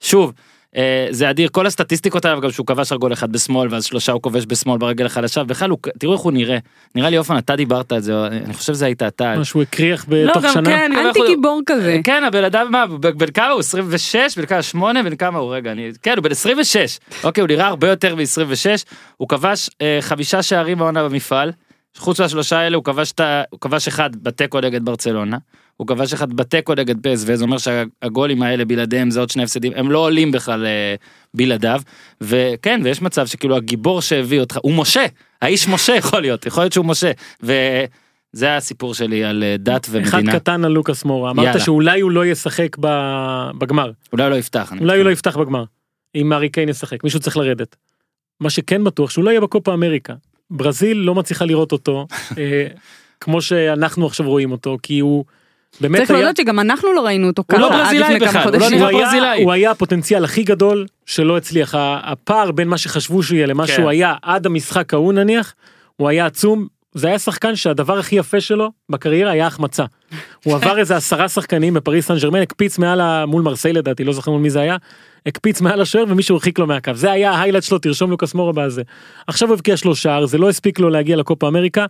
שוב 0.00 0.32
זה 1.10 1.30
אדיר. 1.30 1.48
כל 1.52 1.66
הסטטיסטיקות 1.66 2.24
עליו 2.24 2.40
גם 2.40 2.50
שהוא 2.50 2.66
כבש 2.66 2.92
רק 2.92 2.98
גול 2.98 3.12
אחד 3.12 3.32
בשמאל 3.32 3.68
ואז 3.70 3.84
שלושה 3.84 4.12
הוא 4.12 4.22
כובש 4.22 4.44
בשמאל 4.48 4.78
ברגל 4.78 5.06
החלשה 5.06 5.44
בכלל 5.44 5.70
הוא 5.70 5.78
תראו 5.98 6.12
איך 6.12 6.20
הוא 6.20 6.32
נראה. 6.32 6.58
נראה 6.94 7.10
לי 7.10 7.18
אופן 7.18 7.38
אתה 7.38 7.56
דיברת 7.56 7.92
על 7.92 8.00
זה 8.00 8.26
אני 8.26 8.54
חושב 8.54 8.72
זה 8.72 8.86
היית 8.86 9.02
אתה. 9.02 9.34
מה 9.38 9.44
שהוא 9.44 9.62
הקריח 9.62 10.06
לא, 10.08 10.30
בתוך 10.30 10.44
גם 10.44 10.52
שנה. 10.52 10.64
כן, 10.70 10.84
אני 10.84 10.96
אומר, 10.96 11.08
אנטי 11.08 11.20
גיבור 11.28 11.60
כזה. 11.66 11.98
כן 12.04 12.24
הבן 12.24 12.44
אדם 12.44 12.66
מה 12.72 12.86
בן 12.86 13.26
כמה 13.34 13.48
הוא? 13.50 13.60
26 13.60 14.16
בן 14.38 14.46
כמה? 14.46 14.62
8 14.62 15.02
בן 15.02 15.16
כמה 15.16 15.38
הוא? 15.38 15.54
רגע 15.54 15.72
אני 15.72 15.90
כן 16.02 16.14
הוא 16.16 16.24
בן 16.24 16.30
26 16.30 16.98
אוקיי 17.24 17.40
הוא 17.40 17.48
נראה 17.48 17.66
הרבה 17.66 17.88
יותר 17.88 18.14
מ-26 18.14 18.82
הוא 19.16 19.28
כבש 19.28 19.70
אה, 19.82 19.98
חמישה 20.00 20.42
שערים 20.42 20.78
בעונה 20.78 21.04
במפעל. 21.08 21.52
חוץ 21.96 22.20
מהשלושה 22.20 22.58
האלה 22.58 22.76
הוא 22.76 22.84
כבש 22.84 23.12
את 23.12 23.20
ה- 23.20 23.42
הוא 23.50 23.60
כבש 23.60 23.88
אחד 23.88 24.10
בתיקו 24.22 24.60
נגד 24.60 24.84
ברצלונה 24.84 25.36
הוא 25.76 25.86
כבש 25.86 26.12
אחד 26.12 26.32
בתיקו 26.32 26.74
נגד 26.74 27.00
פסו 27.02 27.36
זה 27.36 27.44
אומר 27.44 27.58
שהגולים 27.58 28.42
האלה 28.42 28.64
בלעדיהם 28.64 29.10
זה 29.10 29.20
עוד 29.20 29.30
שני 29.30 29.42
הפסדים 29.42 29.72
הם 29.76 29.90
לא 29.90 29.98
עולים 29.98 30.32
בכלל 30.32 30.66
אה, 30.66 30.94
בלעדיו 31.34 31.80
וכן 32.20 32.80
ויש 32.84 33.02
מצב 33.02 33.26
שכאילו 33.26 33.56
הגיבור 33.56 34.02
שהביא 34.02 34.40
אותך 34.40 34.58
הוא 34.62 34.74
משה 34.74 35.06
האיש 35.42 35.68
משה 35.68 35.94
יכול 35.94 36.20
להיות 36.20 36.46
יכול 36.46 36.62
להיות 36.62 36.72
שהוא 36.72 36.86
משה 36.86 37.12
וזה 37.42 38.56
הסיפור 38.56 38.94
שלי 38.94 39.24
על 39.24 39.42
אה, 39.42 39.56
דת 39.58 39.84
אחד 39.84 39.94
ומדינה 39.94 40.32
קטן 40.32 40.64
על 40.64 40.72
לוקאס 40.72 41.04
מורה 41.04 41.30
אמרת 41.30 41.46
יאללה. 41.46 41.60
שאולי 41.60 42.00
הוא 42.00 42.10
לא 42.10 42.26
ישחק 42.26 42.76
בגמר 43.58 43.90
אולי 44.12 44.24
הוא 44.24 44.30
לא 44.30 44.36
יפתח 44.36 44.72
אולי 44.80 44.96
הוא 44.96 45.04
לא 45.04 45.10
יפתח 45.10 45.36
בגמר. 45.36 45.64
אם 46.14 46.32
הארי 46.32 46.48
קיין 46.48 46.68
ישחק 46.68 47.04
מישהו 47.04 47.20
צריך 47.20 47.36
לרדת. 47.36 47.76
מה 48.40 48.50
שכן 48.50 48.84
בטוח 48.84 49.10
שהוא 49.10 49.24
לא 49.24 49.30
יהיה 49.30 49.40
בקופה 49.40 49.74
אמריקה. 49.74 50.14
ברזיל 50.50 50.96
לא 50.96 51.14
מצליחה 51.14 51.44
לראות 51.44 51.72
אותו 51.72 52.06
אה, 52.38 52.66
כמו 53.20 53.42
שאנחנו 53.42 54.06
עכשיו 54.06 54.28
רואים 54.28 54.52
אותו 54.52 54.78
כי 54.82 54.98
הוא 54.98 55.24
באמת 55.80 55.98
צריך 55.98 56.10
היה, 56.10 56.18
להודות 56.18 56.36
שגם 56.36 56.60
אנחנו 56.60 56.92
לא 56.92 57.00
ראינו 57.00 57.26
אותו 57.26 57.42
הוא 57.52 57.60
לא 57.60 57.68
ככה 57.68 57.76
עד 57.76 57.82
ברזילאי 57.82 58.14
לפני 58.14 58.28
כמה 58.28 58.40
בכלל, 58.40 58.42
הוא 58.42 58.52
לא 58.52 58.58
חודשים. 58.58 58.78
נראה 58.78 58.90
הוא 58.90 58.98
היה, 58.98 59.06
ברזילאי. 59.06 59.42
הוא 59.42 59.52
היה 59.52 59.70
הפוטנציאל 59.70 60.24
הכי 60.24 60.42
גדול 60.42 60.86
שלא 61.06 61.36
הצליח 61.36 61.74
הפער 61.78 62.50
בין 62.50 62.68
מה 62.68 62.78
שחשבו 62.78 63.22
שהוא 63.22 63.36
יהיה 63.36 63.46
למה 63.46 63.66
כן. 63.66 63.72
שהוא 63.72 63.88
היה 63.88 64.14
עד 64.22 64.46
המשחק 64.46 64.94
ההוא 64.94 65.12
נניח 65.12 65.54
הוא 65.96 66.08
היה 66.08 66.26
עצום 66.26 66.66
זה 66.94 67.08
היה 67.08 67.18
שחקן 67.18 67.56
שהדבר 67.56 67.98
הכי 67.98 68.16
יפה 68.16 68.40
שלו 68.40 68.70
בקריירה 68.90 69.30
היה 69.30 69.46
החמצה. 69.46 69.84
הוא 70.44 70.54
עבר 70.54 70.78
איזה 70.78 70.96
עשרה 70.96 71.28
שחקנים 71.28 71.74
בפריס 71.74 72.06
סן 72.06 72.18
ג'רמן 72.18 72.42
הקפיץ 72.42 72.78
מעל 72.78 73.00
ה... 73.00 73.26
מול 73.26 73.42
מרסיי 73.42 73.72
לדעתי 73.72 74.04
לא 74.04 74.12
זוכר 74.12 74.30
מול 74.30 74.40
מי 74.40 74.50
זה 74.50 74.60
היה 74.60 74.76
הקפיץ 75.26 75.60
מעל 75.60 75.80
השוער 75.80 76.04
ומישהו 76.08 76.34
הרחיק 76.34 76.58
לו 76.58 76.66
מהקו 76.66 76.94
זה 76.94 77.12
היה 77.12 77.30
ההיילייט 77.30 77.64
שלו 77.64 77.78
תרשום 77.78 78.10
לוקאס 78.10 78.34
מורה 78.34 78.52
בזה. 78.52 78.82
עכשיו 79.26 79.48
הוא 79.48 79.54
הבקיע 79.54 79.76
שלו 79.76 79.96
שער 79.96 80.26
זה 80.26 80.38
לא 80.38 80.48
הספיק 80.48 80.78
לו 80.78 80.90
להגיע 80.90 81.16
לקופה 81.16 81.48
אמריקה. 81.48 81.86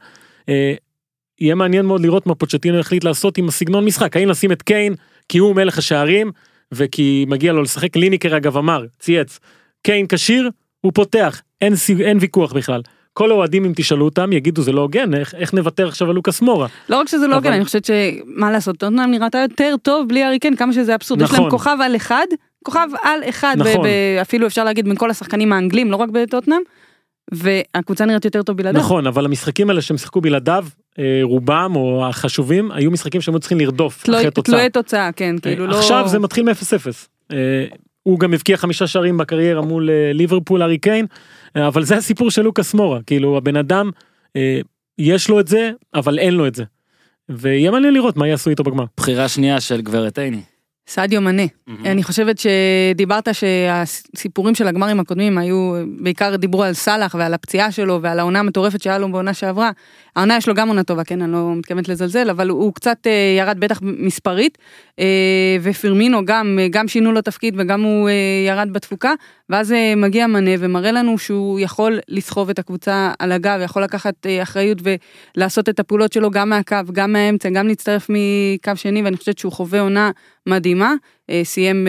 יהיה 1.40 1.54
מעניין 1.54 1.86
מאוד 1.86 2.00
לראות 2.00 2.26
מה 2.26 2.34
פוצ'טינו 2.34 2.78
החליט 2.78 3.04
לעשות 3.04 3.38
עם 3.38 3.48
הסגנון 3.48 3.84
משחק 3.84 4.16
האם 4.16 4.28
לשים 4.28 4.52
את 4.52 4.62
קיין 4.62 4.94
כי 5.28 5.38
הוא 5.38 5.56
מלך 5.56 5.78
השערים 5.78 6.32
וכי 6.72 7.24
מגיע 7.28 7.52
לו 7.52 7.62
לשחק 7.62 7.96
ליניקר 7.96 8.36
אגב 8.36 8.56
אמר 8.56 8.84
צייץ 8.98 9.38
קיין 9.82 10.06
כשיר 10.08 10.50
הוא 10.80 10.92
פותח 10.94 11.42
אין, 11.60 11.76
סי- 11.76 12.04
אין 12.04 12.18
ויכוח 12.20 12.52
בכלל. 12.52 12.82
כל 13.12 13.30
האוהדים 13.30 13.64
אם 13.64 13.72
תשאלו 13.76 14.04
אותם 14.04 14.32
יגידו 14.32 14.62
זה 14.62 14.72
לא 14.72 14.80
הוגן 14.80 15.14
איך, 15.14 15.34
איך 15.34 15.54
נוותר 15.54 15.88
עכשיו 15.88 16.08
על 16.08 16.14
לוקאס 16.14 16.40
מורה. 16.42 16.66
לא 16.88 16.96
רק 16.96 17.08
שזה 17.08 17.16
לא 17.18 17.24
אבל- 17.26 17.34
הוגן, 17.34 17.52
אני 17.52 17.64
חושבת 17.64 17.84
שמה 17.84 18.50
לעשות, 18.52 18.76
טוטנאם 18.76 19.10
נראתה 19.10 19.38
יותר 19.38 19.74
טוב 19.82 20.08
בלי 20.08 20.22
הארי 20.22 20.38
קיין, 20.38 20.56
כמה 20.56 20.72
שזה 20.72 20.94
אבסורד, 20.94 21.22
יש 21.22 21.28
נכון. 21.30 21.40
להם 21.40 21.50
כוכב 21.50 21.76
על 21.84 21.96
אחד, 21.96 22.26
כוכב 22.64 22.88
על 23.02 23.20
אחד, 23.28 23.56
ב- 23.58 23.62
נכון. 23.68 23.86
ב- 23.86 24.18
אפילו 24.20 24.46
אפשר 24.46 24.64
להגיד 24.64 24.84
בין 24.88 24.96
כל 24.96 25.10
השחקנים 25.10 25.52
האנגלים, 25.52 25.90
לא 25.90 25.96
רק 25.96 26.08
בטוטנאם, 26.08 26.60
והקבוצה 27.34 28.04
נראית 28.04 28.24
יותר 28.24 28.42
טוב 28.42 28.56
בלעדיו. 28.56 28.80
נכון 28.80 29.06
אבל 29.06 29.24
המשחקים 29.24 29.70
האלה 29.70 29.82
שהם 29.82 29.98
שיחקו 29.98 30.20
בלעדיו 30.20 30.64
רובם 31.22 31.72
או 31.76 32.06
החשובים 32.08 32.70
היו 32.72 32.90
משחקים 32.90 33.20
שהם 33.20 33.34
היו 33.34 33.40
צריכים 33.40 33.60
לרדוף 33.60 34.02
תלוי- 34.02 34.18
אחרי 34.20 34.30
תוצאה. 34.30 34.54
תלויי 34.54 34.70
תוצאה, 34.70 35.12
כן, 35.12 35.36
כאילו 35.42 35.66
לא... 35.66 35.78
עכשיו 35.78 36.04
זה 36.08 36.18
מתחיל 36.18 36.44
מ-0-0. 36.44 36.86
אה, 37.32 37.64
הוא 38.02 38.18
גם 38.20 38.34
הבקיע 38.34 38.56
חמישה 38.56 38.86
שערים 38.86 39.16
בקריירה 39.18 39.62
מול 39.62 39.90
אה, 39.90 40.12
ליברפול 40.12 40.62
ארי 40.62 40.78
קיין 40.78 41.06
אה, 41.56 41.66
אבל 41.68 41.84
זה 41.84 41.96
הסיפור 41.96 42.30
של 42.30 42.42
לוקאס 42.42 42.74
מורה 42.74 42.98
כאילו 43.06 43.36
הבן 43.36 43.56
אדם 43.56 43.90
אה, 44.36 44.60
יש 44.98 45.28
לו 45.28 45.40
את 45.40 45.48
זה 45.48 45.70
אבל 45.94 46.18
אין 46.18 46.34
לו 46.34 46.46
את 46.46 46.54
זה. 46.54 46.64
ויהיה 47.28 47.70
מעניין 47.70 47.94
לראות 47.94 48.16
מה 48.16 48.28
יעשו 48.28 48.50
איתו 48.50 48.62
בגמר. 48.64 48.84
בחירה 48.96 49.28
שנייה 49.28 49.60
של 49.60 49.80
גברת 49.80 50.18
עיני. 50.18 50.40
סעדיו 50.86 51.20
מנה. 51.20 51.42
אני 51.84 52.02
חושבת 52.02 52.38
שדיברת 52.38 53.28
שהסיפורים 53.32 54.54
של 54.54 54.66
הגמרים 54.66 55.00
הקודמים 55.00 55.38
היו, 55.38 55.72
בעיקר 55.98 56.36
דיברו 56.36 56.62
על 56.62 56.72
סאלח 56.72 57.14
ועל 57.18 57.34
הפציעה 57.34 57.72
שלו 57.72 58.02
ועל 58.02 58.18
העונה 58.18 58.38
המטורפת 58.38 58.82
שהיה 58.82 58.98
לו 58.98 59.12
בעונה 59.12 59.34
שעברה. 59.34 59.70
העונה 60.16 60.36
יש 60.36 60.48
לו 60.48 60.54
גם 60.54 60.68
עונה 60.68 60.82
טובה, 60.82 61.04
כן, 61.04 61.22
אני 61.22 61.32
לא 61.32 61.52
מתכוונת 61.56 61.88
לזלזל, 61.88 62.30
אבל 62.30 62.48
הוא 62.48 62.74
קצת 62.74 63.06
אה, 63.06 63.36
ירד 63.38 63.60
בטח 63.60 63.80
מספרית, 63.82 64.58
אה, 64.98 65.04
ופירמינו 65.62 66.24
גם, 66.24 66.58
אה, 66.62 66.68
גם 66.70 66.88
שינו 66.88 67.12
לו 67.12 67.22
תפקיד 67.22 67.54
וגם 67.58 67.82
הוא 67.82 68.10
ירד 68.46 68.68
בתפוקה, 68.72 69.12
ואז 69.50 69.74
מגיע 69.96 70.26
מנה 70.26 70.50
ומראה 70.58 70.92
לנו 70.92 71.18
שהוא 71.18 71.60
יכול 71.60 71.98
לסחוב 72.08 72.50
את 72.50 72.58
הקבוצה 72.58 73.12
על 73.18 73.32
הגב, 73.32 73.60
יכול 73.64 73.82
לקחת 73.82 74.26
אחריות 74.42 74.78
ולעשות 75.36 75.68
את 75.68 75.80
הפעולות 75.80 76.12
שלו 76.12 76.30
גם 76.30 76.48
מהקו, 76.48 76.76
גם 76.92 77.12
מהאמצע, 77.12 77.48
גם 77.50 77.68
להצטרף 77.68 78.06
מקו 78.08 78.72
שני, 78.74 79.02
ואני 79.02 79.16
חושבת 79.16 79.38
שהוא 79.38 79.52
חווה 79.52 79.80
עונה 79.80 80.10
מדהימה, 80.46 80.94
סיים 81.44 81.86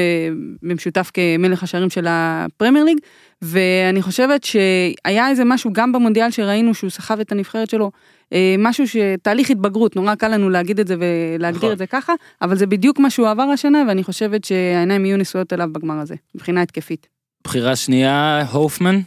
במשותף 0.61 1.11
כמלך 1.13 1.63
השערים 1.63 1.89
של 1.89 2.05
הפרמייר 2.09 2.85
ליג, 2.85 2.97
ואני 3.41 4.01
חושבת 4.01 4.43
שהיה 4.43 5.29
איזה 5.29 5.45
משהו 5.45 5.73
גם 5.73 5.91
במונדיאל 5.91 6.31
שראינו 6.31 6.73
שהוא 6.73 6.89
סחב 6.89 7.19
את 7.19 7.31
הנבחרת 7.31 7.69
שלו, 7.69 7.91
אה, 8.33 8.55
משהו 8.59 8.85
שתהליך 8.87 9.49
התבגרות, 9.49 9.95
נורא 9.95 10.15
קל 10.15 10.27
לנו 10.27 10.49
להגיד 10.49 10.79
את 10.79 10.87
זה 10.87 10.95
ולהגדיר 10.99 11.59
נכון. 11.59 11.71
את 11.71 11.77
זה 11.77 11.87
ככה, 11.87 12.13
אבל 12.41 12.55
זה 12.55 12.67
בדיוק 12.67 12.99
מה 12.99 13.09
שהוא 13.09 13.29
עבר 13.29 13.43
השנה, 13.43 13.83
ואני 13.87 14.03
חושבת 14.03 14.43
שהעיניים 14.43 15.05
יהיו 15.05 15.17
נשואות 15.17 15.53
אליו 15.53 15.69
בגמר 15.71 15.99
הזה, 15.99 16.15
מבחינה 16.35 16.61
התקפית. 16.61 17.07
בחירה 17.43 17.75
שנייה, 17.75 18.45
הופמן. 18.51 18.99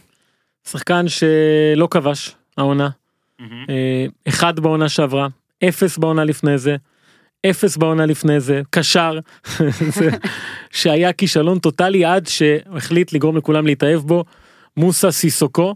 שחקן 0.67 1.05
שלא 1.07 1.87
כבש 1.91 2.35
העונה, 2.57 2.89
mm-hmm. 3.41 3.43
אחד 4.27 4.59
בעונה 4.59 4.89
שעברה, 4.89 5.27
אפס 5.63 5.97
בעונה 5.97 6.23
לפני 6.23 6.57
זה, 6.57 6.75
אפס 7.45 7.77
בעונה 7.77 8.05
לפני 8.05 8.39
זה, 8.39 8.61
קשר, 8.69 9.19
שהיה 10.71 11.13
כישלון 11.13 11.59
טוטאלי 11.59 12.05
עד 12.05 12.27
שהחליט 12.27 13.13
לגרום 13.13 13.37
לכולם 13.37 13.65
להתאהב 13.65 13.99
בו, 13.99 14.23
מוסה 14.77 15.11
סיסוקו, 15.11 15.75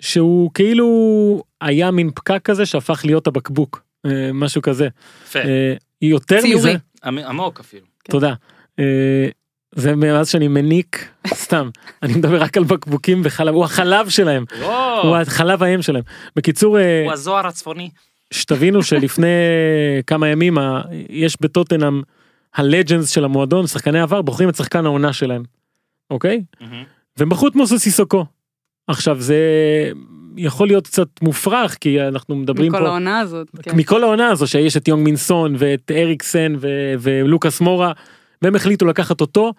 שהוא 0.00 0.50
כאילו 0.54 1.42
היה 1.60 1.90
מין 1.90 2.10
פקק 2.14 2.40
כזה 2.44 2.66
שהפך 2.66 3.00
להיות 3.04 3.26
הבקבוק, 3.26 3.82
אה, 4.06 4.30
משהו 4.32 4.62
כזה. 4.62 4.88
יפה. 5.26 5.38
אה, 5.38 5.74
יותר 6.02 6.40
ציורי. 6.40 6.74
מזה. 6.74 7.26
עמוק 7.28 7.60
אפילו. 7.60 7.86
כן. 8.04 8.12
תודה. 8.12 8.34
אה, 8.78 9.28
זה 9.74 9.96
מאז 9.96 10.28
שאני 10.28 10.48
מניק 10.48 11.08
סתם 11.34 11.70
אני 12.02 12.14
מדבר 12.14 12.42
רק 12.42 12.56
על 12.56 12.64
בקבוקים 12.64 13.20
וחלב 13.24 13.54
הוא 13.54 13.64
החלב 13.64 14.08
שלהם 14.08 14.44
הוא 15.02 15.16
החלב 15.16 15.62
האם 15.62 15.82
שלהם 15.82 16.02
בקיצור 16.36 16.78
הוא 17.04 17.12
הזוהר 17.12 17.46
הצפוני 17.46 17.90
שתבינו 18.30 18.82
שלפני 18.82 19.26
כמה 20.06 20.28
ימים 20.28 20.58
יש 21.08 21.36
בטוטנאם 21.40 22.02
הלג'נס 22.54 23.08
של 23.08 23.24
המועדון 23.24 23.66
שחקני 23.66 24.00
עבר 24.00 24.22
בוחרים 24.22 24.48
את 24.48 24.56
שחקן 24.56 24.86
העונה 24.86 25.12
שלהם. 25.12 25.42
אוקיי? 26.10 26.42
והם 27.16 27.28
בחרו 27.28 27.48
את 27.48 27.54
מוסס 27.54 27.76
סיסוקו. 27.76 28.24
עכשיו 28.86 29.20
זה 29.20 29.36
יכול 30.36 30.66
להיות 30.66 30.86
קצת 30.86 31.08
מופרך 31.22 31.76
כי 31.80 32.02
אנחנו 32.02 32.36
מדברים 32.36 32.68
מכל 32.68 32.78
פה 32.78 32.82
מכל 32.82 32.90
העונה 32.90 33.20
הזאת 33.20 33.48
כן. 33.62 33.76
מכל 33.76 34.02
העונה 34.02 34.28
הזו 34.28 34.46
שיש 34.46 34.76
את 34.76 34.88
יונג 34.88 35.04
מינסון 35.04 35.54
ואת 35.58 35.90
אריקסן 35.90 36.54
ו- 36.60 36.94
ולוקאס 36.98 37.60
מורה 37.60 37.92
והם 38.42 38.54
החליטו 38.54 38.86
לקחת 38.86 39.20
אותו 39.20 39.52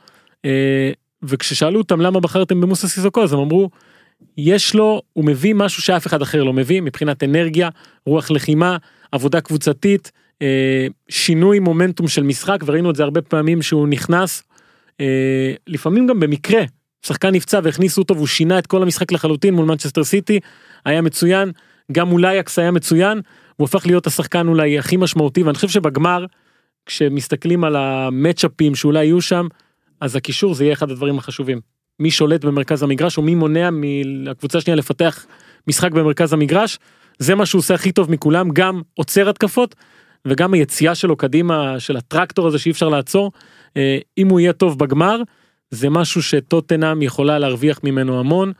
אה, 0.46 0.92
וכששאלו 1.24 1.80
אותם 1.80 2.02
למה 2.02 2.20
בחרתם 2.20 2.62
במוסס 2.62 2.86
סיסוקו 2.86 3.24
אז 3.24 3.34
הם 3.34 3.40
אמרו 3.40 3.70
יש 4.38 4.76
לו, 4.76 5.02
הוא 5.14 5.26
מביא 5.26 5.54
משהו 5.54 5.82
שאף 5.82 6.08
אחד 6.08 6.22
אחר 6.22 6.44
לא 6.44 6.54
מביא 6.54 6.82
מבחינת 6.82 7.24
אנרגיה, 7.24 7.70
רוח 8.06 8.32
לחימה, 8.32 8.78
עבודה 9.12 9.42
קבוצתית, 9.42 10.12
אה, 10.42 10.88
שינוי 11.10 11.60
מומנטום 11.60 12.08
של 12.08 12.24
משחק 12.24 12.64
וראינו 12.66 12.92
את 12.92 12.96
זה 12.96 13.04
הרבה 13.04 13.22
פעמים 13.22 13.62
שהוא 13.62 13.88
נכנס, 13.88 14.44
אה, 15.00 15.54
לפעמים 15.68 16.08
גם 16.08 16.20
במקרה, 16.20 16.64
שחקן 17.06 17.36
נפצע 17.36 17.60
והכניסו 17.64 18.02
אותו 18.02 18.16
והוא 18.16 18.28
שינה 18.28 18.60
את 18.60 18.68
כל 18.68 18.84
המשחק 18.84 19.12
לחלוטין 19.12 19.54
מול 19.54 19.66
מנצ'סטר 19.66 20.04
סיטי, 20.04 20.40
היה 20.86 21.02
מצוין, 21.02 21.52
גם 21.92 22.08
מול 22.08 22.26
אייקס 22.26 22.60
היה 22.60 22.72
מצוין, 22.72 23.22
הוא 23.56 23.66
הפך 23.66 23.86
להיות 23.86 24.08
השחקן 24.08 24.48
אולי 24.48 24.80
הכי 24.80 24.98
משמעותי 24.98 25.44
ואני 25.44 25.56
חושב 25.56 25.70
שבגמר, 25.70 26.26
כשמסתכלים 26.86 27.64
על 27.64 27.76
המצ'אפים 27.76 28.76
שאולי 28.76 29.06
יהיו 29.06 29.22
שם, 29.22 29.48
אז 30.00 30.16
הקישור 30.16 30.54
זה 30.54 30.64
יהיה 30.64 30.74
אחד 30.74 30.92
הדברים 30.92 31.18
החשובים. 31.18 31.62
מי 32.02 32.12
שולט 32.12 32.46
במרכז 32.46 32.84
המגרש 32.84 33.18
או 33.18 33.22
מי 33.22 33.36
מונע 33.36 33.70
מהקבוצה 33.72 34.58
השנייה 34.58 34.76
לפתח 34.76 35.26
משחק 35.68 35.92
במרכז 35.92 36.34
המגרש. 36.34 36.80
זה 37.20 37.36
מה 37.36 37.46
שהוא 37.46 37.60
עושה 37.60 37.74
הכי 37.74 37.92
טוב 37.92 38.12
מכולם, 38.12 38.50
גם 38.50 38.82
עוצר 38.94 39.30
התקפות 39.30 39.76
וגם 40.26 40.54
היציאה 40.54 40.96
שלו 40.96 41.16
קדימה 41.16 41.80
של 41.80 41.98
הטרקטור 41.98 42.48
הזה 42.48 42.60
שאי 42.60 42.72
אפשר 42.72 42.90
לעצור. 42.90 43.32
אה, 43.78 43.98
אם 44.18 44.30
הוא 44.30 44.40
יהיה 44.40 44.54
טוב 44.54 44.80
בגמר, 44.80 45.22
זה 45.72 45.90
משהו 45.90 46.24
שטוטנאם 46.24 47.02
יכולה 47.02 47.40
להרוויח 47.40 47.80
ממנו 47.84 48.20
המון, 48.20 48.52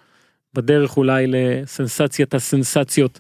בדרך 0.54 0.98
אולי 0.98 1.26
לסנסציית 1.28 2.34
הסנסציות. 2.34 3.20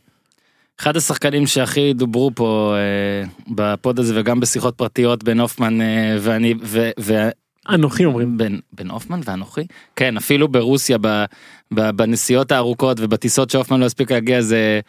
אחד 0.79 0.97
השחקנים 0.97 1.47
שהכי 1.47 1.93
דוברו 1.93 2.31
פה 2.35 2.75
אה, 2.75 3.53
בפוד 3.55 3.99
הזה 3.99 4.19
וגם 4.19 4.39
בשיחות 4.39 4.75
פרטיות 4.75 5.23
בין 5.23 5.39
הופמן 5.39 5.81
אה, 5.81 6.17
ואני 6.19 6.53
ו, 6.63 6.89
ו, 6.99 7.29
אנוכי 7.69 8.05
אומרים. 8.05 8.37
בן, 8.37 8.57
בן 8.73 8.89
הופמן 8.89 9.19
ואנוכי? 9.25 9.61
כן, 9.95 10.17
אפילו 10.17 10.47
ברוסיה 10.47 10.97
ב, 11.01 11.25
ב, 11.73 11.89
בנסיעות 11.89 12.51
הארוכות 12.51 12.97
ובטיסות 12.99 13.49
שהופמן 13.49 13.79
לא 13.79 13.85
הספיק 13.85 14.11
להגיע 14.11 14.41
זה 14.41 14.79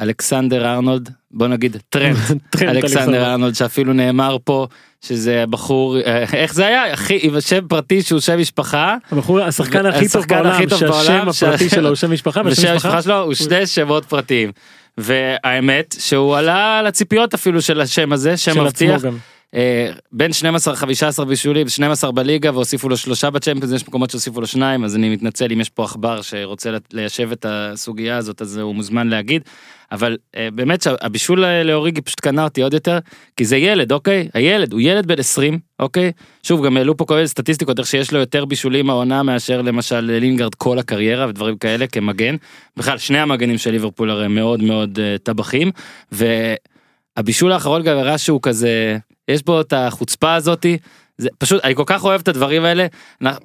אלכסנדר 0.00 0.66
ארנולד, 0.66 1.10
בוא 1.30 1.46
נגיד 1.46 1.76
טרנט 1.90 2.16
אלכסנדר 2.62 3.32
ארנולד 3.32 3.54
שאפילו 3.54 3.92
נאמר 3.92 4.36
פה 4.44 4.66
שזה 5.00 5.44
בחור, 5.50 6.00
אה, 6.00 6.24
איך 6.32 6.54
זה 6.54 6.66
היה? 6.66 6.94
אחי, 6.94 7.30
שם 7.40 7.68
פרטי 7.68 8.02
שהוא 8.02 8.20
שם 8.20 8.38
משפחה. 8.38 8.96
הבחור, 9.10 9.40
השחקן 9.40 9.86
הכי 9.86 10.08
טוב 10.08 10.24
בעולם, 10.28 11.32
שהשם 11.32 11.48
הפרטי 11.48 11.68
שלו 11.68 11.88
הוא 11.88 11.94
שם 11.94 12.12
משפחה, 12.12 12.40
ושם 12.46 12.68
המשפחה 12.68 13.02
שלו 13.02 13.22
הוא 13.22 13.34
שני 13.34 13.66
שמות 13.66 14.04
פרטיים. 14.04 14.52
והאמת 14.98 15.94
שהוא 15.98 16.36
עלה 16.36 16.82
לציפיות 16.82 17.34
אפילו 17.34 17.62
של 17.62 17.80
השם 17.80 18.12
הזה, 18.12 18.36
שם 18.36 18.64
מבטיח. 18.64 19.02
אה, 19.54 19.90
בין 20.12 20.30
12-15 21.20 21.24
בישולים, 21.24 21.68
12 21.68 22.12
בליגה 22.12 22.50
והוסיפו 22.54 22.88
לו 22.88 22.96
שלושה 22.96 23.30
בצ'מפיונס, 23.30 23.74
יש 23.74 23.88
מקומות 23.88 24.10
שהוסיפו 24.10 24.40
לו 24.40 24.46
שניים, 24.46 24.84
אז 24.84 24.96
אני 24.96 25.10
מתנצל 25.10 25.52
אם 25.52 25.60
יש 25.60 25.70
פה 25.70 25.84
עכבר 25.84 26.22
שרוצה 26.22 26.70
ליישב 26.92 27.32
את 27.32 27.46
הסוגיה 27.48 28.16
הזאת, 28.16 28.42
אז 28.42 28.56
הוא 28.56 28.74
מוזמן 28.74 29.08
להגיד. 29.08 29.42
אבל 29.92 30.16
אה, 30.36 30.48
באמת 30.54 30.82
שהבישול 30.82 31.44
לאוריגי 31.46 32.00
פשוט 32.00 32.20
קנה 32.20 32.44
אותי 32.44 32.62
עוד 32.62 32.74
יותר, 32.74 32.98
כי 33.36 33.44
זה 33.44 33.56
ילד, 33.56 33.92
אוקיי? 33.92 34.28
הילד, 34.34 34.72
הוא 34.72 34.80
ילד 34.80 35.06
בן 35.06 35.18
20, 35.18 35.58
אוקיי? 35.80 36.12
שוב, 36.42 36.66
גם 36.66 36.76
העלו 36.76 36.96
פה 36.96 37.04
כל 37.04 37.14
מיני 37.14 37.28
סטטיסטיקות, 37.28 37.78
איך 37.78 37.86
שיש 37.86 38.12
לו 38.12 38.18
יותר 38.18 38.44
בישולים 38.44 38.90
העונה 38.90 39.22
מאשר 39.22 39.62
למשל 39.62 40.00
לינגרד 40.00 40.54
כל 40.54 40.78
הקריירה 40.78 41.28
ודברים 41.28 41.58
כאלה 41.58 41.86
כמגן. 41.86 42.36
בכלל, 42.76 42.98
שני 42.98 43.18
המגנים 43.18 43.58
של 43.58 43.70
ליברפול 43.70 44.10
הרי 44.10 44.28
מאוד 44.28 44.62
מאוד 44.62 44.98
uh, 44.98 45.18
טבחים, 45.22 45.70
והבישול 46.12 47.52
האחרון 47.52 47.82
גם 47.82 47.96
הראה 47.96 48.18
שהוא 48.18 48.40
כזה... 48.42 48.98
יש 49.28 49.42
בו 49.42 49.60
את 49.60 49.72
החוצפה 49.72 50.34
הזאתי. 50.34 50.78
זה 51.18 51.28
פשוט 51.38 51.64
אני 51.64 51.74
כל 51.74 51.82
כך 51.86 52.04
אוהב 52.04 52.20
את 52.20 52.28
הדברים 52.28 52.64
האלה. 52.64 52.86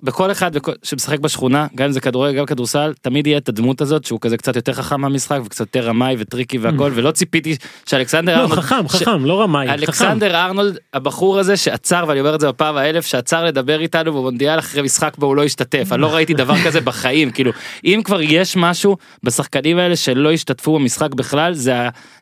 בכל 0.04 0.32
אחד 0.32 0.56
בכל, 0.56 0.72
שמשחק 0.84 1.20
בשכונה 1.20 1.68
גם 1.76 1.86
אם 1.86 1.92
זה 1.92 2.02
כדורגל 2.02 2.40
גם 2.40 2.46
כדורסל 2.46 2.94
תמיד 3.02 3.28
יהיה 3.28 3.38
את 3.38 3.50
הדמות 3.50 3.82
הזאת 3.82 4.06
שהוא 4.06 4.20
כזה 4.22 4.38
קצת 4.38 4.56
יותר 4.56 4.74
חכם 4.74 5.02
מהמשחק 5.02 5.40
וקצת 5.46 5.60
יותר 5.60 5.88
רמאי 5.88 6.16
וטריקי 6.20 6.58
והכל 6.58 6.92
ולא 6.96 7.12
ציפיתי 7.12 7.56
שאלכסנדר 7.86 8.36
לא, 8.36 8.42
ארנולד 8.42 8.60
חכם 8.60 8.88
חכם 8.88 9.26
לא 9.26 9.42
רמאי 9.42 9.70
אלכסנדר 9.70 10.36
ארנולד 10.36 10.78
הבחור 10.94 11.40
הזה 11.40 11.58
שעצר 11.58 12.06
ואני 12.08 12.20
אומר 12.20 12.36
את 12.36 12.40
זה 12.40 12.48
בפעם 12.48 12.78
האלף 12.78 13.06
שעצר 13.06 13.46
לדבר 13.46 13.80
איתנו 13.82 14.14
במונדיאל 14.14 14.60
אחרי 14.60 14.82
משחק 14.82 15.18
בו 15.18 15.26
הוא 15.26 15.36
לא 15.36 15.44
השתתף. 15.44 15.88
אני 15.92 16.02
לא 16.02 16.14
ראיתי 16.14 16.34
דבר 16.34 16.56
כזה 16.66 16.82
בחיים 16.82 17.32
כאילו 17.32 17.52
אם 17.86 18.02
כבר 18.04 18.22
יש 18.22 18.56
משהו 18.56 18.98
בשחקנים 19.24 19.78
האלה 19.78 19.96
שלא 19.96 20.32
השתתפו 20.32 20.80
במשחק 20.80 21.14
בכלל 21.14 21.54
זה 21.54 21.74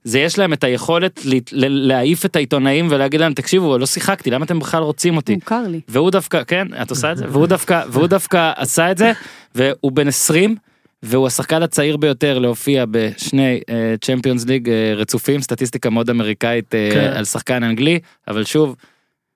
זה 0.04 0.20
יש 0.20 0.40
להם 0.40 0.54
את 0.54 0.64
היכולת 0.64 1.22
להעיף 1.52 2.26
את 2.26 2.36
העיתונאים 2.36 2.88
ולהגיד 2.90 3.20
להם 3.20 3.34
תקשיבו 3.34 3.78
לא 3.78 3.86
שיחקתי 3.86 4.32
למה 4.32 4.46
אתם 4.46 4.60
בכלל 4.60 4.84
רוצים 4.84 5.16
אותי. 5.16 5.37
מוכר 5.38 5.68
לי. 5.68 5.82
והוא 5.88 6.12
דווקא 6.12 6.44
כן 6.44 6.68
את 6.82 6.90
עושה 6.90 7.12
את 7.12 7.18
זה 7.18 7.26
והוא 7.30 7.48
דווקא 7.48 7.84
והוא 7.90 8.08
דווקא 8.08 8.52
עשה 8.56 8.92
את 8.92 8.98
זה 8.98 9.12
והוא 9.56 9.92
בן 9.92 10.08
20 10.08 10.56
והוא 11.04 11.28
השחקן 11.28 11.64
הצעיר 11.64 11.98
ביותר 11.98 12.40
להופיע 12.40 12.86
בשני 12.92 13.60
צ'מפיונס 14.02 14.44
uh, 14.44 14.48
ליג 14.48 14.68
uh, 14.68 14.72
רצופים 14.96 15.42
סטטיסטיקה 15.42 15.90
מאוד 15.90 16.10
אמריקאית 16.10 16.66
uh, 16.66 16.94
כן. 16.94 17.14
על 17.16 17.26
שחקן 17.26 17.64
אנגלי 17.64 18.00
אבל 18.28 18.44
שוב. 18.44 18.76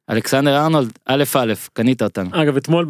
אלכסנדר 0.09 0.57
ארנולד 0.57 0.91
א' 1.05 1.23
א' 1.35 1.53
קנית 1.73 2.01
אותנו. 2.01 2.29
אגב 2.33 2.57
אתמול 2.57 2.85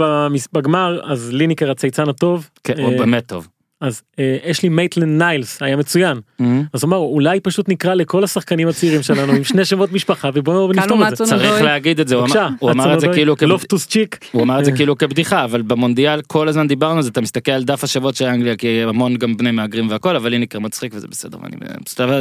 בגמר 0.54 1.12
אז 1.12 1.34
ליניקר 1.34 1.71
הצייצן 1.71 2.10
הטוב. 2.10 2.50
כן, 2.63 2.80
הוא 2.80 2.97
באמת 2.97 3.26
טוב. 3.26 3.47
אז 3.82 4.02
אה, 4.20 4.38
יש 4.46 4.63
לי 4.63 4.70
מייטלן 4.70 5.17
ניילס 5.17 5.62
היה 5.62 5.78
מצוין 5.78 6.17
mm-hmm. 6.17 6.44
אז 6.74 6.84
אמר 6.84 6.98
אולי 6.98 7.39
פשוט 7.39 7.70
נקרא 7.70 7.94
לכל 7.94 8.24
השחקנים 8.24 8.67
הצעירים 8.67 9.02
שלנו 9.02 9.34
עם 9.34 9.44
שני 9.44 9.65
שמות 9.65 9.91
משפחה 9.91 10.30
ובואו 10.34 10.72
נפתור 10.72 11.08
את 11.08 11.17
זה. 11.17 11.26
צריך 11.26 11.62
להגיד 11.62 12.00
את 12.00 12.08
זה 12.08 12.15
הוא 12.15 12.72
אמר 12.72 12.94
את 12.94 13.00
זה 13.00 13.08
כאילו 13.08 13.36
לופטוס 13.41 13.88
צ'יק 13.88 14.20
הוא 14.32 14.44
אמר 14.44 14.60
את 14.60 14.65
זה 14.65 14.72
כאילו 14.72 14.98
כבדיחה 14.98 15.44
אבל 15.44 15.62
במונדיאל 15.62 16.22
כל 16.22 16.48
הזמן 16.48 16.67
דיברנו 16.67 16.96
על 16.98 17.04
זה 17.04 17.10
אתה 17.10 17.22
מסתכל 17.22 17.52
על 17.52 17.63
דף 17.63 17.84
השבועות 17.84 18.15
של 18.15 18.26
אנגליה 18.26 18.56
כי 18.56 18.84
המון 18.84 19.17
גם 19.17 19.38
בני 19.38 19.52
מהגרים 19.52 19.89
והכל 19.89 20.15
אבל 20.15 20.34
הנה 20.34 20.44
נקרא 20.44 20.60
מצחיק 20.60 20.91
וזה 20.96 21.08
בסדר 21.08 21.38
ואני 21.41 21.56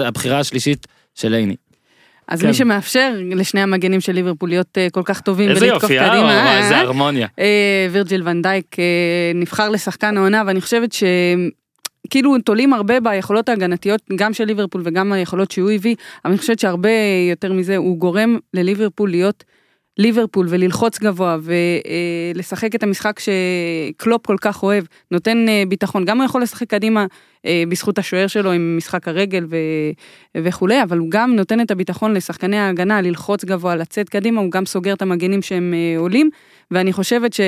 הבחירה 0.07 0.39
השלישית 0.39 0.87
של 1.15 1.35
עיני. 1.35 1.57
אז 2.31 2.41
כן. 2.41 2.47
מי 2.47 2.55
שמאפשר 2.55 3.15
לשני 3.31 3.61
המגנים 3.61 4.01
של 4.01 4.13
ליברפול 4.13 4.49
להיות 4.49 4.79
אה, 4.79 4.87
כל 4.93 5.03
כך 5.05 5.21
טובים 5.21 5.51
איזה 5.51 5.67
ולתקוף 5.67 5.83
יופי, 5.83 5.99
אה? 5.99 6.09
קדימה, 6.09 6.25
וואי, 6.25 6.37
אה, 6.37 6.59
איזה 6.59 6.79
הרמוניה. 6.79 7.29
אה, 7.39 7.87
וירג'יל 7.91 8.29
ונדייק 8.29 8.77
נבחר 9.35 9.69
לשחקן 9.69 10.17
העונה 10.17 10.43
ואני 10.47 10.61
חושבת 10.61 10.93
ש... 10.93 11.05
כאילו 12.11 12.39
תולים 12.39 12.73
הרבה 12.73 13.01
ביכולות 13.01 13.49
ההגנתיות 13.49 14.03
גם 14.17 14.33
של 14.33 14.45
ליברפול 14.45 14.83
וגם 14.85 15.13
היכולות 15.13 15.51
שהוא 15.51 15.71
הביא, 15.71 15.95
אבל 16.25 16.33
אני 16.33 16.39
חושבת 16.39 16.59
שהרבה 16.59 16.91
יותר 17.31 17.53
מזה 17.53 17.77
הוא 17.77 17.99
גורם 17.99 18.39
לליברפול 18.55 19.11
להיות 19.11 19.45
ליברפול 19.99 20.47
וללחוץ 20.51 20.99
גבוה 20.99 21.37
ולשחק 22.35 22.75
את 22.75 22.83
המשחק 22.83 23.21
שקלופ 23.21 24.27
כל 24.27 24.37
כך 24.41 24.63
אוהב, 24.63 24.85
נותן 25.11 25.47
ביטחון, 25.69 26.05
גם 26.05 26.19
הוא 26.19 26.25
יכול 26.25 26.43
לשחק 26.43 26.71
קדימה 26.71 27.07
בזכות 27.69 27.99
השוער 27.99 28.27
שלו 28.27 28.53
עם 28.53 28.77
משחק 28.77 29.09
הרגל 29.09 29.47
ו... 29.51 29.57
וכולי, 30.37 30.83
אבל 30.83 30.99
הוא 30.99 31.11
גם 31.11 31.37
נותן 31.37 31.61
את 31.61 31.71
הביטחון 31.71 32.15
לשחקני 32.15 32.57
ההגנה 32.57 33.01
ללחוץ 33.01 33.45
גבוה, 33.45 33.77
לצאת 33.77 34.09
קדימה, 34.09 34.41
הוא 34.41 34.51
גם 34.51 34.67
סוגר 34.67 34.93
את 34.93 35.03
המגנים 35.03 35.43
שהם 35.43 35.75
אה, 35.75 35.99
עולים, 35.99 36.31
ואני 36.71 36.93
חושבת 36.93 37.33
ש... 37.33 37.41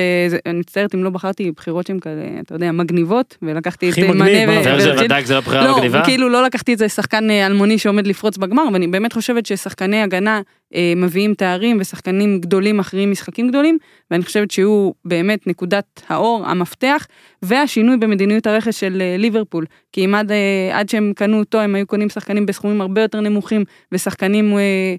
אני 0.45 0.59
מצטערת 0.59 0.95
אם 0.95 1.03
לא 1.03 1.09
בחרתי 1.09 1.51
בחירות 1.51 1.87
שהן 1.87 1.99
כאלה, 1.99 2.21
אתה 2.39 2.55
יודע, 2.55 2.71
מגניבות, 2.71 3.37
ולקחתי 3.41 3.89
את 3.89 3.97
אה, 3.97 4.03
מגניב, 4.03 4.49
מה? 4.49 4.59
ו- 4.59 4.63
וירג'יל. 4.63 4.99
ונדייק 4.99 5.25
זה 5.25 5.33
לא 5.33 5.39
בחירה 5.39 5.65
לא, 5.65 5.77
מגניבה? 5.77 6.05
כאילו 6.05 6.29
לא 6.29 6.43
לקחתי 6.43 6.73
את 6.73 6.77
זה 6.77 6.89
שחקן 6.89 7.29
אה, 7.29 7.45
אלמוני 7.45 7.77
שעומד 7.77 8.07
לפרוץ 8.07 8.37
בגמר, 8.37 8.63
ואני 8.73 8.87
באמת 8.87 9.13
חושבת 9.13 9.45
ששחקני 9.45 10.01
הגנה 10.01 10.41
אה, 10.75 10.93
מביאים 10.95 11.33
תארים 11.33 11.77
ושחקנים 11.79 12.39
גדולים 12.39 12.77
מכריעים 12.77 13.11
משחקים 13.11 13.49
גדולים, 13.49 13.77
ואני 14.11 14.23
חושבת 14.23 14.51
שהוא 14.51 14.93
באמת 15.05 15.47
נקודת 15.47 16.01
האור, 16.07 16.43
המפתח, 16.45 17.07
והשינוי 17.41 17.97
במדיניות 17.97 18.47
הרכש 18.47 18.79
של 18.79 19.01
אה, 19.01 19.15
ליברפול, 19.17 19.65
כי 19.93 20.05
אם 20.05 20.15
עד, 20.15 20.31
אה, 20.31 20.79
עד 20.79 20.89
שהם 20.89 21.13
קנו 21.15 21.39
אותו 21.39 21.59
הם 21.59 21.75
היו 21.75 21.87
קונים 21.87 22.09
שחקנים 22.09 22.45
בסכומים 22.45 22.81
הרבה 22.81 23.01
יותר 23.01 23.19
נמוכים, 23.21 23.63
ושחקנים 23.91 24.57
אה, 24.57 24.95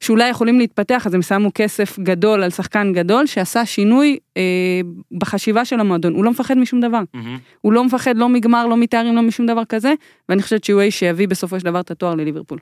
שאולי 0.00 0.28
יכולים 0.28 0.58
להתפתח, 0.58 1.06
אז 1.06 1.14
הם 1.14 1.22
שמו 1.22 1.50
כסף 1.54 1.98
גדול 1.98 2.42
על 2.42 2.50
שחקן 2.50 2.92
גדול, 2.92 3.26
שעשה 3.26 3.66
שינוי 3.66 4.18
אה, 4.36 4.80
בחשיבה 5.18 5.64
של 5.64 5.80
המועדון, 5.80 6.14
הוא 6.14 6.24
לא 6.24 6.30
מפחד 6.30 6.58
משום 6.58 6.80
דבר. 6.80 7.00
מהמם. 7.14 7.38
הוא 7.60 7.72
לא 7.72 7.84
מפחד 7.84 8.16
לא 8.16 8.28
מגמר, 8.28 8.66
לא 8.66 8.76
מתארים, 8.76 9.16
לא 9.16 9.22
משום 9.22 9.46
דבר 9.46 9.64
כזה, 9.64 9.92
ואני 10.28 10.42
חושבת 10.42 10.64
שהוא 10.64 10.80
האיש 10.80 10.98
שיביא 10.98 11.28
בסופו 11.28 11.60
של 11.60 11.64
דבר 11.64 11.80
את 11.80 11.90
התואר 11.90 12.14
לליברפול. 12.14 12.58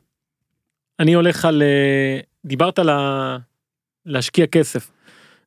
אני 1.01 1.15
הולך 1.15 1.45
על 1.45 1.63
אה, 1.63 2.21
דיברת 2.47 2.79
על 2.79 2.89
ה- 2.89 3.37
להשקיע 4.07 4.47
כסף. 4.47 4.91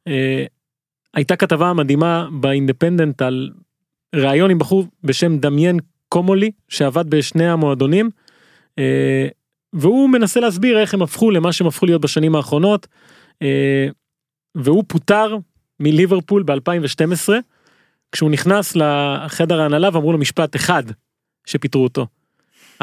אה, 0.08 0.46
הייתה 1.14 1.36
כתבה 1.36 1.74
מדהימה 1.74 2.28
באינדפנדנט 2.32 3.22
על 3.22 3.50
ראיון 4.16 4.52
עם 4.52 4.60
בחור 4.60 4.86
בשם 5.04 5.38
דמיין 5.38 5.80
קומולי 6.12 6.52
שעבד 6.70 7.10
בשני 7.10 7.50
המועדונים. 7.50 8.10
אה, 8.80 9.28
והוא 9.74 10.10
מנסה 10.10 10.40
להסביר 10.40 10.80
איך 10.80 10.94
הם 10.94 11.02
הפכו 11.02 11.32
למה 11.32 11.54
שהם 11.54 11.68
הפכו 11.68 11.86
להיות 11.86 12.02
בשנים 12.02 12.36
האחרונות. 12.36 12.88
אה, 13.42 13.88
והוא 14.56 14.84
פוטר 14.88 15.38
מליברפול 15.80 16.44
ב-2012 16.44 17.30
כשהוא 18.12 18.32
נכנס 18.32 18.76
לחדר 18.76 19.62
ההנהלה 19.62 19.90
ואמרו 19.94 20.12
לו 20.12 20.18
משפט 20.18 20.56
אחד 20.56 20.84
שפיטרו 21.46 21.84
אותו. 21.84 22.08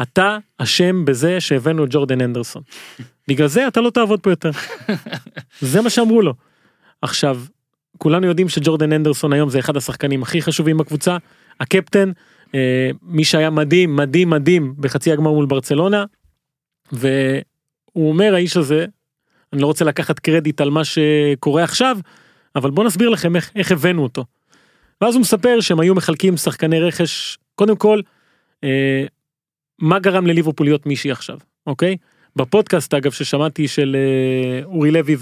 אתה 0.01 0.37
אשם 0.57 1.05
בזה 1.05 1.39
שהבאנו 1.39 1.83
את 1.83 1.89
ג'ורדן 1.91 2.21
אנדרסון. 2.21 2.61
בגלל 3.27 3.47
זה 3.47 3.67
אתה 3.67 3.81
לא 3.81 3.89
תעבוד 3.89 4.19
פה 4.19 4.29
יותר. 4.29 4.51
זה 5.71 5.81
מה 5.81 5.89
שאמרו 5.89 6.21
לו. 6.21 6.33
עכשיו, 7.01 7.41
כולנו 7.97 8.27
יודעים 8.27 8.49
שג'ורדן 8.49 8.93
אנדרסון 8.93 9.33
היום 9.33 9.49
זה 9.49 9.59
אחד 9.59 9.77
השחקנים 9.77 10.23
הכי 10.23 10.41
חשובים 10.41 10.77
בקבוצה, 10.77 11.17
הקפטן, 11.59 12.11
מי 13.01 13.23
שהיה 13.23 13.49
מדהים, 13.49 13.95
מדהים, 13.95 14.29
מדהים 14.29 14.73
בחצי 14.77 15.11
הגמר 15.11 15.31
מול 15.31 15.45
ברצלונה, 15.45 16.05
והוא 16.91 18.09
אומר 18.09 18.33
האיש 18.33 18.57
הזה, 18.57 18.85
אני 19.53 19.61
לא 19.61 19.67
רוצה 19.67 19.85
לקחת 19.85 20.19
קרדיט 20.19 20.61
על 20.61 20.69
מה 20.69 20.81
שקורה 20.85 21.63
עכשיו, 21.63 21.97
אבל 22.55 22.71
בוא 22.71 22.83
נסביר 22.83 23.09
לכם 23.09 23.35
איך, 23.35 23.51
איך 23.55 23.71
הבאנו 23.71 24.03
אותו. 24.03 24.25
ואז 25.01 25.15
הוא 25.15 25.21
מספר 25.21 25.59
שהם 25.61 25.79
היו 25.79 25.95
מחלקים 25.95 26.37
שחקני 26.37 26.79
רכש, 26.79 27.37
קודם 27.55 27.75
כל, 27.75 28.01
אה, 28.63 29.05
מה 29.79 29.99
גרם 29.99 30.27
לליברפול 30.27 30.65
להיות 30.67 30.85
מישהי 30.85 31.11
עכשיו, 31.11 31.37
אוקיי? 31.67 31.97
בפודקאסט 32.35 32.93
אגב 32.93 33.11
ששמעתי 33.11 33.67
של 33.67 33.95
אה, 33.99 34.65
אורי 34.65 34.91
לוי 34.91 35.15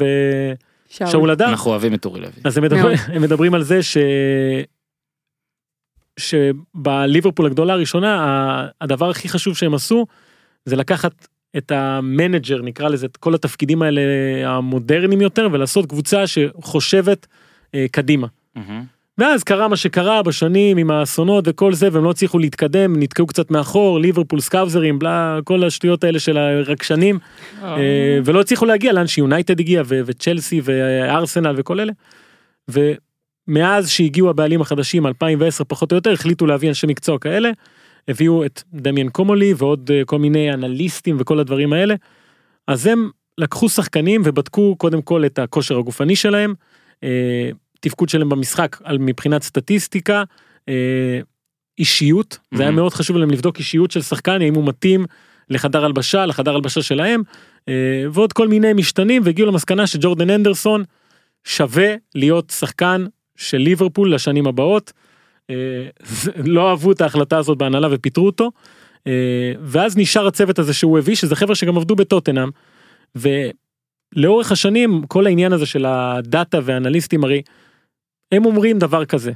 ושאול 0.90 1.30
הדר, 1.30 1.50
אנחנו 1.50 1.72
אוהבים 1.72 1.94
את 1.94 2.06
אורי 2.06 2.22
לוי. 2.22 2.32
אז 2.44 2.58
הם 2.58 2.64
מדברים, 2.64 2.98
הם 3.08 3.22
מדברים 3.22 3.54
על 3.54 3.64
זה 3.64 3.84
ש... 3.84 3.98
שבליברפול 6.18 7.45
הגדולה 7.45 7.74
הראשונה 7.74 8.68
הדבר 8.82 9.09
הכי 9.09 9.30
חשוב 9.30 9.57
שהם 9.57 9.74
עשו 9.74 10.05
זה 10.65 10.76
לקחת 10.76 11.28
את 11.57 11.72
המנג'ר 11.72 12.61
נקרא 12.61 12.89
לזה 12.89 13.05
את 13.05 13.18
כל 13.18 13.36
התפקידים 13.36 13.82
האלה 13.82 14.01
המודרניים 14.45 15.22
יותר 15.22 15.47
ולעשות 15.51 15.86
קבוצה 15.86 16.28
שחושבת 16.28 17.28
אה, 17.76 17.86
קדימה. 17.91 18.28
מהמם. 18.55 18.84
ואז 19.18 19.43
קרה 19.43 19.68
מה 19.68 19.76
שקרה 19.76 20.24
בשנים 20.24 20.78
עם 20.78 20.91
האסונות 20.91 21.43
וכל 21.47 21.74
זה 21.74 21.89
והם 21.91 22.03
לא 22.03 22.09
הצליחו 22.09 22.39
להתקדם 22.39 22.99
נתקעו 22.99 23.28
קצת 23.28 23.51
מאחור 23.51 23.99
ליברפול 23.99 24.39
סקאוזרים 24.39 24.99
בלה 24.99 25.39
כל 25.43 25.63
השטויות 25.63 26.03
האלה 26.03 26.20
של 26.20 26.38
הרגשנים 26.38 27.20
אה, 27.63 28.20
ולא 28.26 28.41
הצליחו 28.41 28.65
להגיע 28.65 28.93
לאן 28.93 29.07
שיונייטד 29.07 29.59
הגיע 29.59 29.84
וצ'לסי 29.88 30.61
וארסנל 30.63 31.53
וכל 31.57 31.80
אלה. 31.80 31.91
ומאז 33.48 33.89
שהגיעו 33.89 34.30
הבעלים 34.30 34.62
החדשים 34.62 35.08
2010 35.08 35.64
פחות 35.64 35.91
או 35.91 35.98
יותר 35.98 36.12
החליטו 36.12 36.45
להביא 36.45 36.70
אנשי 36.70 36.88
מקצוע 36.88 37.20
כאלה. 37.20 37.52
הביאו 38.08 38.45
את 38.45 38.64
דמיאן 38.74 39.10
קומולי 39.10 39.54
ועוד 39.58 39.91
אה, 39.93 40.02
כל 40.06 40.20
מיני 40.20 40.54
אנליסטים 40.54 41.18
וכל 41.20 41.39
הדברים 41.39 41.74
האלה. 41.74 41.95
אז 42.68 42.88
הם 42.88 43.10
לקחו 43.38 43.70
שחקנים 43.70 44.22
ובדקו 44.26 44.76
קודם 44.78 45.02
כל 45.02 45.26
את 45.26 45.39
הכושר 45.39 45.78
הגופני 45.78 46.16
שלהם. 46.16 46.54
אה, 47.04 47.50
תפקוד 47.80 48.10
שלהם 48.10 48.30
במשחק 48.30 48.78
על 48.84 48.98
מבחינת 48.98 49.43
סטטיסטיקה. 49.43 50.24
אה, 50.70 51.20
אישיות 51.80 52.38
זה 52.54 52.64
היה 52.64 52.72
Mhm. 52.72 52.76
מאוד 52.76 52.93
חשוב 52.93 53.18
להם 53.18 53.32
לבדוק 53.32 53.58
אישיות 53.58 53.91
של 53.91 54.02
שחקן 54.02 54.41
האם 54.41 54.56
הוא 54.56 54.68
מתאים 54.68 55.06
לחדר 55.50 55.86
הלבשה 55.86 56.26
לחדר 56.26 56.56
הלבשה 56.56 56.82
שלהם 56.82 57.22
אה, 57.70 57.74
ועוד 58.12 58.34
כל 58.34 58.48
מיני 58.48 58.74
משתנים 58.74 59.22
והגיעו 59.26 59.48
למסקנה 59.48 59.88
שג'ורדן 59.88 60.30
אנדרסון 60.30 60.84
שווה 61.43 61.93
להיות 62.16 62.54
שחקן 62.60 63.06
של 63.38 63.58
ליברפול 63.58 64.14
לשנים 64.14 64.48
הבאות. 64.48 64.94
אה, 65.50 65.56
לא 66.46 66.70
אהבו 66.70 66.92
את 66.92 67.02
ההחלטה 67.02 67.38
הזאת 67.38 67.58
בהנהלה 67.58 67.88
ופיטרו 67.92 68.26
אותו. 68.26 68.52
אה, 69.08 69.54
ואז 69.62 69.98
נשאר 69.98 70.28
הצוות 70.28 70.60
הזה 70.60 70.74
שהוא 70.74 70.98
הביא 70.98 71.16
שזה 71.16 71.36
חבר'ה 71.36 71.56
שגם 71.56 71.78
עבדו 71.78 71.96
בטוטנאם. 71.96 72.50
ולאורך 73.16 74.52
השנים 74.52 75.02
כל 75.08 75.26
העניין 75.26 75.54
הזה 75.54 75.66
של 75.66 75.86
הדאטה 75.86 76.60
ואנליסטים 76.64 77.24
הרי 77.24 77.42
הם 78.32 78.46
אומרים 78.46 78.80
דבר 78.80 79.06
כזה. 79.06 79.32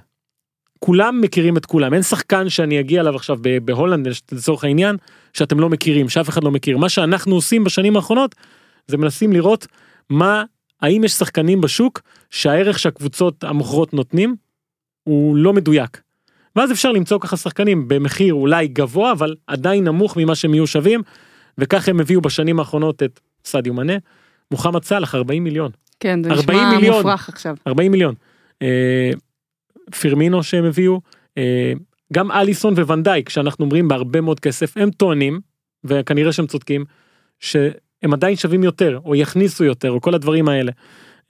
כולם 0.80 1.22
מכירים 1.22 1.58
את 1.58 1.66
כולם 1.66 1.94
אין 1.94 2.04
שחקן 2.04 2.50
שאני 2.50 2.80
אגיע 2.80 3.02
אליו 3.02 3.16
עכשיו 3.16 3.38
בהולנד 3.64 4.08
לצורך 4.32 4.64
העניין 4.64 4.96
שאתם 5.34 5.60
לא 5.60 5.70
מכירים 5.70 6.10
שאף 6.10 6.30
אחד 6.30 6.44
לא 6.44 6.52
מכיר 6.52 6.78
מה 6.78 6.90
שאנחנו 6.90 7.36
עושים 7.36 7.64
בשנים 7.64 7.96
האחרונות 7.96 8.36
זה 8.88 8.98
מנסים 8.98 9.34
לראות 9.34 9.68
מה 10.10 10.44
האם 10.82 11.04
יש 11.04 11.12
שחקנים 11.12 11.62
בשוק 11.62 12.02
שהערך 12.30 12.80
שהקבוצות 12.80 13.44
המוכרות 13.44 13.94
נותנים 13.94 14.36
הוא 15.04 15.36
לא 15.36 15.54
מדויק. 15.54 16.02
ואז 16.56 16.72
אפשר 16.72 16.92
למצוא 16.92 17.20
ככה 17.20 17.38
שחקנים 17.38 17.88
במחיר 17.88 18.34
אולי 18.34 18.68
גבוה 18.68 19.12
אבל 19.12 19.36
עדיין 19.48 19.84
נמוך 19.84 20.18
ממה 20.18 20.36
שהם 20.36 20.54
יהיו 20.54 20.68
שווים 20.68 21.02
וכך 21.58 21.90
הם 21.90 22.00
הביאו 22.00 22.22
בשנים 22.22 22.60
האחרונות 22.60 23.04
את 23.04 23.20
סדיו 23.46 23.74
מנה 23.74 23.94
מוחמד 24.52 24.84
סאלח 24.84 25.16
40 25.16 25.44
מיליון 25.44 25.72
כן, 26.02 26.24
זה 26.24 26.30
40 26.32 26.60
נשמע 26.60 26.76
מיליון. 26.76 26.96
מופרך 26.98 27.30
עכשיו. 27.30 27.56
40 27.68 27.92
מיליון. 27.92 28.16
אה, 28.62 29.12
פירמינו 30.00 30.44
שהם 30.44 30.66
הביאו, 30.66 31.02
אה, 31.38 31.74
גם 32.14 32.32
אליסון 32.32 32.74
וונדייק 32.74 33.30
שאנחנו 33.30 33.66
אומרים 33.66 33.88
בהרבה 33.88 34.22
מאוד 34.22 34.40
כסף, 34.40 34.78
הם 34.78 34.92
טוענים, 34.92 35.40
וכנראה 35.84 36.32
שהם 36.32 36.48
צודקים, 36.48 36.86
שהם 38.02 38.14
עדיין 38.14 38.36
שווים 38.36 38.64
יותר, 38.64 39.00
או 39.06 39.16
יכניסו 39.16 39.64
יותר, 39.64 39.92
או 39.92 40.02
כל 40.02 40.16
הדברים 40.16 40.50
האלה. 40.50 40.72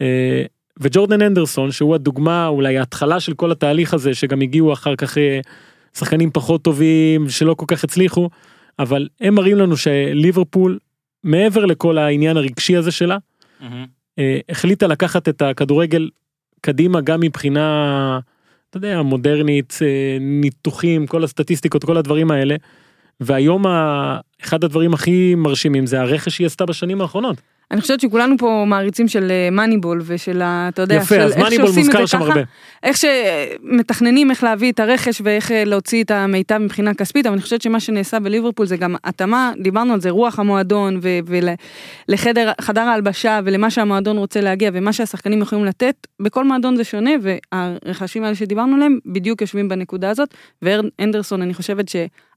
אה, 0.01 0.43
וג'ורדן 0.80 1.22
אנדרסון, 1.22 1.72
שהוא 1.72 1.95
הדוגמה, 1.95 2.47
אולי 2.47 2.78
ההתחלה 2.78 3.19
של 3.19 3.34
כל 3.34 3.51
התהליך 3.51 3.93
הזה, 3.93 4.13
שגם 4.13 4.41
הגיעו 4.41 4.74
אחר 4.74 4.95
כך 4.95 5.17
אה, 5.17 5.39
שחקנים 5.97 6.32
פחות 6.32 6.61
טובים, 6.61 7.30
שלא 7.30 7.53
כל 7.53 7.65
כך 7.67 7.84
הצליחו, 7.84 8.30
אבל 8.80 9.07
הם 9.22 9.36
מראים 9.36 9.57
לנו 9.57 9.78
שליברפול, 9.78 10.80
מעבר 11.24 11.65
לכל 11.65 11.97
העניין 11.97 12.38
הרגשי 12.38 12.76
הזה 12.76 12.91
שלה. 12.91 13.17
אה, 14.19 14.39
החליטה 14.49 14.88
לקחת 14.88 15.30
את 15.30 15.41
הכדורגל 15.41 16.09
קדימה 16.61 17.01
גם 17.01 17.19
מבחינה, 17.19 18.19
אתה 18.69 18.78
יודע, 18.78 19.01
מודרנית, 19.01 19.80
ניתוחים, 20.19 21.07
כל 21.07 21.24
הסטטיסטיקות, 21.24 21.84
כל 21.84 21.97
הדברים 21.97 22.32
האלה. 22.32 22.55
והיום 23.22 23.67
ה... 23.67 24.17
אחד 24.43 24.63
הדברים 24.63 24.93
הכי 24.93 25.36
מרשימים 25.36 25.86
זה 25.86 26.01
הרכש 26.01 26.36
שהיא 26.36 26.47
עשתה 26.47 26.65
בשנים 26.65 27.01
האחרונות. 27.01 27.41
אני 27.72 27.82
חושבת 27.82 27.99
שכולנו 27.99 28.38
פה 28.38 28.63
מעריצים 28.67 29.07
של 29.07 29.32
מאניבול 29.51 30.01
ושל 30.05 30.41
ה... 30.41 30.69
אתה 30.69 30.82
יודע, 30.82 30.95
יפה, 30.95 31.15
של 31.15 31.22
אז 31.22 31.38
מאניבול 31.38 31.69
מוזכר 31.78 32.05
שם 32.05 32.17
ככה, 32.17 32.28
הרבה. 32.28 32.41
איך 32.84 32.97
שמתכננים 32.97 34.32
איך 34.32 34.43
להביא 34.43 34.72
את 34.72 34.80
הרכש 34.80 35.22
ואיך 35.24 35.51
אה, 35.51 35.63
להוציא 35.63 36.03
את 36.03 36.11
המיטב 36.11 36.57
מבחינה 36.57 36.93
כספית, 36.93 37.26
אבל 37.26 37.34
אני 37.34 37.41
חושבת 37.41 37.61
שמה 37.61 37.80
שנעשה 37.80 38.19
בליברפול 38.19 38.65
זה 38.65 38.78
גם 38.78 38.95
התאמה, 39.03 39.51
דיברנו 39.61 39.93
על 39.93 40.01
זה, 40.01 40.09
רוח 40.09 40.39
המועדון 40.39 40.99
ולחדר 42.07 42.51
חדר 42.61 42.82
ההלבשה 42.82 43.39
ולמה 43.45 43.72
שהמועדון 43.72 44.17
רוצה 44.17 44.41
להגיע 44.41 44.72
ומה 44.74 44.93
שהשחקנים 44.93 45.41
יכולים 45.41 45.65
לתת, 45.65 46.07
בכל 46.19 46.43
מועדון 46.43 46.76
זה 46.76 46.84
שונה 46.84 47.11
והרכשים 47.22 48.24
האלה 48.24 48.36
שדיברנו 48.36 48.76
עליהם 48.76 48.99
בדיוק 49.05 49.41
יושבים 49.41 49.69
בנקודה 49.69 50.09
הזאת, 50.09 50.34
ואנדרסון 50.61 51.41
אני 51.41 51.53
חושבת 51.53 51.89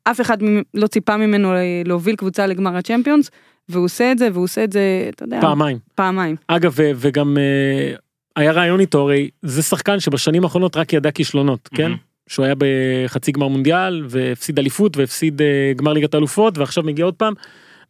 שאף 0.08 0.20
אחד 0.20 0.38
לא 0.74 0.86
ציפה 0.86 1.16
ממנו 1.16 1.52
אה, 1.52 1.82
להוביל 1.84 2.16
קבוצה 2.16 2.46
לגמר 2.46 2.76
הצ'מפיונס, 2.76 3.30
והוא 3.68 3.84
עושה 3.84 4.12
את 4.12 4.18
זה 4.18 4.28
והוא 4.32 4.44
עושה 4.44 4.64
את 4.64 4.72
זה, 4.72 4.80
אתה 5.08 5.24
יודע, 5.24 5.40
פעמיים. 5.40 5.78
פעמיים. 5.94 6.36
אגב, 6.48 6.72
ו- 6.76 6.90
וגם 6.96 7.38
אה, 7.38 7.96
היה 8.36 8.52
רעיון 8.52 8.80
איתו, 8.80 9.00
הרי 9.00 9.30
זה 9.42 9.62
שחקן 9.62 10.00
שבשנים 10.00 10.44
האחרונות 10.44 10.76
רק 10.76 10.92
ידע 10.92 11.10
כישלונות, 11.10 11.68
כן? 11.74 11.82
מהמם. 11.82 11.96
שהוא 12.26 12.44
היה 12.44 12.54
בחצי 12.58 13.32
גמר 13.32 13.48
מונדיאל 13.48 14.04
והפסיד 14.08 14.58
אליפות 14.58 14.96
והפסיד 14.96 15.42
אה, 15.42 15.72
גמר 15.76 15.92
ליגת 15.92 16.14
האלופות 16.14 16.58
ועכשיו 16.58 16.84
מגיע 16.84 17.04
עוד 17.04 17.14
פעם. 17.14 17.34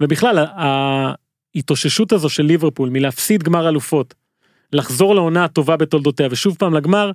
ובכלל 0.01 0.47
ההתאוששות 1.57 2.13
הזו 2.13 2.29
של 2.29 2.43
ליברפול 2.43 2.89
מלהפסיד 2.89 3.43
גמר 3.43 3.69
אלופות, 3.69 4.15
לחזור 4.73 5.15
לעונה 5.15 5.45
הטובה 5.45 5.77
בתולדותיה 5.77 6.29
ושוב 6.31 6.57
פעם 6.59 6.75
לגמר, 6.75 7.09
אה, 7.09 7.13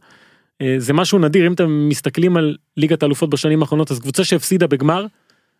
זה 0.78 0.93
משהו 0.93 1.20
נדיר 1.20 1.47
אם 1.47 1.53
אתם 1.53 1.89
מסתכלים 1.89 2.38
על 2.38 2.57
ליגת 2.78 3.03
האלופות 3.03 3.30
בשנים 3.30 3.62
האחרונות 3.62 3.91
אז 3.91 3.99
קבוצה 3.99 4.24
שהפסידה 4.24 4.68
בגמר, 4.68 5.05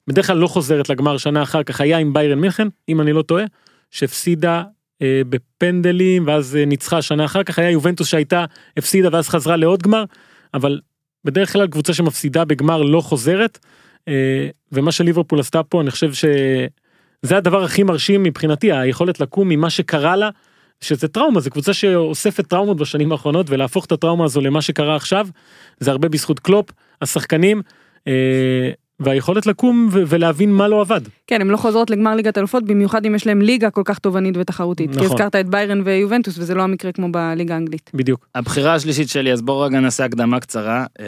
בדרך 0.08 0.28
כלל 0.28 0.38
לא 0.38 0.48
חוזרת 0.48 0.90
לגמר 0.90 1.18
שנה 1.18 1.44
אחר 1.44 1.64
כך 1.64 1.82
היה 1.82 1.98
עם 1.98 2.14
ביירן 2.14 2.40
מינכן 2.40 2.68
אם 2.90 3.02
אני 3.02 3.14
לא 3.14 3.22
טועה, 3.22 3.44
שהפסידה 3.92 4.64
אה, 5.02 5.22
בפנדלים 5.30 6.28
ואז 6.28 6.56
אה, 6.56 6.66
ניצחה 6.66 7.02
שנה 7.02 7.26
אחר 7.26 7.44
כך 7.44 7.60
היה 7.60 7.70
יובנטוס 7.70 8.08
שהייתה 8.08 8.46
הפסידה 8.78 9.10
ואז 9.12 9.30
חזרה 9.30 9.56
לעוד 9.56 9.84
גמר 9.84 10.04
אבל 10.54 10.80
בדרך 11.26 11.54
כלל 11.54 11.68
קבוצה 11.68 11.94
שמפסידה 11.94 12.46
בגמר 12.46 12.82
לא 12.82 13.02
חוזרת 13.02 13.60
אה, 14.08 14.48
ומה 14.72 14.92
שליברפול 14.92 15.40
עשתה 15.40 15.64
פה 15.64 15.82
אני 15.82 15.92
חושב 15.92 16.14
שזה 16.14 17.38
הדבר 17.38 17.64
הכי 17.64 17.84
מרשים 17.84 18.24
מבחינתי 18.24 18.72
היכולת 18.72 19.20
לקום 19.20 19.50
ממה 19.50 19.70
שקרה 19.70 20.16
לה 20.16 20.30
שזה 20.82 21.08
טראומה 21.08 21.40
זה 21.40 21.50
קבוצה 21.50 21.74
שאוספת 21.74 22.48
טראומות 22.48 22.78
בשנים 22.78 23.12
האחרונות 23.12 23.50
ולהפוך 23.50 23.86
את 23.86 23.92
הטראומה 23.92 24.26
הזו 24.26 24.42
למה 24.42 24.62
שקרה 24.62 24.96
עכשיו 24.96 25.28
זה 25.80 25.92
הרבה 25.92 26.10
בזכות 26.10 26.40
קלופ 26.40 26.70
השחקנים 27.02 27.62
אה, 28.08 28.72
והיכולת 29.00 29.46
לקום 29.46 29.90
ו- 29.92 30.04
ולהבין 30.08 30.54
מה 30.54 30.68
לא 30.68 30.82
עבד. 30.82 31.02
כן, 31.28 31.42
הן 31.42 31.48
לא 31.48 31.58
חוזרות 31.58 31.90
לגמר 31.90 32.16
ליגת 32.16 32.38
אלופות, 32.38 32.64
במיוחד 32.66 33.06
אם 33.06 33.16
יש 33.16 33.28
להם 33.28 33.42
ליגה 33.42 33.70
כל 33.70 33.82
כך 33.86 34.00
תובענית 34.00 34.36
ותחרותית. 34.38 34.92
כי 34.92 34.96
נכון. 34.96 35.12
הזכרת 35.12 35.36
את 35.36 35.50
ביירן 35.50 35.82
ויובנטוס, 35.86 36.38
וזה 36.38 36.56
לא 36.56 36.64
המקרה 36.64 36.92
כמו 36.92 37.12
בליגה 37.12 37.54
האנגלית. 37.54 37.92
בדיוק. 37.94 38.28
הבחירה 38.36 38.74
השלישית 38.74 39.10
שלי, 39.10 39.34
אז 39.34 39.42
בואו 39.42 39.60
רגע 39.60 39.80
נעשה 39.80 40.06
הקדמה 40.06 40.40
קצרה. 40.40 40.86
אה, 41.00 41.06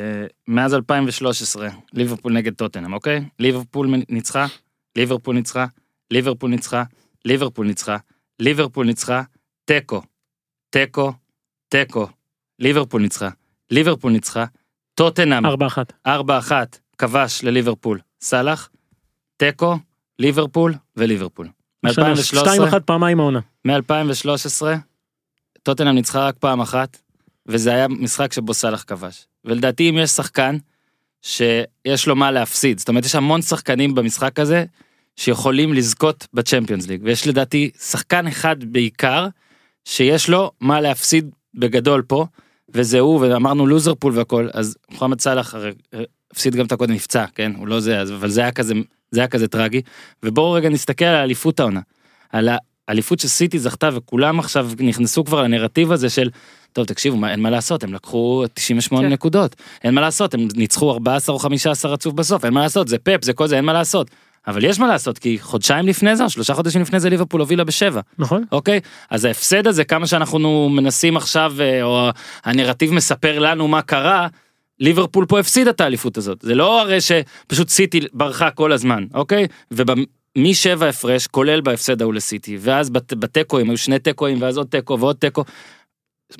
מאז 0.48 0.74
2013, 0.74 1.70
ליברפול 1.94 2.34
נגד 2.34 2.54
טוטנאם, 2.54 2.94
אוקיי? 2.94 3.24
ליברפול 3.40 3.96
ניצחה, 4.10 4.46
ליברפול 4.96 5.36
ניצחה, 5.36 5.66
ליברפול 6.12 6.50
ניצחה, 6.50 6.84
ליברפול 7.26 7.68
ניצחה, 7.68 7.98
ליברפול 8.40 8.86
ניצחה, 8.86 9.22
תיקו, 9.72 10.02
תיקו, 10.70 11.14
תיקו, 11.70 12.08
ליברפול 12.60 13.02
ניצחה, 13.02 13.30
ליברפול 13.70 14.12
ניצחה, 14.12 14.46
טוטנאם, 14.96 15.46
4-1. 15.46 15.50
4-1, 16.08 16.12
כבש 16.98 17.44
לליברפול, 17.44 18.00
סאלח, 18.22 18.70
תיקו, 19.38 19.78
ליברפול 20.20 20.74
וליברפול. 20.96 21.48
מ-2013, 21.84 21.92
2-1 22.72 22.80
פעמיים 22.86 23.20
העונה. 23.20 23.40
מ-2013, 23.66 24.62
טוטנאם 25.64 25.96
ניצחה 25.96 26.28
רק 26.28 26.36
פעם 26.40 26.62
אחת, 26.62 26.98
וזה 27.46 27.74
היה 27.74 27.88
משחק 27.88 28.34
שבו 28.34 28.54
סאלח 28.54 28.84
כבש. 28.88 29.28
ולדעתי 29.46 29.90
אם 29.90 29.98
יש 29.98 30.10
שחקן 30.10 30.58
שיש 31.22 32.08
לו 32.08 32.16
מה 32.16 32.32
להפסיד, 32.32 32.80
זאת 32.80 32.90
אומרת 32.90 33.06
יש 33.06 33.16
המון 33.16 33.42
שחקנים 33.42 33.96
במשחק 33.96 34.40
הזה 34.40 34.66
שיכולים 35.16 35.74
לזכות 35.74 36.28
בצ'מפיונס 36.34 36.88
ליג, 36.88 37.02
ויש 37.04 37.28
לדעתי 37.28 37.72
שחקן 37.80 38.28
אחד 38.28 38.64
בעיקר 38.64 39.28
שיש 39.86 40.30
לו 40.30 40.52
מה 40.60 40.82
להפסיד 40.82 41.30
בגדול 41.56 42.02
פה, 42.08 42.26
וזה 42.70 43.00
הוא, 43.00 43.20
ואמרנו 43.22 43.68
לוזרפול 43.68 44.18
והכל, 44.18 44.48
אז 44.54 44.78
מוחמד 44.92 45.22
סאלח 45.22 45.56
הרי 45.56 45.72
אה, 45.94 46.04
הפסיד 46.32 46.56
גם 46.56 46.66
את 46.66 46.72
הקודם 46.72 46.94
נפצע, 46.94 47.26
כן? 47.36 47.52
הוא 47.58 47.68
לא 47.68 47.80
זה, 47.80 48.00
אז- 48.00 48.12
אבל 48.12 48.30
זה 48.30 48.42
היה 48.42 48.52
כזה, 48.52 48.74
זה 49.12 49.20
היה 49.20 49.28
כזה 49.28 49.48
טרגי. 49.48 49.82
ובואו 50.24 50.52
רגע 50.52 50.70
נסתכל 50.70 51.06
על 51.06 51.16
אליפות 51.16 51.60
העונה. 51.60 51.80
על 52.30 52.50
האליפות 52.88 53.20
שסיטי 53.20 53.60
זכתה 53.60 53.90
וכולם 53.94 54.40
עכשיו 54.40 54.70
נכנסו 54.80 55.24
כבר 55.26 55.42
לנרטיב 55.44 55.92
הזה 55.92 56.10
של 56.10 56.30
טוב 56.74 56.86
תקשיבו 56.86 57.18
מה, 57.18 57.32
אין 57.32 57.40
מה 57.40 57.50
לעשות 57.50 57.84
הם 57.84 57.94
לקחו 57.94 58.44
98 58.54 59.08
כן. 59.08 59.14
נקודות 59.14 59.56
אין 59.84 59.94
מה 59.94 60.02
לעשות 60.02 60.34
הם 60.34 60.48
ניצחו 60.56 60.92
14 60.92 61.34
או 61.34 61.40
15 61.40 61.92
רצוף 61.92 62.14
בסוף 62.14 62.46
אין 62.46 62.54
מה 62.54 62.62
לעשות 62.62 62.88
זה 62.88 62.98
פפ 62.98 63.24
זה 63.24 63.34
כל 63.34 63.48
זה 63.48 63.56
אין 63.56 63.66
מה 63.66 63.74
לעשות. 63.74 64.10
אבל 64.48 64.64
יש 64.64 64.80
מה 64.80 64.88
לעשות 64.88 65.18
כי 65.20 65.38
חודשיים 65.40 65.88
לפני 65.88 66.16
זה 66.16 66.24
או 66.24 66.30
שלושה 66.30 66.54
חודשים 66.54 66.82
לפני 66.82 67.00
זה 67.00 67.10
ליברפול 67.10 67.42
הובילה 67.42 67.64
בשבע 67.64 68.02
נכון? 68.20 68.44
אוקיי 68.52 68.80
אז 69.10 69.26
ההפסד 69.26 69.68
הזה 69.68 69.84
כמה 69.84 70.08
שאנחנו 70.08 70.70
מנסים 70.70 71.18
עכשיו 71.18 71.54
אה, 71.60 71.84
או 71.84 72.10
הנרטיב 72.44 72.94
מספר 72.94 73.40
לנו 73.40 73.68
מה 73.68 73.82
קרה. 73.82 74.28
ליברפול 74.80 75.26
פה 75.26 75.40
הפסידה 75.40 75.70
את 75.72 75.82
האליפות 75.82 76.18
הזאת 76.18 76.38
זה 76.42 76.56
לא 76.56 76.82
הרי 76.82 76.98
שפשוט 77.02 77.70
סיטי 77.70 78.00
ברחה 78.14 78.52
כל 78.52 78.72
הזמן 78.72 79.06
אוקיי 79.14 79.48
ומשבע 79.72 80.88
הפרש 80.88 81.28
כולל 81.28 81.62
בהפסד 81.62 82.02
ההוא 82.02 82.14
לסיטי 82.14 82.58
ואז 82.62 82.90
בת- 82.90 83.14
בתיקואים 83.14 83.70
היו 83.70 83.78
שני 83.78 84.00
תיקואים 84.00 84.42
ואז 84.42 84.58
עוד 84.58 84.68
תיקו 84.68 85.00
ועוד 85.00 85.16
תיקו. 85.16 85.44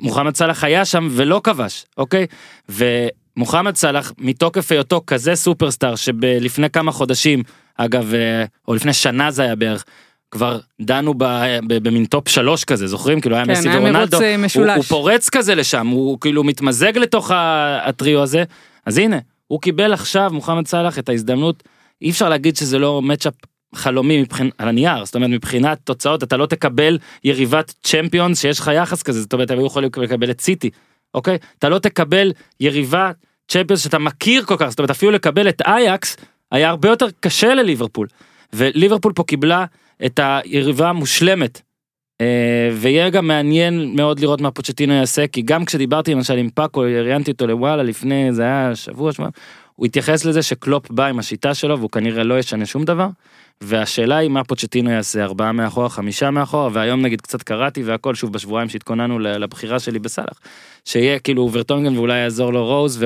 מוחמד 0.00 0.36
סאלח 0.36 0.64
היה 0.64 0.84
שם 0.84 1.08
ולא 1.10 1.40
כבש 1.44 1.84
אוקיי 1.96 2.26
ומוחמד 2.68 3.76
סאלח 3.76 4.12
מתוקף 4.18 4.72
היותו 4.72 5.00
כזה 5.06 5.34
סופרסטאר 5.34 5.96
שלפני 5.96 6.70
כמה 6.70 6.92
חודשים 6.92 7.42
אגב 7.76 8.14
אה, 8.14 8.44
או 8.68 8.74
לפני 8.74 8.92
שנה 8.92 9.30
זה 9.30 9.42
היה 9.42 9.54
בערך. 9.54 9.84
כבר 10.32 10.58
דנו 10.80 11.14
ב- 11.14 11.58
ב- 11.66 11.88
במין 11.88 12.04
top 12.04 12.28
שלוש 12.28 12.64
כזה 12.64 12.86
זוכרים 12.86 13.20
כאילו 13.20 13.36
היה 13.36 13.44
כן, 13.44 13.52
מסי 13.52 13.68
ורונלדו 13.68 14.20
אה, 14.20 14.36
הוא. 14.54 14.66
הוא 14.74 14.82
פורץ 14.82 15.28
כזה 15.28 15.54
לשם 15.54 15.86
הוא 15.86 16.18
כאילו 16.20 16.44
מתמזג 16.44 16.98
לתוך 16.98 17.30
הטריו 17.34 18.22
הזה 18.22 18.44
אז 18.86 18.98
הנה 18.98 19.18
הוא 19.46 19.60
קיבל 19.60 19.92
עכשיו 19.92 20.30
מוחמד 20.32 20.66
סאלח 20.66 20.98
את 20.98 21.08
ההזדמנות 21.08 21.62
אי 22.02 22.10
אפשר 22.10 22.28
להגיד 22.28 22.56
שזה 22.56 22.78
לא 22.78 23.02
matchup 23.02 23.34
חלומי 23.74 24.22
מבחינ... 24.22 24.48
על 24.58 24.68
הנייר 24.68 25.04
זאת 25.04 25.14
אומרת 25.14 25.30
מבחינת 25.30 25.78
תוצאות 25.84 26.22
אתה 26.22 26.36
לא 26.36 26.46
תקבל 26.46 26.98
יריבת 27.24 27.74
צ'מפיונס 27.82 28.40
שיש 28.40 28.60
לך 28.60 28.70
יחס 28.74 29.02
כזה 29.02 29.20
זאת 29.20 29.32
אומרת 29.32 29.50
הם 29.50 29.58
היו 29.58 29.66
יכולים 29.66 29.90
לקבל 29.96 30.30
את 30.30 30.40
סיטי 30.40 30.70
אוקיי 31.14 31.38
אתה 31.58 31.68
לא 31.68 31.78
תקבל 31.78 32.32
יריבה 32.60 33.10
צ'מפיונס 33.48 33.82
שאתה 33.82 33.98
מכיר 33.98 34.44
כל 34.44 34.56
כך 34.58 34.68
זאת 34.68 34.78
אומרת 34.78 34.90
אפילו 34.90 35.12
לקבל 35.12 35.48
את 35.48 35.62
אייקס 35.66 36.16
היה 36.52 36.68
הרבה 36.68 36.88
יותר 36.88 37.06
קשה 37.20 37.54
לליברפול 37.54 38.06
וליברפול 38.52 39.12
פה 39.12 39.24
קיבלה 39.24 39.64
את 40.06 40.20
היריבה 40.22 40.88
המושלמת. 40.88 41.60
אה, 42.20 42.70
ויהיה 42.72 43.10
גם 43.10 43.26
מעניין 43.26 43.96
מאוד 43.96 44.20
לראות 44.20 44.40
מה 44.40 44.50
פוצ'טינו 44.50 44.94
יעשה 44.94 45.26
כי 45.26 45.42
גם 45.42 45.64
כשדיברתי 45.64 46.14
למשל 46.14 46.36
עם 46.36 46.50
פאקו 46.50 46.80
ראיינתי 46.80 47.30
אותו 47.30 47.46
לוואלה 47.46 47.82
לפני 47.82 48.32
זה 48.32 48.42
היה 48.42 48.74
שבוע 48.74 49.12
שבוע 49.12 49.28
הוא 49.76 49.86
התייחס 49.86 50.24
לזה 50.24 50.42
שקלופ 50.42 50.90
בא 50.90 51.06
עם 51.06 51.18
השיטה 51.18 51.54
שלו 51.54 51.78
והוא 51.78 51.90
כנראה 51.90 52.24
לא 52.24 52.38
ישנה 52.38 52.66
שום 52.66 52.84
דבר. 52.84 53.08
והשאלה 53.60 54.16
היא 54.16 54.30
מה 54.30 54.44
פוצ'טינו 54.44 54.90
יעשה 54.90 55.24
ארבעה 55.24 55.52
מאחורה 55.52 55.88
חמישה 55.88 56.30
מאחורה 56.30 56.68
והיום 56.72 57.02
נגיד 57.02 57.20
קצת 57.20 57.42
קראתי 57.42 57.82
והכל 57.82 58.14
שוב 58.14 58.32
בשבועיים 58.32 58.68
שהתכוננו 58.68 59.18
לבחירה 59.18 59.78
שלי 59.78 59.98
בסאלח. 59.98 60.40
שיהיה 60.84 61.18
כאילו 61.18 61.50
ורטונגן 61.52 61.96
ואולי 61.96 62.18
יעזור 62.18 62.52
לו 62.52 62.66
רוז 62.66 63.04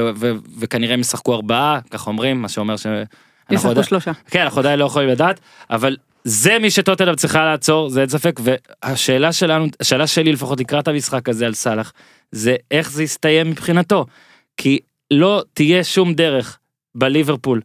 וכנראה 0.59 0.95
הם 0.95 1.01
ישחקו 1.01 1.35
ארבעה 1.35 1.81
כך 1.91 2.07
אומרים 2.07 2.43
מה 2.43 2.49
שאומר 2.49 2.77
ש... 2.77 2.87
ישחקו 3.51 3.71
עדיין- 3.71 3.87
שלושה. 3.87 4.13
כן 4.31 4.41
אנחנו 4.41 4.61
עדיין 4.61 4.79
לא 4.79 4.85
יכולים 4.85 5.09
לדעת 5.09 5.41
אבל 5.71 5.97
זה 6.25 6.59
מי 6.59 6.71
שטוטנאם 6.71 7.15
צריכה 7.17 7.45
לעצור 7.45 7.89
זה 7.89 8.01
אין 8.01 8.09
ספק 8.09 8.41
והשאלה 8.43 9.33
שלנו 9.33 9.67
השאלה 9.81 10.07
שלי 10.07 10.33
לפחות 10.33 10.61
לקראת 10.61 10.89
המשחק 10.89 11.29
הזה 11.29 11.47
על 11.47 11.55
סאלח 11.55 11.93
זה 12.33 12.57
איך 12.71 12.91
זה 12.91 13.03
יסתיים 13.03 13.51
מבחינתו 13.51 14.07
כי 14.57 14.79
לא 15.11 15.43
תהיה 15.55 15.85
שום 15.85 16.15
דרך 16.15 16.59
בליברפול 16.95 17.61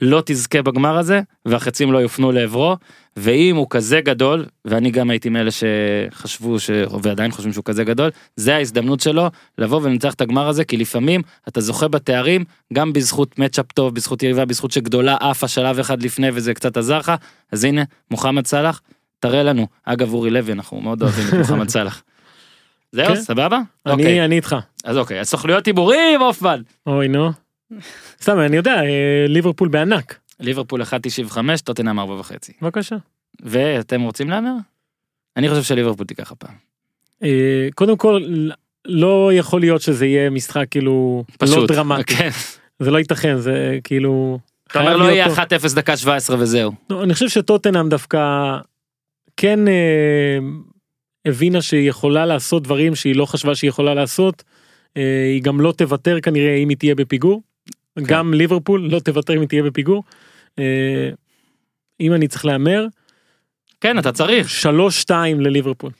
לא 0.00 0.22
תזכה 0.26 0.62
בגמר 0.62 0.98
הזה 0.98 1.20
והחצים 1.44 1.92
לא 1.92 1.98
יופנו 1.98 2.32
לעברו 2.32 2.76
ואם 3.16 3.56
הוא 3.56 3.66
כזה 3.70 4.00
גדול 4.00 4.46
ואני 4.64 4.90
גם 4.90 5.10
הייתי 5.10 5.28
מאלה 5.28 5.50
שחשבו 5.50 6.60
ש... 6.60 6.70
ועדיין 7.02 7.30
חושבים 7.30 7.52
שהוא 7.52 7.64
כזה 7.64 7.84
גדול 7.84 8.10
זה 8.36 8.56
ההזדמנות 8.56 9.00
שלו 9.00 9.30
לבוא 9.58 9.80
ולנצח 9.82 10.14
את 10.14 10.20
הגמר 10.20 10.48
הזה 10.48 10.64
כי 10.64 10.76
לפעמים 10.76 11.22
אתה 11.48 11.60
זוכה 11.60 11.88
בתארים 11.88 12.44
גם 12.72 12.92
בזכות 12.92 13.38
מצ'אפ 13.38 13.72
טוב 13.72 13.94
בזכות 13.94 14.22
יריבה 14.22 14.44
בזכות 14.44 14.70
שגדולה 14.70 15.16
עפה 15.20 15.48
שלב 15.48 15.78
אחד 15.78 16.02
לפני 16.02 16.28
וזה 16.34 16.54
קצת 16.54 16.76
עזר 16.76 16.98
לך 16.98 17.12
אז 17.52 17.64
הנה 17.64 17.82
מוחמד 18.10 18.46
סאלח 18.46 18.80
תראה 19.20 19.42
לנו 19.42 19.66
אגב 19.84 20.14
אורי 20.14 20.30
לוי 20.30 20.52
אנחנו 20.52 20.80
מאוד 20.80 21.02
אוהבים 21.02 21.28
את 21.28 21.34
מוחמד 21.34 21.68
סאלח. 21.74 22.02
זהו 22.92 23.06
כן. 23.06 23.16
סבבה? 23.16 23.60
אוקיי 23.86 24.04
אני 24.04 24.24
אני 24.24 24.36
איתך. 24.36 24.56
אז 24.84 24.96
אוקיי 24.96 25.20
אז 25.20 25.28
סוכנויות 25.28 25.66
הימורים 25.66 26.20
הופמן. 26.20 26.62
אוי 26.86 27.08
נו. 27.08 27.30
סתם 28.22 28.38
אני 28.38 28.56
יודע 28.56 28.74
אה, 28.82 29.24
ליברפול 29.28 29.68
בענק. 29.68 30.18
ליברפול 30.40 30.82
1.95 30.82 31.38
טוטנאם 31.64 32.00
4.5 32.00 32.04
בבקשה. 32.62 32.96
ואתם 33.42 34.02
רוצים 34.02 34.30
להמר? 34.30 34.54
אני 35.36 35.48
חושב 35.48 35.62
שליברפול 35.62 36.06
תיקח 36.06 36.32
הפעם. 36.32 36.54
אה, 37.22 37.68
קודם 37.74 37.96
כל, 37.96 38.22
לא 38.84 39.30
יכול 39.34 39.60
להיות 39.60 39.82
שזה 39.82 40.06
יהיה 40.06 40.30
משחק 40.30 40.66
כאילו 40.70 41.24
לא 41.28 41.46
פשוט. 41.46 41.70
דרמטי. 41.70 42.16
כן. 42.16 42.30
זה 42.78 42.90
לא 42.90 42.98
ייתכן, 42.98 43.36
זה 43.38 43.78
כאילו... 43.84 44.38
אתה 44.70 44.80
אומר 44.80 44.96
לא 44.96 45.04
יהיה 45.04 45.28
טוב. 45.28 45.38
1-0 45.38 45.74
דקה 45.74 45.96
17 45.96 46.36
וזהו. 46.38 46.72
לא, 46.90 47.02
אני 47.02 47.14
חושב 47.14 47.28
שטוטנאם 47.28 47.88
דווקא 47.88 48.18
כן 49.36 49.68
אה, 49.68 50.38
הבינה 51.26 51.62
שהיא 51.62 51.88
יכולה 51.88 52.26
לעשות 52.26 52.62
דברים 52.62 52.94
שהיא 52.94 53.16
לא 53.16 53.26
חשבה 53.26 53.54
שהיא 53.54 53.68
יכולה 53.68 53.94
לעשות. 53.94 54.44
אה, 54.96 55.24
היא 55.34 55.42
גם 55.42 55.60
לא 55.60 55.72
תוותר 55.72 56.20
כנראה 56.20 56.54
אם 56.54 56.68
היא 56.68 56.76
תהיה 56.76 56.94
בפיגור. 56.94 57.42
כן. 58.00 58.14
גם 58.14 58.34
ליברפול 58.34 58.88
לא 58.90 58.98
תוותר 58.98 59.34
אם 59.34 59.40
היא 59.40 59.48
תהיה 59.48 59.62
בפיגור. 59.62 60.04
אה, 60.58 61.10
אם 62.00 62.12
אני 62.12 62.28
צריך 62.28 62.44
להמר, 62.44 62.86
כן, 63.80 63.98
אתה 63.98 64.12
צריך. 64.12 64.48
3-2 65.08 65.12
לליברפול. 65.38 65.90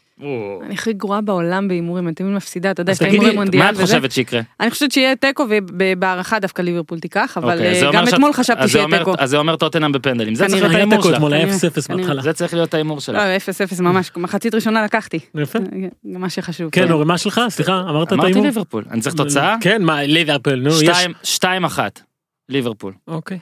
אני 0.62 0.74
הכי 0.74 0.92
גרועה 0.92 1.20
בעולם 1.20 1.68
בהימורים, 1.68 2.06
אני 2.06 2.14
תמיד 2.14 2.32
מפסידה, 2.32 2.70
אתה 2.70 2.80
יודע, 2.82 2.92
יש 2.92 3.02
ההימורי 3.02 3.34
מונדיאל 3.34 3.62
מה 3.62 3.70
את. 3.70 3.76
חושבת 3.76 4.12
שיקרה? 4.12 4.40
אני 4.60 4.70
חושבת 4.70 4.92
שיהיה 4.92 5.16
תיקו 5.16 5.46
ובהערכה 5.48 6.38
דווקא 6.38 6.62
ליברפול 6.62 7.00
תיקח, 7.00 7.34
אבל 7.36 7.52
אוקיי, 7.52 7.84
אה, 7.86 7.92
גם 7.92 8.08
אתמול 8.08 8.32
חשבתי 8.32 8.68
שיהיה 8.68 8.84
אומר- 8.84 8.98
תיקו. 8.98 9.14
אז 9.18 9.30
זה 9.30 9.36
אומר 9.36 9.56
טוטנאם 9.56 9.92
בפנדלים. 9.92 10.34
זה 10.34 10.46
צריך. 10.46 10.62
להיות 10.62 10.74
ההימור 10.74 11.02
שלך. 11.02 11.22
0-0. 11.22 12.22
זה 12.22 12.32
צריך 12.32 12.54
להיות 12.54 12.74
ההימור 12.74 13.00
שלך. 13.00 13.16
לא, 13.16 13.36
אפס 13.36 13.60
אפס 13.60 13.80
ממש, 13.80 14.10
מחצית 14.16 14.54
ראשונה 14.54 14.84
לקחתי. 14.84 15.18
יפה. 15.34 15.58
מה 16.04 16.30
שחשוב. 16.30 16.70
כן, 16.70 16.90
אורי, 16.92 17.04
מה 17.04 17.18
שלך? 17.18 17.40
סליחה, 17.48 17.80
אמרת 17.80 18.08
את 18.08 18.12
אמרתי 18.12 18.26
ההימור? 18.26 18.44
ליברפול. 18.46 18.84
אני 18.90 19.00
צריך 19.00 19.14
תוצאה? 19.16 19.56
כן, 19.60 19.82
מה, 19.82 20.02
ליברפול, 20.02 20.54
נו, 20.54 20.68
יש... 20.70 20.80
שתיים- 20.80 21.12
2-1. 21.66 21.78
ליברפול. 22.48 22.92
אוקיי. 23.08 23.38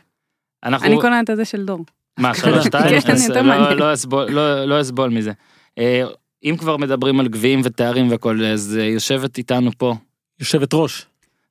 אני 0.64 1.01
קונה 1.01 1.20
את 1.20 1.31
הזה 1.31 1.45
של 1.45 1.64
דור. 1.64 1.85
מה, 2.18 2.35
שלוש 2.35 2.64
שתיים? 2.64 3.01
כן, 3.01 3.12
אז 3.12 3.29
יותר 3.29 3.43
לא- 3.43 3.49
מעניין. 3.49 3.79
לא 3.79 3.93
אסבול- 3.95 4.31
לא 4.31 4.64
לא 4.64 4.81
אסבול 4.81 5.11
מזה. 5.11 5.33
אם 6.45 6.57
כבר 6.59 6.76
מדברים 6.76 7.20
על 7.20 7.28
גביעים 7.28 7.61
ותארים 7.64 8.11
והכל, 8.11 8.45
אז 8.45 8.78
אה, 8.80 8.84
יושבת 8.84 9.39
איתנו 9.39 9.70
פה, 9.78 9.95
יושבת 10.41 10.74
ראש. 10.74 11.07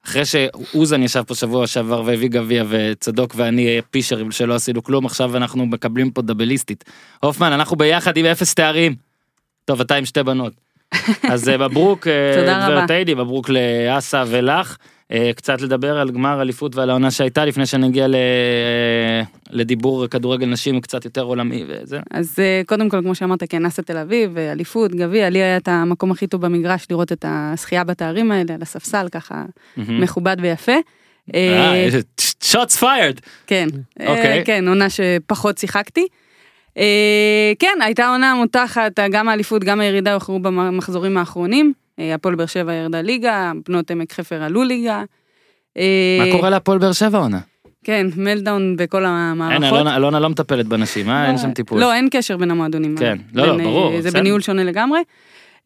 אחרי 0.05 0.25
שאוזן 0.25 1.03
ישב 1.03 1.23
פה 1.27 1.35
שבוע 1.35 1.67
שעבר 1.67 2.03
והביא 2.05 2.29
גביע 2.29 2.63
וצדוק 2.69 3.33
ואני 3.35 3.67
אה, 3.67 3.79
פישרים 3.91 4.31
שלא 4.31 4.55
עשינו 4.55 4.83
כלום, 4.83 5.05
עכשיו 5.05 5.37
אנחנו 5.37 5.65
מקבלים 5.65 6.11
פה 6.11 6.21
דאבליסטית. 6.21 6.83
הופמן, 7.23 7.51
אנחנו 7.51 7.75
ביחד 7.75 8.17
עם 8.17 8.25
אפס 8.25 8.53
תארים. 8.53 8.95
טוב, 9.65 9.81
אתה 9.81 9.95
עם 9.95 10.05
שתי 10.05 10.23
בנות. 10.23 10.53
אז 11.31 11.49
אה, 11.49 11.57
מברוק, 11.57 12.07
תודה 12.39 12.65
רבה. 12.65 12.75
גברת 12.75 12.89
היידי, 12.89 13.13
מברוק 13.13 13.49
לאסה 13.49 14.23
ולך. 14.27 14.77
אה, 15.11 15.31
קצת 15.35 15.61
לדבר 15.61 15.97
על 15.97 16.11
גמר 16.11 16.41
אליפות 16.41 16.75
ועל 16.75 16.89
העונה 16.89 17.11
שהייתה 17.11 17.45
לפני 17.45 17.65
שנגיע 17.65 18.07
ל- 18.07 18.15
אה, 18.15 19.21
לדיבור 19.49 20.07
כדורגל 20.07 20.45
נשים 20.45 20.81
קצת 20.81 21.05
יותר 21.05 21.21
עולמי 21.21 21.63
וזה. 21.67 21.99
אז 22.11 22.35
אה, 22.39 22.61
קודם 22.65 22.89
כל, 22.89 23.01
כמו 23.01 23.15
שאמרת, 23.15 23.43
כן, 23.49 23.63
נאסא 23.63 23.81
תל 23.81 23.97
אביב, 23.97 24.37
אליפות, 24.37 24.91
גביע, 24.95 25.29
לי 25.29 25.39
היה 25.39 25.57
את 25.57 25.67
המקום 25.67 26.11
הכי 26.11 26.27
טוב 26.27 26.41
במגרש 26.41 26.87
לראות 26.89 27.11
את 27.11 27.25
הזכייה 27.27 27.83
בתארים 27.83 28.31
האלה, 28.31 28.53
על 28.53 28.61
הספסל, 28.61 29.07
ככה. 29.11 29.43
מכובד 29.77 30.37
ויפה. 30.41 30.75
shots 32.43 32.79
fired. 32.79 33.19
כן, 33.47 33.67
אוקיי. 33.99 34.43
כן, 34.45 34.67
עונה 34.67 34.87
שפחות 34.89 35.57
שיחקתי. 35.57 36.07
כן, 37.59 37.77
הייתה 37.81 38.07
עונה 38.09 38.35
מותחת, 38.35 38.99
גם 39.11 39.29
האליפות, 39.29 39.63
גם 39.63 39.79
הירידה 39.79 40.13
הוכרו 40.13 40.39
במחזורים 40.39 41.17
האחרונים. 41.17 41.73
אה, 41.99 42.13
הפועל 42.13 42.35
באר 42.35 42.45
שבע 42.45 42.73
ירדה 42.73 43.01
ליגה, 43.01 43.51
בנות 43.67 43.91
עמק 43.91 44.13
חפר 44.13 44.43
עלו 44.43 44.63
ליגה. 44.63 45.03
אה, 45.77 46.17
מה 46.19 46.31
קורה 46.31 46.49
להפועל 46.49 46.77
באר 46.77 46.91
שבע 46.91 47.17
עונה? 47.17 47.39
כן, 47.83 48.07
מלדאון 48.15 48.75
בכל 48.77 48.97
אין, 48.97 49.05
המערכות. 49.05 49.63
אלונה 49.63 49.95
אלונה 49.95 50.19
לא 50.19 50.29
מטפלת 50.29 50.65
בנשים, 50.65 51.09
אה? 51.09 51.27
אין 51.27 51.37
שם 51.37 51.51
טיפול. 51.51 51.79
לא, 51.79 51.93
אין 51.93 52.07
קשר 52.11 52.37
בין 52.37 52.51
המועדונים. 52.51 52.97
כן. 52.97 53.17
לא, 53.33 53.47
לא, 53.47 53.51
אה, 53.59 53.63
ברור, 53.63 54.01
זה. 54.01 54.11
בניהול 54.11 54.41
שונה 54.41 54.63
לגמרי. 54.63 54.99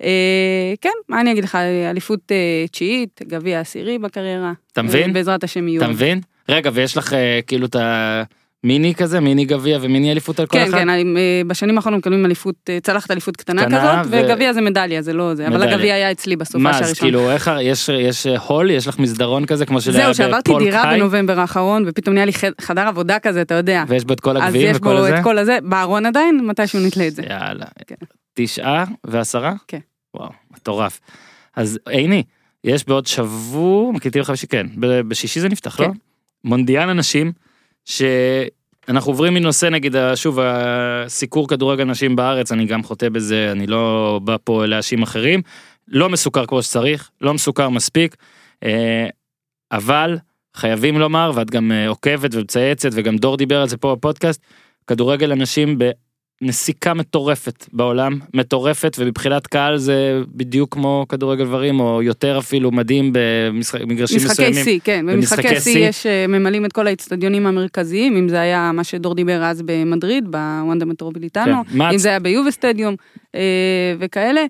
אה, 0.04 0.74
כן, 0.82 0.90
מה 1.10 1.22
אני 1.22 1.32
אגיד 1.32 1.44
לך, 1.44 1.58
אליפות 1.90 2.32
אה, 2.32 2.66
תשיעית, 2.72 3.22
גביע 3.28 3.60
עשירי 3.60 4.00
בקריירה. 4.00 4.54
אתה 4.74 4.82
מבין? 4.82 5.14
בעזרת 5.14 5.44
השם 5.44 5.68
יהיו. 5.68 5.82
אתה 5.82 5.90
מבין? 5.90 6.22
רגע, 6.50 6.72
ויש 6.74 6.98
לך 6.98 7.14
אה, 7.14 7.40
כאילו 7.48 7.66
את 7.66 7.76
המיני 8.64 8.96
כזה, 8.96 9.20
מיני 9.20 9.46
גביע 9.46 9.78
ומיני 9.82 10.12
אליפות 10.12 10.40
על 10.40 10.46
כל 10.46 10.58
כן, 10.58 10.64
אחד? 10.70 10.78
כן, 10.78 10.90
אה, 10.90 10.96
בשנים 11.48 11.78
האחרונות 11.78 12.00
מקבלים 12.00 12.26
אליפות, 12.26 12.56
אה, 12.70 12.78
צלחת 12.84 13.12
אליפות 13.12 13.38
קטנה 13.38 13.66
קטנה, 13.66 14.02
כזאת, 14.04 14.14
ו- 14.14 14.26
וגביע 14.26 14.54
זה 14.54 14.62
מדליה, 14.62 15.02
זה 15.02 15.14
לא 15.14 15.36
זה, 15.36 15.48
אבל 15.48 15.58
מדליה. 15.58 15.76
הגביע 15.76 15.94
היה 15.94 16.12
אצלי 16.12 16.36
בסופה 16.36 16.58
מה, 16.58 16.74
של 16.74 16.80
אז 16.84 16.88
הראשון. 16.88 17.06
כאילו, 17.08 17.32
איך, 17.32 17.52
יש 17.62 17.90
יש 17.90 18.28
אה, 18.28 18.38
הול? 18.40 18.70
יש 18.72 18.88
לך 18.88 19.00
מסדרון 19.00 19.46
כזה 19.46 19.66
כמו 19.66 19.82
של 19.82 19.92
זהו, 19.92 20.14
שעברתי 20.16 20.52
דירה 20.60 20.82
קאי, 20.84 20.98
בנובמבר 21.00 21.40
האחרון, 21.40 21.84
ופתאום 21.88 22.14
נהיה 22.14 22.26
לי 22.26 22.34
חד- 22.34 22.52
חדר 22.62 22.88
עבודה 22.88 23.20
כזה, 23.20 23.42
אתה 23.42 23.54
יודע. 23.56 23.84
ויש 23.88 24.06
בו 24.06 24.14
את 24.14 24.20
כל 24.20 24.38
אז 24.38 24.44
הגביעים 24.44 24.72
יש 24.72 24.78
וכל 24.78 24.90
בו 24.90 24.98
הזה? 24.98 25.18
את 25.20 25.24
כל 25.24 25.38
הזה, 25.38 25.58
בארון 25.64 26.06
עדיין, 26.06 26.46
מתישהו 26.48 26.80
נתלה 26.80 27.08
את 27.08 27.16
זה. 27.16 27.24
יאללה. 27.30 27.66
כן. 27.88 27.96
תשעה 28.34 28.86
ועשרה? 29.04 29.54
כן. 29.68 29.80
וואו, 30.14 30.30
מטורף. 30.52 31.00
אז 31.56 31.80
עיני, 31.90 32.24
יש 32.64 32.88
בעוד 32.88 33.08
שבוע, 33.08 33.92
מקליטים 33.92 34.22
לך 34.22 34.32
כן, 34.50 34.68
בשישי 35.08 35.40
זה 35.40 35.50
נפתח, 35.50 35.76
כן. 35.78 35.84
לא? 35.84 35.90
מונדיאל 36.44 36.90
אנשים, 36.90 37.32
שאנחנו 37.86 39.12
עוברים 39.12 39.34
מנושא 39.34 39.66
נגיד, 39.66 39.96
שוב, 40.16 40.40
הסיקור 40.42 41.48
כדורגל 41.48 41.84
נשים 41.84 42.16
בארץ, 42.16 42.52
אני 42.52 42.66
גם 42.66 42.84
חוטא 42.84 43.10
בזה, 43.10 43.52
אני 43.52 43.68
לא 43.68 44.20
בא 44.24 44.36
פה 44.44 44.66
להאשים 44.66 45.04
אחרים, 45.04 45.42
לא 45.88 46.10
מסוכר 46.10 46.46
כמו 46.46 46.64
שצריך, 46.64 47.10
לא 47.22 47.34
מסוכר 47.34 47.70
מספיק, 47.70 48.16
אה, 48.64 49.08
אבל 49.72 50.18
חייבים 50.56 51.00
לומר, 51.00 51.32
ואת 51.36 51.52
גם 51.52 51.72
אה, 51.72 51.88
עוקבת 51.88 52.36
ומצייצת, 52.36 52.90
וגם 52.94 53.18
דור 53.18 53.38
דיבר 53.38 53.62
על 53.62 53.68
זה 53.68 53.78
פה 53.78 53.96
בפודקאסט, 53.96 54.42
כדורגל 54.88 55.32
אנשים 55.32 55.78
בנסיקה 56.42 56.94
מטורפת 56.94 57.66
בעולם, 57.74 58.20
מטורפת, 58.34 58.96
ומבחינת 59.00 59.48
קהל 59.48 59.78
זה 59.78 60.22
בדיוק 60.28 60.74
כמו 60.74 61.06
כדורגל 61.10 61.46
גברים, 61.46 61.80
או 61.80 62.02
יותר 62.02 62.40
אפילו 62.40 62.72
מדהים 62.72 63.14
במגרשים 63.14 64.18
משחקי 64.18 64.32
מסוימים. 64.32 64.64
שיא, 64.64 64.80
כן, 64.84 65.06
במשחקי 65.06 65.60
שיא. 65.60 65.88
יש, 65.88 66.06
אה, 66.06 66.28
ממלאים 66.28 66.66
את 66.66 66.74
כל 66.74 66.88
האצטדיונים 66.88 67.48
המרכזיים, 67.48 68.18
אם 68.18 68.30
זה 68.30 68.40
היה 68.40 68.72
מה 68.74 68.84
שדור 68.84 69.16
דיבר 69.16 69.44
אז 69.44 69.62
במדריד, 69.62 70.32
בוונדה 70.32 70.86
מטרוביליטנו, 70.86 71.64
כן. 71.74 71.82
אם 71.82 71.98
זה 71.98 72.10
היה 72.10 72.20
ביובה 72.20 72.52
סטדיום 72.52 72.96
אה, 73.36 73.42
וכאלה, 74.00 74.42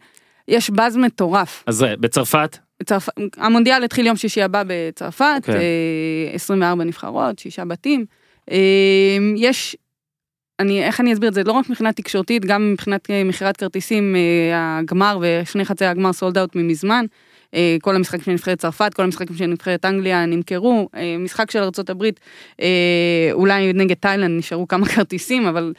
יש 0.47 0.69
באז 0.69 0.97
מטורף. 0.97 1.63
אז 1.67 1.75
זה, 1.75 1.93
בצרפת, 1.99 2.57
בצרפ... 2.81 3.09
המונדיאל 3.37 3.83
התחיל 3.83 4.07
יום 4.07 4.15
שישי 4.15 4.41
הבא 4.41 4.63
בצרפת, 4.67 5.41
כן. 5.43 5.53
אה, 5.53 6.33
24 6.33 6.83
נבחרות, 6.83 7.39
שישה 7.39 7.65
בתים. 7.65 8.05
אה, 8.51 8.57
יש, 9.35 9.75
אני, 10.61 10.83
איך 10.83 10.99
אני 10.99 11.13
אסביר 11.13 11.29
את 11.29 11.33
זה? 11.33 11.43
לא 11.43 11.51
רק 11.51 11.69
מבחינה 11.69 11.93
תקשורתית, 11.93 12.45
גם 12.45 12.71
מבחינת 12.73 13.11
אה, 13.11 13.23
מכירת 13.23 13.57
כרטיסים, 13.57 14.15
אה, 14.15 14.77
הגמר 14.77 15.19
ושני 15.21 15.65
חצי 15.65 15.85
הגמר 15.85 16.13
סולד 16.13 16.37
אאוט 16.37 16.55
ממזמן. 16.55 17.05
אה, 17.53 17.77
כל 17.81 17.95
המשחקים 17.95 18.23
של 18.23 18.31
נבחרת 18.31 18.57
צרפת, 18.57 18.93
כל 18.93 19.03
המשחקים 19.03 19.35
של 19.35 19.45
נבחרת 19.45 19.85
אנגליה 19.85 20.25
נמכרו, 20.25 20.89
משחק 21.19 21.51
של 21.51 21.59
ארה"ב, 21.59 22.03
אולי 23.31 23.73
נגד 23.73 23.95
תאילנד 23.95 24.39
נשארו 24.39 24.67
כמה 24.67 24.85
כרטיסים, 24.95 25.45
אבל... 25.45 25.73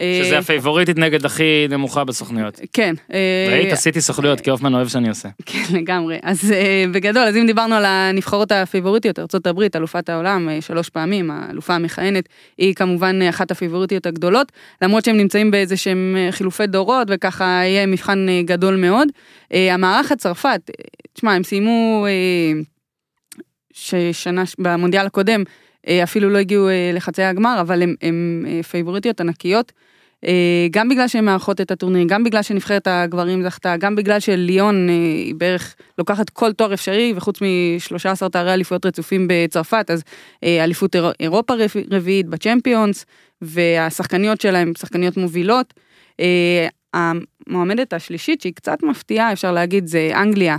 אה, 0.00 0.20
שזה 0.24 0.38
הפייבוריטית 0.38 0.98
נגד 0.98 1.24
הכי 1.24 1.66
נמוכה 1.70 2.04
בסוכניות. 2.04 2.60
כן. 2.72 2.94
אה, 3.12 3.46
ראית? 3.50 3.72
עשיתי 3.72 4.00
סוכנויות, 4.00 4.40
כי 4.40 4.50
הופמן 4.50 4.74
אוהב 4.74 4.88
שאני 4.88 5.08
עושה. 5.08 5.28
כן, 5.46 5.62
לגמרי. 5.72 6.18
אז 6.22 6.54
בגדול, 6.92 7.22
אז 7.22 7.36
אם 7.36 7.46
דיברנו 7.46 7.74
על 7.74 7.84
הנבחרות 7.84 8.52
הפייבוריטיות, 8.52 9.18
ארה"ב, 9.18 9.60
אלופת 9.76 10.08
העולם, 10.08 10.48
שלוש 10.60 10.88
פעמים, 10.88 11.30
האלופה 11.30 11.74
המכהנת, 11.74 12.28
היא 12.58 12.74
כמובן 12.74 13.22
אחת 13.22 13.50
הפייבוריטיות 13.50 14.06
הגדולות, 14.06 14.52
למרות 14.82 15.04
שהם 15.04 15.16
נמצאים 15.16 15.50
באיזה 15.50 15.76
שהם 15.76 16.16
חילופי 16.30 16.66
דורות, 16.66 17.08
וככה 17.10 17.44
יהיה 17.44 17.86
מבחן 17.86 18.26
גדול 18.44 18.76
מאוד. 18.76 19.08
המערכת 19.50 20.18
צרפת, 20.18 20.70
תשמע, 21.12 21.32
הם 21.32 21.42
סיימו 21.42 22.06
ששנה, 23.72 24.42
במונדיאל 24.58 25.06
הקודם, 25.06 25.42
אפילו 26.02 26.30
לא 26.30 26.38
הגיעו 26.38 26.68
uh, 26.68 26.96
לחצי 26.96 27.22
הגמר, 27.22 27.58
אבל 27.60 27.82
הם 28.02 28.44
uh, 28.62 28.66
פייבוריטיות 28.66 29.20
ענקיות. 29.20 29.72
אה, 30.26 30.66
גם 30.70 30.88
בגלל 30.88 31.08
שהן 31.08 31.24
מארחות 31.24 31.60
את 31.60 31.70
הטורניר, 31.70 32.04
גם 32.08 32.24
בגלל 32.24 32.42
שנבחרת 32.42 32.86
הגברים 32.86 33.42
זכתה, 33.42 33.76
גם 33.76 33.96
בגלל 33.96 34.20
שליון 34.20 34.88
אה, 34.88 34.94
היא 34.94 35.34
בערך 35.34 35.74
לוקחת 35.98 36.30
כל 36.30 36.52
תואר 36.52 36.74
אפשרי, 36.74 37.12
וחוץ 37.16 37.40
מ-13 37.42 38.28
תארי 38.28 38.54
אליפויות 38.54 38.86
רצופים 38.86 39.26
בצרפת, 39.30 39.90
אז 39.90 40.02
אה, 40.44 40.64
אליפות 40.64 40.96
אירו- 40.96 41.12
אירופה 41.20 41.54
רב- 41.54 41.82
רביעית 41.90 42.26
בצ'מפיונס, 42.26 43.06
והשחקניות 43.42 44.40
שלהם 44.40 44.72
שחקניות 44.78 45.16
מובילות. 45.16 45.74
אה, 46.20 46.66
המועמדת 46.94 47.92
השלישית, 47.92 48.40
שהיא 48.40 48.54
קצת 48.54 48.82
מפתיעה, 48.82 49.32
אפשר 49.32 49.52
להגיד, 49.52 49.86
זה 49.86 50.10
אנגליה. 50.14 50.56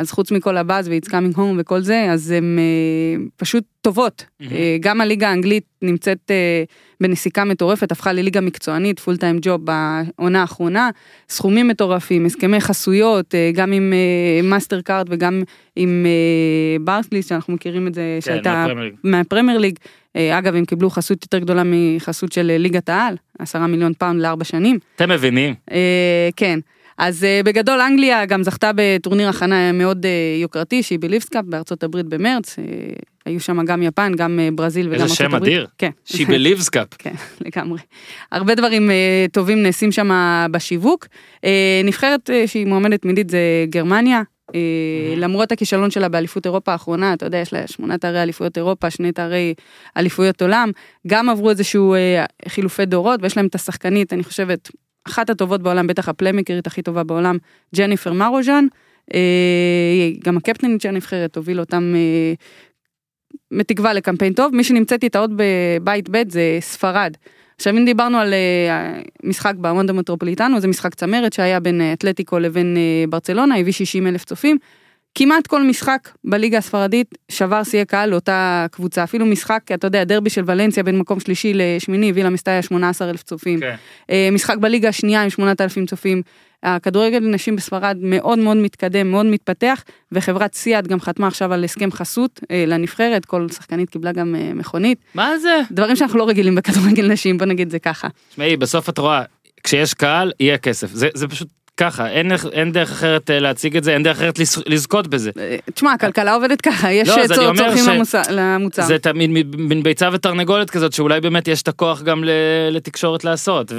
אז 0.00 0.10
חוץ 0.10 0.30
מכל 0.30 0.56
הבאז 0.56 0.88
ו-It's 0.88 1.08
coming 1.08 1.36
home 1.36 1.56
וכל 1.58 1.80
זה, 1.80 2.06
אז 2.10 2.30
הן 2.30 2.58
אה, 2.58 3.24
פשוט 3.36 3.64
טובות. 3.80 4.24
מהמם. 4.40 4.52
אה, 4.52 4.76
גם 4.80 5.00
הליגה 5.00 5.28
האנגלית 5.28 5.64
נמצאת 5.82 6.30
אה, 6.30 6.64
בנסיקה 7.00 7.44
מטורפת, 7.44 7.92
הפכה 7.92 8.12
לליגה 8.12 8.40
מקצוענית, 8.40 9.00
full 9.00 9.16
time 9.16 9.38
job 9.42 9.60
בעונה 9.64 10.40
האחרונה, 10.40 10.90
סכומים 11.28 11.68
מטורפים, 11.68 12.26
הסכמי 12.26 12.60
חסויות, 12.60 13.34
אה, 13.34 13.50
גם 13.54 13.72
עם 13.72 13.92
אה, 13.92 14.42
מאסטר 14.42 14.80
קארד 14.80 15.06
וגם 15.10 15.42
עם 15.76 16.06
אה, 16.06 16.84
ברקליס, 16.84 17.28
שאנחנו 17.28 17.54
מכירים 17.54 17.86
את 17.86 17.94
זה, 17.94 18.18
שהייתה 18.20 18.66
מהפרמייר 19.04 19.58
ליג. 19.58 19.78
אה, 20.16 20.38
אגב, 20.38 20.54
הם 20.54 20.64
קיבלו 20.64 20.90
חסות 20.90 21.22
יותר 21.22 21.38
גדולה 21.38 21.62
מחסות 21.64 22.32
של 22.32 22.50
אה, 22.50 22.58
ליגת 22.58 22.88
העל, 22.88 23.16
עשרה 23.38 23.66
מיליון 23.66 23.92
פאונד 23.94 24.22
לארבע 24.22 24.44
שנים. 24.44 24.78
אתם 24.96 25.10
מבינים? 25.10 25.54
אה, 25.72 26.28
כן. 26.36 26.58
אז 27.00 27.24
אה, 27.24 27.40
בגדול 27.44 27.80
אנגליה 27.80 28.26
גם 28.26 28.42
זכתה 28.42 28.70
בטורניר 28.74 29.28
הכנה 29.28 29.72
מאוד 29.72 30.06
אה, 30.06 30.10
יוקרתי 30.42 30.82
SheBelieves 30.82 30.98
Cup 30.98 31.44
בארצות 31.44 31.82
הברית 31.82 32.06
במרץ. 32.06 32.58
אה, 32.58 32.64
היו 33.26 33.40
שם 33.40 33.64
גם 33.64 33.82
יפן, 33.82 34.12
גם 34.16 34.40
ברזיל 34.54 34.86
וגם 34.86 34.92
איזה 34.92 35.04
ארצות 35.04 35.16
שם 35.16 35.34
הברית. 35.34 35.42
אדיר. 35.42 35.66
כן. 35.78 35.90
SheBelieves 36.04 36.26
Cup. 36.26 36.86
כן, 36.98 37.14
לגמרי. 37.40 37.78
הרבה 38.32 38.54
דברים 38.54 38.90
טובים 39.32 39.62
נעשים 39.62 39.92
שם 39.92 40.10
בשיווק. 40.50 41.06
נבחרת 41.84 42.30
שהיא 42.46 42.66
מועמדת 42.66 43.02
תמידית 43.02 43.30
זה 43.30 43.38
גרמניה. 43.68 44.22
למרות 45.16 45.52
הכישלון 45.52 45.90
שלה 45.90 46.08
באליפות 46.08 46.46
אירופה 46.46 46.72
האחרונה, 46.72 47.12
אתה 47.12 47.26
יודע, 47.26 47.38
יש 47.38 47.52
לה 47.52 47.66
שמונה 47.66 47.98
תארי 47.98 48.22
אליפויות 48.22 48.56
אירופה, 48.56 48.90
שני 48.90 49.12
תארי 49.12 49.54
אליפויות 49.96 50.42
עולם, 50.42 50.70
גם 51.06 51.28
עברו 51.28 51.50
איזשהו 51.50 51.94
חילופי 52.48 52.86
דורות, 52.86 53.20
ויש 53.22 53.36
להם 53.36 53.46
את 53.46 53.54
השחקנית, 53.54 54.12
אני 54.12 54.24
חושבת, 54.24 54.70
אחת 55.08 55.30
הטובות 55.30 55.62
בעולם, 55.62 55.86
בטח 55.86 56.08
הפליימקרית 56.08 56.66
הכי 56.66 56.82
טובה 56.82 57.04
בעולם, 57.04 57.38
ג'ניפר 57.76 58.12
מרוז'ן, 58.12 58.66
אה, 59.14 60.10
גם 60.24 60.36
הקפטנית 60.36 60.80
של 60.80 60.88
הנבחרת 60.88 61.36
הוביל 61.36 61.60
אותם 61.60 61.92
אה, 61.96 62.32
בתקווה 63.58 63.92
לקמפיין 63.92 64.32
טוב, 64.32 64.54
מי 64.54 64.64
שנמצאת 64.64 65.04
איתה 65.04 65.18
עוד 65.18 65.32
בבית 65.36 66.08
ב' 66.10 66.22
זה 66.28 66.58
ספרד. 66.60 67.16
עכשיו 67.56 67.76
אם 67.76 67.84
דיברנו 67.84 68.18
על 68.18 68.32
אה, 68.32 69.00
משחק 69.24 69.54
במונדו 69.54 69.94
מטרופוליטנו, 69.94 70.60
זה 70.60 70.68
משחק 70.68 70.94
צמרת 70.94 71.32
שהיה 71.32 71.60
בין 71.60 71.92
אתלטיקו 71.92 72.38
לבין 72.38 72.76
ברצלונה, 73.08 73.58
הביא 73.58 73.72
60 73.72 74.06
אלף 74.06 74.24
צופים. 74.24 74.58
כמעט 75.14 75.46
כל 75.46 75.62
משחק 75.62 76.08
בליגה 76.24 76.58
הספרדית 76.58 77.18
שבר 77.28 77.64
שיאי 77.64 77.84
קהל 77.84 78.10
לאותה 78.10 78.66
קבוצה, 78.70 79.04
אפילו 79.04 79.26
משחק, 79.26 79.62
אתה 79.74 79.86
יודע, 79.86 80.04
דרבי 80.04 80.30
של 80.30 80.42
ולנסיה 80.46 80.82
בין 80.82 80.98
מקום 80.98 81.20
שלישי 81.20 81.52
לשמיני, 81.54 82.10
הביא 82.10 82.24
למסתיה 82.24 82.62
18 82.62 83.10
אלף 83.10 83.22
צופים. 83.22 83.60
כן. 83.60 83.74
אה, 84.10 84.28
משחק 84.32 84.56
בליגה 84.56 84.88
השנייה 84.88 85.22
עם 85.22 85.30
8,000 85.30 85.86
צופים. 85.86 86.22
הכדורגל 86.62 87.18
לנשים 87.18 87.56
בספרד 87.56 87.96
מאוד 88.00 88.38
מאוד 88.38 88.56
מתקדם, 88.56 89.10
מאוד 89.10 89.26
מתפתח, 89.26 89.84
וחברת 90.12 90.54
סיאט 90.54 90.86
גם 90.86 91.00
חתמה 91.00 91.26
עכשיו 91.26 91.52
על 91.52 91.64
הסכם 91.64 91.92
חסות 91.92 92.40
אה, 92.50 92.64
לנבחרת, 92.66 93.24
כל 93.24 93.48
שחקנית 93.48 93.90
קיבלה 93.90 94.12
גם 94.12 94.34
אה, 94.34 94.54
מכונית. 94.54 94.98
מה 95.14 95.38
זה? 95.38 95.60
דברים 95.70 95.96
שאנחנו 95.96 96.18
לא 96.18 96.28
רגילים 96.28 96.54
בכדורגל 96.54 97.12
נשים, 97.12 97.38
בוא 97.38 97.46
נגיד 97.46 97.70
זה 97.70 97.78
ככה. 97.78 98.08
תשמעי, 98.30 98.56
בסוף 98.56 98.88
את 98.88 98.98
רואה, 98.98 99.22
כשיש 99.64 99.94
קהל, 99.94 100.32
יהיה 100.40 100.58
כסף. 100.58 100.90
זה, 100.92 101.08
זה 101.14 101.28
פשוט 101.28 101.48
ככה, 101.80 102.08
אין, 102.08 102.32
אין 102.52 102.72
דרך 102.72 102.90
אחרת 102.90 103.30
אה, 103.30 103.38
להציג 103.40 103.76
את 103.76 103.84
זה, 103.84 103.94
אין 103.94 104.02
דרך 104.02 104.16
אחרת 104.16 104.38
לז- 104.38 104.62
לזכות 104.66 105.06
בזה. 105.06 105.30
אה, 105.38 105.56
תשמע, 105.74 105.92
הכלכלה 105.92 106.34
עובדת 106.34 106.60
ככה, 106.60 106.92
יש 106.92 107.08
לא, 107.08 107.16
אה, 107.18 107.28
צור- 107.28 107.36
צורכים 107.56 107.84
ש- 107.84 107.88
למוצר- 107.88 108.22
למוצר. 108.30 108.82
זה 108.82 108.98
תמיד 108.98 109.30
מין 109.56 109.82
ביצה 109.82 110.08
ותרנגולת 110.12 110.70
כזאת, 110.70 110.92
שאולי 110.92 111.20
באמת 111.20 111.48
יש 111.48 111.62
את 111.62 111.68
הכוח 111.68 112.02
גם 112.02 112.24
לתקשורת 112.70 113.24
לעשות. 113.24 113.72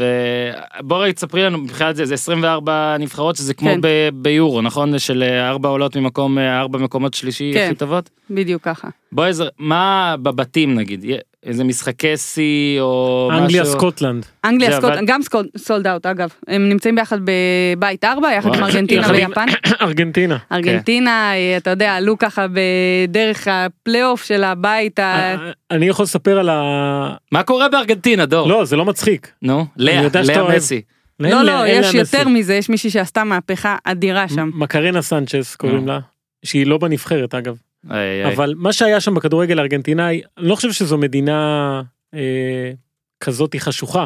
ובואי 0.79 1.13
תספרי 1.13 1.43
לנו, 1.43 1.57
מבחינת 1.57 1.95
זה, 1.95 2.05
זה 2.05 2.13
24 2.13 2.95
נבחרות, 2.99 3.35
שזה 3.35 3.53
כמו 3.53 3.69
כן. 3.69 3.79
ב- 3.81 3.87
ביורו, 4.13 4.61
נכון? 4.61 4.99
של 4.99 5.23
ארבע 5.49 5.69
עולות 5.69 5.95
ממקום, 5.95 6.37
ארבע 6.37 6.79
מקומות 6.79 7.13
שלישי 7.13 7.51
כן. 7.53 7.65
הכי 7.65 7.75
טובות? 7.75 8.09
בדיוק 8.29 8.61
ככה. 8.61 8.87
בואי, 9.11 9.31
מה 9.59 10.15
בבתים 10.23 10.75
נגיד? 10.75 11.05
איזה 11.45 11.63
משחקי 11.63 12.17
שיא 12.17 12.81
או 12.81 13.27
משהו? 13.31 13.43
אנגליה 13.43 13.65
סקוטלנד. 13.65 14.25
אנגליה, 14.45 14.71
זה 14.71 14.77
סקוט, 14.77 14.91
עבד? 14.91 15.05
גם 15.05 15.19
sold 15.57 15.87
out 15.87 16.05
אגב, 16.05 16.29
הם 16.47 16.69
נמצאים 16.69 16.95
ביחד 16.95 17.17
בבית 17.23 18.03
ארבע, 18.03 18.33
יחד 18.33 18.55
עם. 18.55 18.63
ארגנטינה 18.63 19.07
ויפן. 19.11 19.45
ארגנטינה. 19.81 20.37
ארגנטינה, 20.51 21.33
אה, 21.33 21.57
אתה 21.57 21.69
יודע, 21.69 21.95
עלו 21.95 22.17
ככה 22.17 22.45
בדרך 22.53 23.47
הפלייאוף 23.51 24.23
של 24.23 24.43
הבית 24.43 24.99
ה... 24.99 25.03
אה, 25.03 25.51
אני 25.71 25.85
יכול 25.85 26.03
לספר 26.03 26.39
על 26.39 26.49
ה... 26.49 27.15
מה 27.31 27.43
קורה 27.43 27.69
בארגנטינה, 27.69 28.25
דור? 28.25 28.47
לא, 28.47 28.65
זה 28.65 28.75
לא 28.75 28.85
מצחיק. 28.85 29.31
נו, 29.41 29.65
לא, 29.77 30.03
יודע 30.03 30.23
שאתה 30.23 30.33
לא 30.33 30.41
אוהב. 30.41 30.57
מסי. 30.57 30.81
לא, 31.19 31.41
לא, 31.43 31.67
יש 31.67 31.93
יותר. 31.93 32.27
מזה, 32.27 32.53
יש 32.53 32.69
מישהי 32.69 32.89
שעשתה 32.89 33.23
מהפכה 33.23 33.75
אדירה 33.83 34.29
שם. 34.29 34.49
מקרנה 34.53 35.01
סנצ'ס 35.01 35.55
קוראים. 35.55 35.87
לה, 35.87 35.99
שהיא 36.45 36.67
לא 36.67 36.77
בנבחרת 36.77 37.35
אגב. 37.35 37.57
איי, 37.89 38.25
איי. 38.25 38.33
אבל 38.33 38.53
מה 38.57 38.73
שהיה 38.73 38.99
שם 38.99 39.15
בכדורגל 39.15 39.59
הארגנטינאי, 39.59 40.21
אני 40.37 40.47
לא 40.47 40.55
חושב 40.55 40.71
שזו 40.71 40.97
מדינה 40.97 41.81
אה, 42.13 42.71
כזאת 43.19 43.55
חשוכה. 43.59 44.05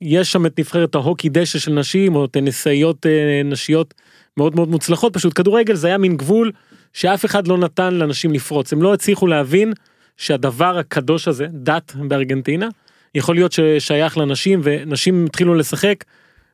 יש 0.00 0.32
שם 0.32 0.46
את 0.46 0.58
נבחרת 0.58 0.94
ההוקי 0.94 1.28
דשא 1.28 1.58
של 1.58 1.72
נשים 1.72 2.16
או 2.16 2.26
טניסאיות 2.26 3.06
אה, 3.06 3.42
נשיות 3.44 3.94
מאוד 4.36 4.56
מאוד 4.56 4.68
מוצלחות 4.68 5.14
פשוט 5.14 5.32
כדורגל 5.38 5.74
זה 5.74 5.88
היה 5.88 5.98
מין 5.98 6.16
גבול 6.16 6.52
שאף 6.92 7.24
אחד 7.24 7.46
לא 7.46 7.58
נתן 7.58 7.94
לנשים 7.94 8.32
לפרוץ 8.32 8.72
הם 8.72 8.82
לא 8.82 8.94
הצליחו 8.94 9.26
להבין 9.26 9.72
שהדבר 10.16 10.78
הקדוש 10.78 11.28
הזה 11.28 11.46
דת 11.52 11.94
בארגנטינה 12.08 12.68
יכול 13.14 13.34
להיות 13.34 13.52
ששייך 13.52 14.18
לנשים 14.18 14.60
ונשים 14.62 15.24
התחילו 15.24 15.54
לשחק 15.54 16.04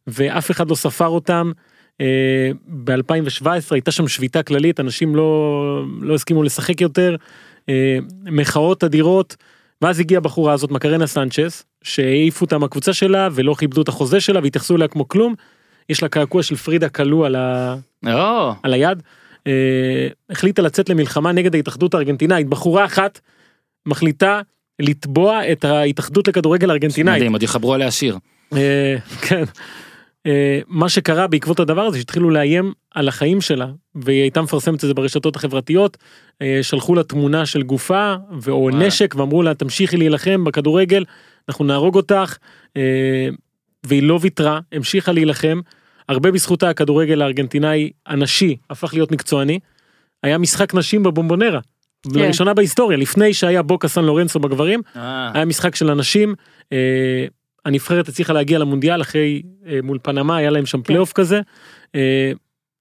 ואף 0.07 0.51
אחד 0.51 0.71
לא 0.71 0.75
ספר 0.75 1.07
אותם. 1.07 1.53
אה, 2.01 2.51
ב-2017 2.67 3.47
הייתה 3.71 3.91
שם 3.91 4.09
שביתה 4.09 4.43
כללית 4.43 4.81
אנשים 4.81 5.17
לא 5.17 5.85
לא 6.01 6.15
הסכימו 6.15 6.43
לשחק 6.43 6.81
יותר 6.81 7.17
אה, 7.69 7.99
מחאות 8.25 8.85
אדירות 8.85 9.37
ואז 9.83 10.01
הגיעה 10.01 10.19
הבחורה 10.19 10.53
הזאת 10.53 10.71
מקרנה 10.71 11.07
סנצ'ס 11.07 11.65
שהעיפו 11.83 12.45
אותה 12.45 12.59
מהקבוצה 12.59 12.93
שלה 12.93 13.29
ולא 13.33 13.55
כיבדו 13.59 13.83
את 13.83 13.89
החוזה 13.89 14.21
שלה 14.21 14.41
והתייחסו 14.43 14.77
אליה 14.77 14.89
כמו 14.89 15.09
כלום. 15.09 15.35
יש 15.89 16.03
לה 16.03 16.09
קעקוע 16.09 16.43
של 16.43 16.57
פרידה 16.57 16.89
כלוא 16.89 17.27
על, 17.27 17.37
ה... 17.37 17.77
או, 18.07 18.53
על 18.63 18.73
היד. 18.73 19.03
אה, 19.47 20.09
החליטה 20.31 20.63
לצאת 20.63 20.89
למלחמה 20.89 21.33
נגד 21.33 21.55
ההתאחדות 21.55 21.95
הארגנטינאית 21.95 22.49
בחורה 22.49 22.85
אחת 22.85 23.21
מחליטה 23.87 24.41
לתבוע 24.81 25.53
את 25.53 25.65
ההתאחדות 25.65 26.29
לכדורגל 26.29 26.71
הארגנטינאית. 26.71 27.17
מדהים, 27.17 27.33
עוד 27.33 27.43
יחברו 27.43 27.75
עליה 27.75 27.91
שיר. 27.91 28.19
כן. 29.29 29.45
אה, 30.27 30.61
מה 30.67 30.89
שקרה 30.89 31.27
בעקבות 31.27 31.61
הדבר 31.61 31.81
הזה 31.81 31.99
שהתחילו 31.99 32.31
לאיים 32.31 32.73
על 32.95 33.09
החיים 33.09 33.41
שלה 33.41 33.67
והיא 33.95 34.23
הייתה 34.23 34.43
מפרסמת 34.43 34.75
את 34.75 34.89
זה 34.89 34.95
ברשתות 34.95 35.37
החברתיות 35.37 35.97
אה, 36.43 36.59
שלחו 36.63 36.95
לה 36.95 37.03
תמונה 37.03 37.47
של 37.47 37.63
גופה 37.63 38.15
ו- 38.43 38.51
או 38.51 38.63
וואלה. 38.63 38.87
נשק 38.87 39.15
ואמרו 39.19 39.43
לה 39.43 39.55
תמשיכי 39.55 39.97
להילחם 39.97 40.45
בכדורגל 40.45 41.05
אנחנו 41.49 41.65
נהרוג 41.65 41.97
אותך 41.97 42.37
אה, 42.77 43.29
והיא 43.85 44.03
לא 44.03 44.19
ויתרה 44.23 44.61
המשיכה 44.73 45.13
להילחם 45.13 45.61
הרבה 46.09 46.31
בזכותה 46.31 46.69
הכדורגל 46.69 47.23
הארגנטינאי 47.23 47.91
הנשי 48.07 48.57
הפך 48.71 48.95
להיות 48.95 49.13
מקצועני. 49.13 49.59
היה 50.23 50.39
משחק 50.39 50.75
נשים 50.75 51.03
בבומבונרה. 51.03 51.61
לראשונה 52.13 52.55
בהיסטוריה 52.55 52.99
לפני 52.99 53.35
שהיה 53.35 53.63
בוקה 53.63 53.89
סן 53.89 54.05
לורנסו 54.05 54.41
בגברים 54.41 54.83
היה 55.35 55.45
משחק 55.45 55.75
של 55.75 55.91
הנשים, 55.91 56.35
אה, 56.73 57.27
הנבחרת 57.65 58.09
הצליחה 58.09 58.33
להגיע 58.33 58.59
למונדיאל 58.59 59.03
אחרי 59.03 59.43
אה, 59.67 59.79
מול 59.83 59.99
פנמה 60.03 60.37
היה 60.37 60.51
להם 60.51 60.67
שם 60.67 60.83
פלייאוף 60.83 61.13
כזה. 61.13 61.41
אה, 61.95 62.33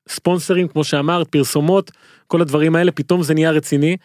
ספונסרים 0.09 0.67
כמו 0.67 0.83
שאמרת 0.83 1.27
פרסומות 1.27 1.91
כל 2.27 2.41
הדברים 2.41 2.75
האלה 2.75 2.91
פתאום 2.91 3.23
זה 3.23 3.33
נהיה 3.33 3.51
רציני. 3.51 3.97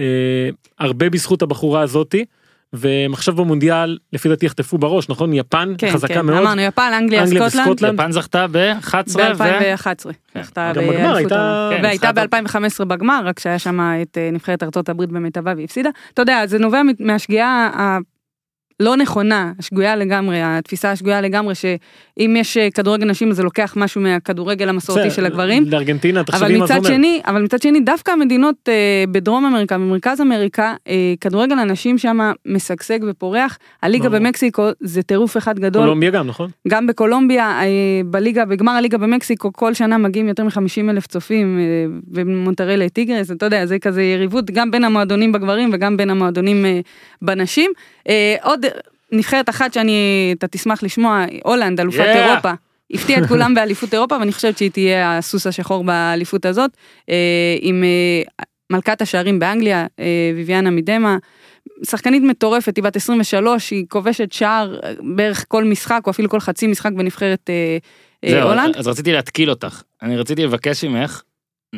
אה, 0.00 0.48
הרבה 0.78 1.10
בזכות 1.10 1.42
הבחורה 1.42 1.80
הזאתי. 1.80 2.24
והם 2.72 3.12
עכשיו 3.12 3.34
במונדיאל 3.34 3.98
לפי 4.12 4.28
דעתי 4.28 4.46
יחטפו 4.46 4.78
בראש 4.78 5.08
נכון 5.08 5.32
יפן 5.32 5.74
כן, 5.78 5.90
חזקה 5.90 6.14
כן, 6.14 6.26
מאוד 6.26 6.38
אמרנו 6.38 6.60
יפן, 6.60 6.90
אנגליה, 6.98 7.22
אנגליה 7.22 7.50
סקוטלנד. 7.50 7.66
וסקוטלנד. 7.66 7.94
יפן 7.94 8.12
זכתה 8.12 8.46
ב-11 8.46 8.94
ו... 8.94 9.18
ב-2011. 9.18 10.12
זכתה 10.42 10.72
גם 10.74 10.86
בגמר 10.88 11.14
הייתה-. 11.14 11.70
כן, 11.72 11.82
והייתה 11.82 12.12
ניצחה 12.12 12.58
ב-2015 12.82 12.84
בגמר, 12.84 13.20
רק 13.24 13.40
שהיה 13.40 13.58
שם 13.58 13.80
את 14.02 14.18
נבחרת 14.32 14.62
ארצות 14.62 14.88
הברית 14.88 15.10
במיטבה 15.10 15.52
והפסידה. 15.56 15.90
אתה 16.14 16.22
יודע, 16.22 16.46
זה 16.46 16.58
נובע 16.58 16.82
מהשגיאה 17.00 17.98
הלא 18.80 18.96
נכונה, 18.96 19.52
השגויה 19.58 19.96
לגמרי, 19.96 20.38
התפיסה 20.42 20.90
השגויה 20.90 21.20
לגמרי, 21.20 21.54
שאם 21.54 22.34
יש 22.38 22.56
אה, 22.56 22.70
כדורגל 22.70 23.06
נשים 23.06 23.30
אז 23.30 23.36
זה 23.36 23.42
לוקח 23.42 23.74
משהו 23.76 24.00
מהכדורגל 24.00 24.68
המסורתי 24.68 25.10
של 25.10 25.26
הגברים. 25.26 25.64
לארגנטינה 25.66 26.20
אבל 26.20 26.26
תחשבי 26.26 26.58
מה 26.58 26.66
זה 26.66 26.74
מצד 26.74 26.86
אומר. 26.86 26.96
שני, 26.96 27.20
אבל 27.26 27.42
מצד 27.42 27.62
שני, 27.62 27.80
דווקא 27.80 28.10
המדינות 28.10 28.68
אה, 28.68 29.04
בדרום 29.10 29.44
אמריקה, 29.44 29.78
במרכז 29.78 30.20
אמריקה, 30.20 30.74
אה, 30.88 31.14
כדורגל 31.20 31.58
הנשים 31.58 31.98
שם 31.98 32.18
משגשג 32.46 32.98
ופורח. 33.08 33.58
הליגה 33.82 34.08
ברור. 34.08 34.18
במקסיקו 34.18 34.68
זה 34.80 35.02
טירוף 35.02 35.36
אחד 35.36 35.58
גדול. 35.58 35.82
קולומביה 35.82 36.10
גם 36.10 36.26
נכון? 36.26 36.50
גם 36.68 36.86
בקולומביה, 36.86 37.44
אה, 37.62 37.66
בליגה, 38.04 38.44
בגמר 38.44 38.72
הליגה 38.72 38.98
במקסיקו, 38.98 39.52
כל 39.52 39.74
שנה 39.74 39.98
מגיעים 39.98 40.28
יותר 40.28 40.44
מ-50 40.44 40.90
אלף 40.90 41.06
צופים, 41.06 41.58
אה, 42.18 42.88
טיגרס, 42.88 43.30
אתה 43.30 43.46
יודע, 43.46 43.66
זה 43.66 43.78
כזה 43.78 44.02
יריבות 44.02 44.50
גם 44.50 44.70
בין 44.70 44.84
המועדונים 44.84 45.32
בגברים 45.32 45.70
וגם 45.72 45.96
בין 45.96 46.10
המועדונים 46.10 46.64
אה, 46.66 46.80
בנשים. 47.22 47.70
אה, 48.08 48.36
עוד 48.42 48.65
נבחרת 49.12 49.48
אחת 49.48 49.72
שאני, 49.72 50.34
אתה 50.38 50.48
תשמח 50.48 50.82
לשמוע, 50.82 51.24
הולנד, 51.44 51.80
אלופת 51.80 51.98
Yeah. 51.98 52.16
אירופה. 52.16 52.52
הפתיעה 52.90 53.22
את 53.22 53.28
כולם 53.28 53.54
באליפות 53.54 53.94
אירופה 53.94 54.16
ואני 54.18 54.32
חושבת 54.32 54.58
שהיא 54.58 54.70
תהיה 54.70 55.18
הסוס 55.18 55.46
השחור 55.46 55.84
באליפות 55.84 56.46
הזאת 56.46 56.70
אה, 57.10 57.56
עם 57.60 57.84
אה, 57.84 58.44
מלכת 58.70 59.02
השערים 59.02 59.38
באנגליה 59.38 59.86
אה, 60.00 60.32
ויviana 60.36 60.70
מידמה. 60.70 61.18
שחקנית 61.82 62.22
מטורפת 62.22 62.76
היא 62.76 62.84
בת 62.84 62.96
23 62.96 63.70
היא 63.70 63.84
כובשת 63.88 64.32
שער 64.32 64.80
בערך 65.16 65.44
כל 65.48 65.64
משחק 65.64 66.00
או 66.06 66.10
אפילו 66.10 66.28
כל 66.28 66.40
חצי 66.40 66.66
משחק 66.66 66.92
בנבחרת 66.92 67.50
הולנד. 68.42 68.76
אז 68.76 68.88
רציתי 68.88 69.12
להתקיל 69.12 69.50
אותך. 69.50 69.82
אני 70.02 70.16
רציתי 70.16 70.44
לבקש 70.44 70.84
ממך, 70.84 71.22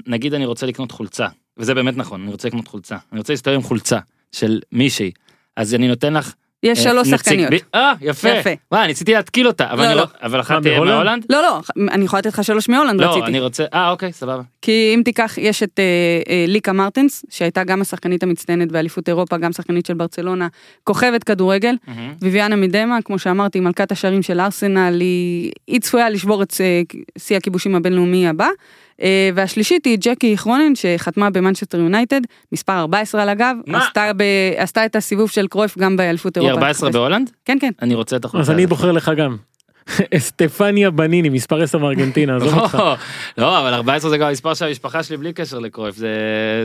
נגיד 0.07 0.34
אני 0.34 0.47
רוצה 0.47 0.66
לקנות 0.66 0.93
חולצה, 0.93 1.26
וזה 1.57 1.74
באמת 1.74 1.97
נכון, 1.97 2.22
אני 2.22 2.30
רוצה 2.30 2.49
לקנות 2.49 2.68
חולצה. 2.68 2.97
אני 3.12 3.18
רוצה 3.18 3.32
להסתובב 3.32 3.57
עם 3.57 3.62
חולצה 3.62 3.99
של 4.32 4.61
מישהי. 4.72 5.11
אז 5.57 5.74
אני 5.74 5.89
נותן 5.89 6.14
לך... 6.14 6.32
יש 6.63 6.79
אה, 6.79 6.85
שלוש 6.85 7.09
שחקניות. 7.09 7.53
אה, 7.75 7.93
יפה. 8.01 8.29
יפה. 8.29 8.51
וואי, 8.73 8.87
ניסיתי 8.87 9.13
להתקיל 9.13 9.47
אותה, 9.47 9.71
אבל 9.71 9.83
לא, 9.83 9.87
אני 9.87 9.95
לא. 9.95 10.01
לא... 10.01 10.07
אבל 10.23 10.41
אחת 10.41 10.55
מה, 10.55 10.61
תהיה 10.61 10.75
בהולנד? 10.75 10.95
מהולנד? 10.95 11.25
לא 11.31 11.43
לא 11.43 11.61
אני 11.93 12.05
יכולה 12.05 12.21
לתת 12.21 12.33
לך 12.33 12.45
שלוש 12.45 12.69
מהולנד 12.69 13.01
לא, 13.01 13.07
רציתי. 13.07 13.27
אני 13.27 13.41
רוצה... 13.41 13.65
אה, 13.75 13.91
אוקיי, 13.91 14.13
סבבה. 14.13 14.43
כי 14.63 14.93
אם 14.95 15.03
תיקח, 15.05 15.39
יש 15.39 15.63
את 15.63 15.79
אה, 15.79 15.85
אה, 16.29 16.45
ליקה 16.49 16.73
מרטנס, 16.73 17.25
שהייתה 17.31 17.65
גם 17.65 17.81
השחקנית 17.81 18.23
המצטיינת 18.23 18.73
באליפות 18.73 19.09
אירופה, 19.09 19.37
גם 19.37 19.53
שחקנית 19.53 19.87
של 19.87 19.95
ברצלונה, 19.95 20.49
כוכבת 20.85 21.25
כדורגל. 21.25 21.77
ויviana 22.23 22.57
מידמה, 22.57 22.99
כמו 23.05 23.19
שאמרתי, 23.19 23.61
מלכת 23.61 23.93
השערים 23.93 24.23
של 24.23 24.41
ארסנל, 24.41 25.01
היא, 25.01 25.53
היא 25.67 25.81
צפויה 25.81 26.11
לשבור 26.11 26.43
את 26.43 26.55
אה, 26.61 26.83
שיא 27.19 27.37
הכיבושים 27.37 27.75
הבינלאומי 27.75 28.29
הבא. 28.29 28.49
אה, 29.03 29.30
והשלישית 29.34 29.84
היא 29.84 29.99
ג'קי 30.01 30.36
כרונן, 30.36 30.74
שחתמה 30.74 31.30
במנצ'סטר 31.30 31.78
יונייטד, 31.78 32.20
מספר 32.53 32.72
14 32.72 33.22
על 33.22 33.28
הגב, 33.28 33.57
מה? 33.66 33.86
עשתה, 33.86 34.12
ב, 34.16 34.22
עשתה 34.57 34.84
את 34.84 34.96
הסיבוב 34.96 35.30
של 35.30 35.46
קרויף 35.46 35.78
גם 35.78 35.96
באליפות 35.96 36.36
היא 36.36 36.44
אירופה. 36.44 36.61
14 36.61 36.90
בהולנד? 36.90 37.30
כן, 37.44 37.59
כן. 37.61 37.70
אני 37.82 37.94
רוצה 37.94 38.16
את 38.16 38.24
החולצה. 38.24 38.42
אז 38.42 38.51
אני. 38.51 38.66
בוחר 38.66 38.92
לך 38.92 39.11
גם. 39.16 39.36
סטפניה 40.18 40.90
בניני 40.90 41.28
מספר 41.28 41.62
10 41.62 41.78
מארגנטינה 41.78 42.36
עזוב 42.36 42.59
אותך. 42.59 42.74
לא, 42.74 42.94
לא, 43.38 43.61
אבל 43.61 43.74
14 43.74 44.11
זה 44.11 44.18
גם 44.18 44.28
המספר 44.28 44.55
של 44.55 44.64
המשפחה 44.64 45.03
שלי 45.03 45.16
בלי 45.16 45.32
קשר 45.32 45.59
לקרויף, 45.59 45.96
זה, 45.96 46.09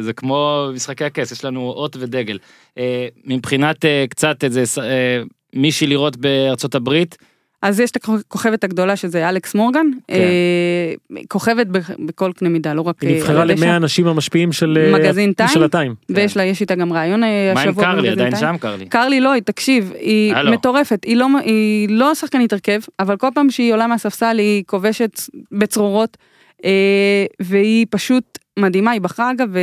זה 0.02 0.14
כמו 0.14 0.70
משחקי 0.74 1.04
הכס, 1.04 1.32
יש 1.32 1.46
לנו 1.46 1.70
אות 1.70 1.96
ודגל. 2.00 2.38
אה, 2.78 3.08
מבחינת 3.26 3.86
אה, 3.86 4.06
קצת 4.10 4.44
איזה 4.44 4.64
מישהי 5.56 5.88
לראות 5.88 6.18
בארצות 6.18 6.76
הברית, 6.76 7.18
אז 7.64 7.80
יש 7.80 7.92
את 7.92 7.96
הכוכבת 7.96 8.64
הגדולה 8.64 8.96
שזה 8.96 9.30
אלכס 9.30 9.56
מורגן, 9.56 9.86
כן. 10.08 10.14
אה, 10.14 11.22
כוכבת 11.28 11.68
ב- 11.72 11.78
בכל 12.06 12.32
קנה 12.36 12.50
מידה, 12.50 12.74
לא 12.74 12.82
רק... 12.82 13.02
היא 13.02 13.10
אה, 13.10 13.16
נבחרה. 13.18 13.46
למאה 13.46 13.74
האנשים 13.74 14.08
המשפיעים 14.08 14.52
של 14.52 14.78
אה, 14.82 14.94
מגזין 15.00 15.34
טיים? 15.34 15.50
של 15.50 15.64
הטיים. 15.64 15.96
ויש 16.10 16.38
לה, 16.38 16.44
יש 16.44 16.62
איתה 16.62 16.76
גם 16.76 16.94
ראיון 16.94 17.24
אה, 17.24 17.52
מה 17.56 17.62
עם 17.62 17.70
השבוע 17.70 17.84
קרלי, 17.84 18.10
עדיין 18.10 18.30
טיים. 18.36 18.42
שם 18.42 18.58
קרלי. 18.60 18.86
קרלי 18.86 19.20
לא, 19.22 19.32
היא- 19.32 19.42
תקשיב, 19.44 19.94
היא 20.00 20.36
הלו. 20.36 20.52
מטורפת, 20.52 21.04
היא 21.04 21.18
לא, 21.18 21.28
היא 21.44 21.88
לא 21.90 22.16
שחקנית 22.16 22.54
הרכב, 22.54 22.80
אבל 23.00 23.18
כל 23.18 23.28
פעם 23.34 23.50
שהיא 23.50 23.74
עולה 23.74 23.88
מהספסל 23.88 24.36
היא 24.40 24.64
כובשת 24.68 25.20
בצרורות, 25.52 26.18
אה, 26.66 26.70
והיא 27.40 27.86
פשוט 27.90 28.40
מדהימה, 28.60 28.92
היא 28.92 29.02
בחרה 29.02 29.32
אגב, 29.32 29.56
אה, 29.58 29.62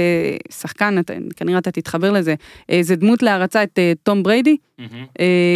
שחקן, 0.52 0.98
אתה- 0.98 1.12
כנראה 1.36 1.58
אתה 1.58 1.70
תתחבר 1.70 2.10
לזה, 2.12 2.34
אה, 2.70 2.78
זה 2.82 2.96
דמות 2.96 3.22
להערצה 3.22 3.62
את 3.62 3.78
אה, 3.78 3.92
תום 4.02 4.22
בריידי. 4.22 4.56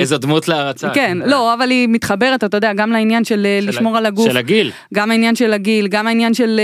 איזו 0.00 0.18
דמות 0.18 0.48
להערצה. 0.48 0.90
כן, 0.94 1.18
לא, 1.26 1.54
אבל 1.54 1.70
היא 1.70 1.88
מתחברת, 1.88 2.44
אתה 2.44 2.56
יודע, 2.56 2.72
גם 2.72 2.90
לעניין 2.92 3.24
של 3.24 3.46
של 3.60 3.68
לשמור 3.68 3.96
על 3.96 4.06
הגוף, 4.06 4.28
של 4.30 4.36
הגיל. 4.36 4.70
גם 4.94 5.10
העניין 5.10 5.36
של 5.36 5.52
הגיל, 5.52 5.86
גם 5.88 6.06
העניין 6.06 6.34
של 6.34 6.60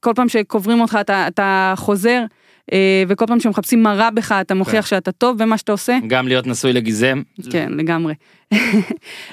כל 0.00 0.12
פעם 0.16 0.28
שקוברים 0.28 0.80
אותך 0.80 0.98
אתה, 1.00 1.26
אתה 1.26 1.74
חוזר, 1.76 2.22
וכל 3.08 3.24
פעם 3.26 3.40
שמחפשים 3.40 3.82
מראה 3.82 4.10
בך 4.10 4.32
אתה 4.40 4.54
מוכיח 4.54 4.84
כן. 4.84 4.90
שאתה 4.90 5.12
טוב 5.12 5.42
במה 5.42 5.58
שאתה 5.58 5.72
עושה. 5.72 5.98
גם 6.06 6.28
להיות 6.28 6.46
נשוי 6.46 6.72
לגיזם. 6.72 7.22
כן, 7.50 7.72
לגמרי. 7.76 8.14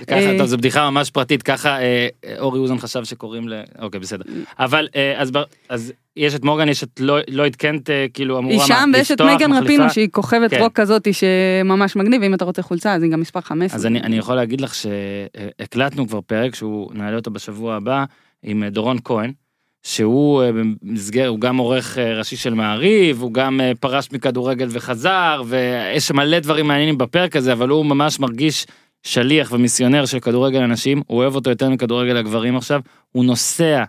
ככה, 0.07 0.19
אה, 0.19 0.35
טוב, 0.37 0.47
זו 0.47 0.57
בדיחה 0.57 0.89
ממש 0.89 1.09
פרטית, 1.09 1.43
ככה 1.43 1.81
אה, 1.81 2.07
אורי 2.39 2.59
אוזן 2.59 2.77
חשב 2.77 3.03
שקוראים 3.03 3.49
ל... 3.49 3.61
אוקיי, 3.79 3.99
בסדר. 3.99 4.23
אבל 4.59 4.87
אה, 4.95 5.21
אז 5.21 5.31
אז 5.69 5.93
יש 6.15 6.35
את 6.35 6.43
מורגן, 6.43 6.69
יש 6.69 6.83
את 6.83 6.99
לא- 6.99 7.19
לויד 7.27 7.55
קנט, 7.55 7.89
אה, 7.89 8.05
כאילו 8.13 8.39
אמורה 8.39 8.53
היא 8.53 8.63
שם 8.63 8.89
מה, 8.91 8.97
ויש 8.97 9.11
את 9.11 9.21
לפתוח, 9.21 9.35
מגן 9.35 9.51
מחליפה? 9.51 9.65
רפינו 9.65 9.89
שהיא 9.89 10.09
כוכבת 10.11 10.49
כן. 10.51 10.59
רוק 10.61 10.73
כזאת 10.73 11.07
שממש 11.11 11.95
מגניב, 11.95 12.21
ואם 12.21 12.33
אתה 12.33 12.45
רוצה 12.45 12.61
חולצה 12.61 12.93
אז 12.93 13.03
היא 13.03 13.11
גם 13.11 13.19
מספר 13.19 13.41
15. 13.41 13.77
אז 13.77 13.85
אני, 13.85 13.99
אני 14.01 14.17
יכול 14.17 14.35
להגיד 14.35 14.61
לך 14.61 14.75
שהקלטנו 14.75 16.07
כבר 16.07 16.21
פרק 16.21 16.55
שהוא 16.55 16.91
נעלה 16.93 17.15
אותו 17.15 17.31
בשבוע 17.31 17.75
הבא 17.75 18.05
עם 18.43 18.63
אה, 18.63 18.69
דורון 18.69 18.97
כהן. 19.03 19.31
שהוא 19.83 20.43
אה, 20.43 20.51
במסגרת, 20.51 21.27
הוא 21.27 21.39
גם 21.39 21.57
עורך 21.57 21.97
אה, 21.97 22.17
ראשי 22.17 22.35
של 22.35 22.53
מעריב, 22.53 23.21
הוא 23.21 23.33
גם 23.33 23.61
אה, 23.61 23.71
פרש 23.79 24.11
מכדורגל 24.11 24.67
וחזר, 24.71 25.41
ויש 25.45 26.11
מלא 26.11 26.39
דברים 26.39 26.67
מעניינים 26.67 26.97
בפרק 26.97 27.35
הזה, 27.35 27.53
אבל 27.53 27.69
הוא 27.69 27.85
ממש 27.85 28.19
מרגיש 28.19 28.65
שליח 29.03 29.51
ומיסיונר 29.51 30.05
של 30.05 30.19
כדורגל 30.19 30.61
הנשים, 30.61 31.01
הוא 31.07 31.17
אוהב 31.17 31.35
אותו 31.35 31.49
יותר 31.49 31.69
מכדורגל 31.69 32.17
הגברים 32.17 32.57
עכשיו, 32.57 32.81
הוא 33.11 33.25
נוסע 33.25 33.83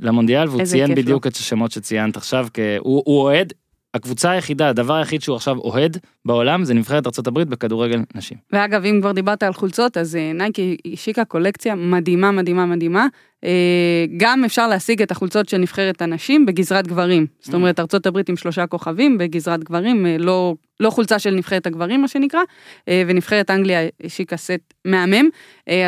למונדיאל 0.00 0.48
והוא 0.48 0.64
ציין 0.64 0.94
בדיוק 0.94 1.26
את 1.26 1.36
השמות 1.36 1.70
שציינת 1.70 2.16
עכשיו, 2.16 2.46
כי 2.54 2.62
הוא, 2.78 3.02
הוא 3.06 3.20
אוהד, 3.20 3.52
הקבוצה 3.94 4.30
היחידה, 4.30 4.68
הדבר 4.68 4.94
היחיד 4.94 5.22
שהוא 5.22 5.36
עכשיו 5.36 5.58
אוהד 5.58 5.98
בעולם 6.24 6.64
זה 6.64 6.74
נבחרת 6.74 7.06
ארה"ב 7.06 7.40
בכדורגל 7.40 8.00
נשים. 8.14 8.38
ואגב, 8.52 8.84
אם 8.84 8.98
כבר 9.00 9.12
דיברת 9.12 9.42
על 9.42 9.52
חולצות, 9.52 9.96
אז 9.96 10.18
נייקי 10.34 10.76
השיקה 10.92 11.24
קולקציה 11.24 11.74
מדהימה, 11.74 12.30
מדהימה, 12.30 12.66
מדהימה. 12.66 13.06
אה, 13.44 14.04
גם 14.16 14.44
אפשר 14.44 14.68
להשיג 14.68 15.02
את 15.02 15.10
החולצות 15.10 15.48
של 15.48 15.58
נבחרת 15.58 16.02
הנשים 16.02 16.46
בגזרת 16.46 16.86
גברים. 16.86 17.26
זאת 17.40 17.54
אומרת, 17.54 17.80
ארצות 17.80 18.06
הברית 18.06 18.28
עם 18.28 18.36
שלושה 18.36 18.66
כוכבים, 18.66 19.18
בגזרת 19.18 19.64
גברים, 19.64 20.06
אה, 20.06 20.16
לא, 20.18 20.54
לא 20.80 20.90
חולצה 20.90 21.18
של 21.18 21.30
נבחרת 21.30 21.66
הגברים, 21.66 22.00
מה 22.00 22.08
שנקרא, 22.08 22.40
אה, 22.88 23.02
ונבחרת 23.06 23.50
אנגליה 23.50 23.80
השיקה 24.04 24.36
סט 24.36 24.74
מהמם. 24.84 25.28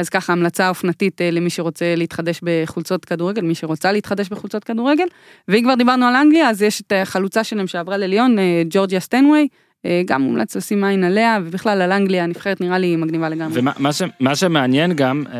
אז 0.00 0.08
ככה, 0.08 0.32
המלצה 0.32 0.68
אופנתית 0.68 1.20
למי 1.32 1.50
שרוצה 1.50 1.94
להתחדש 1.96 2.40
בחולצות 2.42 3.04
כדורגל, 3.04 3.42
מי 3.42 3.54
שרוצה 3.54 3.92
להתחדש 3.92 4.28
בחולצות 4.28 4.64
כדורגל. 4.64 5.06
ואם 5.48 5.62
כבר 5.62 5.74
דיברנו 5.74 6.06
על 6.06 6.14
אנגליה, 6.14 6.50
אז 6.50 6.62
יש 6.62 6.80
את 6.80 6.92
החלוצה 7.02 7.44
שלהם 7.44 7.66
שעברה 7.66 7.96
לליון, 7.96 8.36
ג'ורג'יה 8.70 9.00
סטנווי. 9.00 9.48
אה, 9.86 10.02
גם 10.06 10.22
מומלץ 10.22 10.56
לשים 10.56 10.84
עין 10.84 11.04
עליה, 11.04 11.38
ובכלל 11.44 11.82
על 11.82 11.92
אנגליה, 11.92 12.24
הנבחרת 12.24 12.60
נראה 12.60 12.78
לי 12.78 12.96
מגניבה 12.96 13.28
לגמרי. 13.28 13.60
ומה 13.60 13.72
מה 13.78 13.92
ש, 13.92 14.02
מה 14.20 14.36
שמעניין 14.36 14.92
גם, 14.92 15.24
אה, 15.32 15.38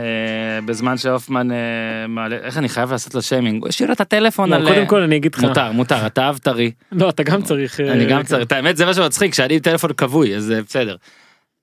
בזמן 0.64 0.96
שהופמן 0.96 1.50
אה, 1.52 1.56
מעלה, 2.08 2.36
איך 2.36 2.58
אני 2.58 2.68
חייב 2.68 2.90
לעשות 2.92 3.14
לו 3.14 3.22
שיימינג, 3.22 3.62
הוא 3.62 3.68
השאיר 3.68 3.92
את 3.92 4.00
הטלפון 4.00 4.50
לא, 4.50 4.56
על... 4.56 4.66
קודם 4.68 4.86
כל 4.86 5.02
אני 5.02 5.16
אגיד 5.16 5.34
לך. 5.34 5.44
מותר, 5.44 5.72
מותר, 5.72 6.06
אתה 6.06 6.28
אב 6.28 6.38
טרי, 6.38 6.70
לא, 6.92 7.08
אתה 7.08 7.22
גם 7.22 7.42
צריך. 7.42 7.80
אה, 7.80 7.92
אני 7.92 8.06
גם 8.06 8.22
צריך, 8.22 8.42
את 8.46 8.52
האמת 8.52 8.76
זה 8.76 8.86
מה 8.86 8.94
שמצחיק, 8.94 9.34
שאני 9.34 9.54
עם 9.54 9.60
טלפון 9.60 9.92
כבוי, 9.92 10.36
אז 10.36 10.44
זה 10.44 10.62
בסדר. 10.62 10.96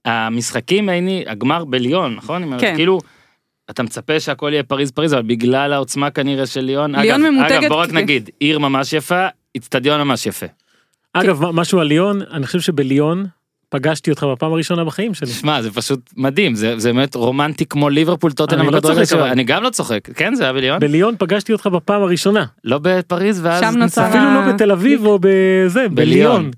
המשחקים 0.05 0.89
הייני, 0.89 1.23
הגמר 1.27 1.65
בליון, 1.65 2.15
נכון? 2.15 2.59
כן. 2.59 2.75
כאילו, 2.75 2.99
אתה 3.69 3.83
מצפה 3.83 4.19
שהכל 4.19 4.49
יהיה 4.53 4.63
פריז 4.63 4.91
פריז, 4.91 5.13
אבל 5.13 5.21
בגלל 5.21 5.73
העוצמה 5.73 6.09
כנראה 6.09 6.45
של 6.45 6.61
ליון, 6.61 6.95
ליון 6.95 7.25
אגב, 7.25 7.31
ממותגת 7.31 7.51
אגב, 7.51 7.67
בוא 7.67 7.81
רק 7.81 7.89
כ- 7.89 7.93
נגיד, 7.93 8.29
עיר 8.39 8.59
ממש 8.59 8.93
יפה, 8.93 9.27
איצטדיון 9.55 10.01
ממש 10.01 10.25
יפה. 10.25 10.45
אגב, 11.13 11.41
מה- 11.41 11.51
משהו 11.51 11.79
על 11.79 11.87
ליון, 11.87 12.21
אני 12.31 12.45
חושב 12.45 12.59
שבליון 12.59 13.25
פגשתי 13.69 14.11
אותך 14.11 14.23
בפעם 14.23 14.53
הראשונה 14.53 14.83
בחיים 14.85 15.13
שלי. 15.13 15.27
שמע, 15.27 15.61
זה 15.61 15.71
פשוט 15.71 15.99
מדהים, 16.17 16.55
זה 16.55 16.79
זה 16.79 16.93
באמת 16.93 17.15
רומנטי 17.15 17.65
כמו 17.65 17.89
ליברפול 17.89 18.31
טוטנאם 18.31 18.61
אני 18.61 18.71
לא 18.71 18.79
צוחק. 18.79 19.13
אבל. 19.13 19.23
אני 19.29 19.43
גם 19.43 19.63
לא 19.63 19.69
צוחק, 19.69 20.09
כן 20.15 20.35
זה 20.35 20.43
היה 20.43 20.53
בליון? 20.53 20.79
בליון 20.79 21.15
פגשתי 21.19 21.53
אותך 21.53 21.67
בפעם 21.67 22.01
הראשונה. 22.01 22.45
לא 22.63 22.79
בפריז 22.81 23.39
ואז 23.45 23.61
שם 23.61 23.77
נוצר. 23.77 24.09
אפילו 24.09 24.23
לא 24.33 24.53
בתל 24.53 24.71
אביב 24.71 25.05
או 25.05 25.19
בזה, 25.21 25.89
בליון. 25.89 26.51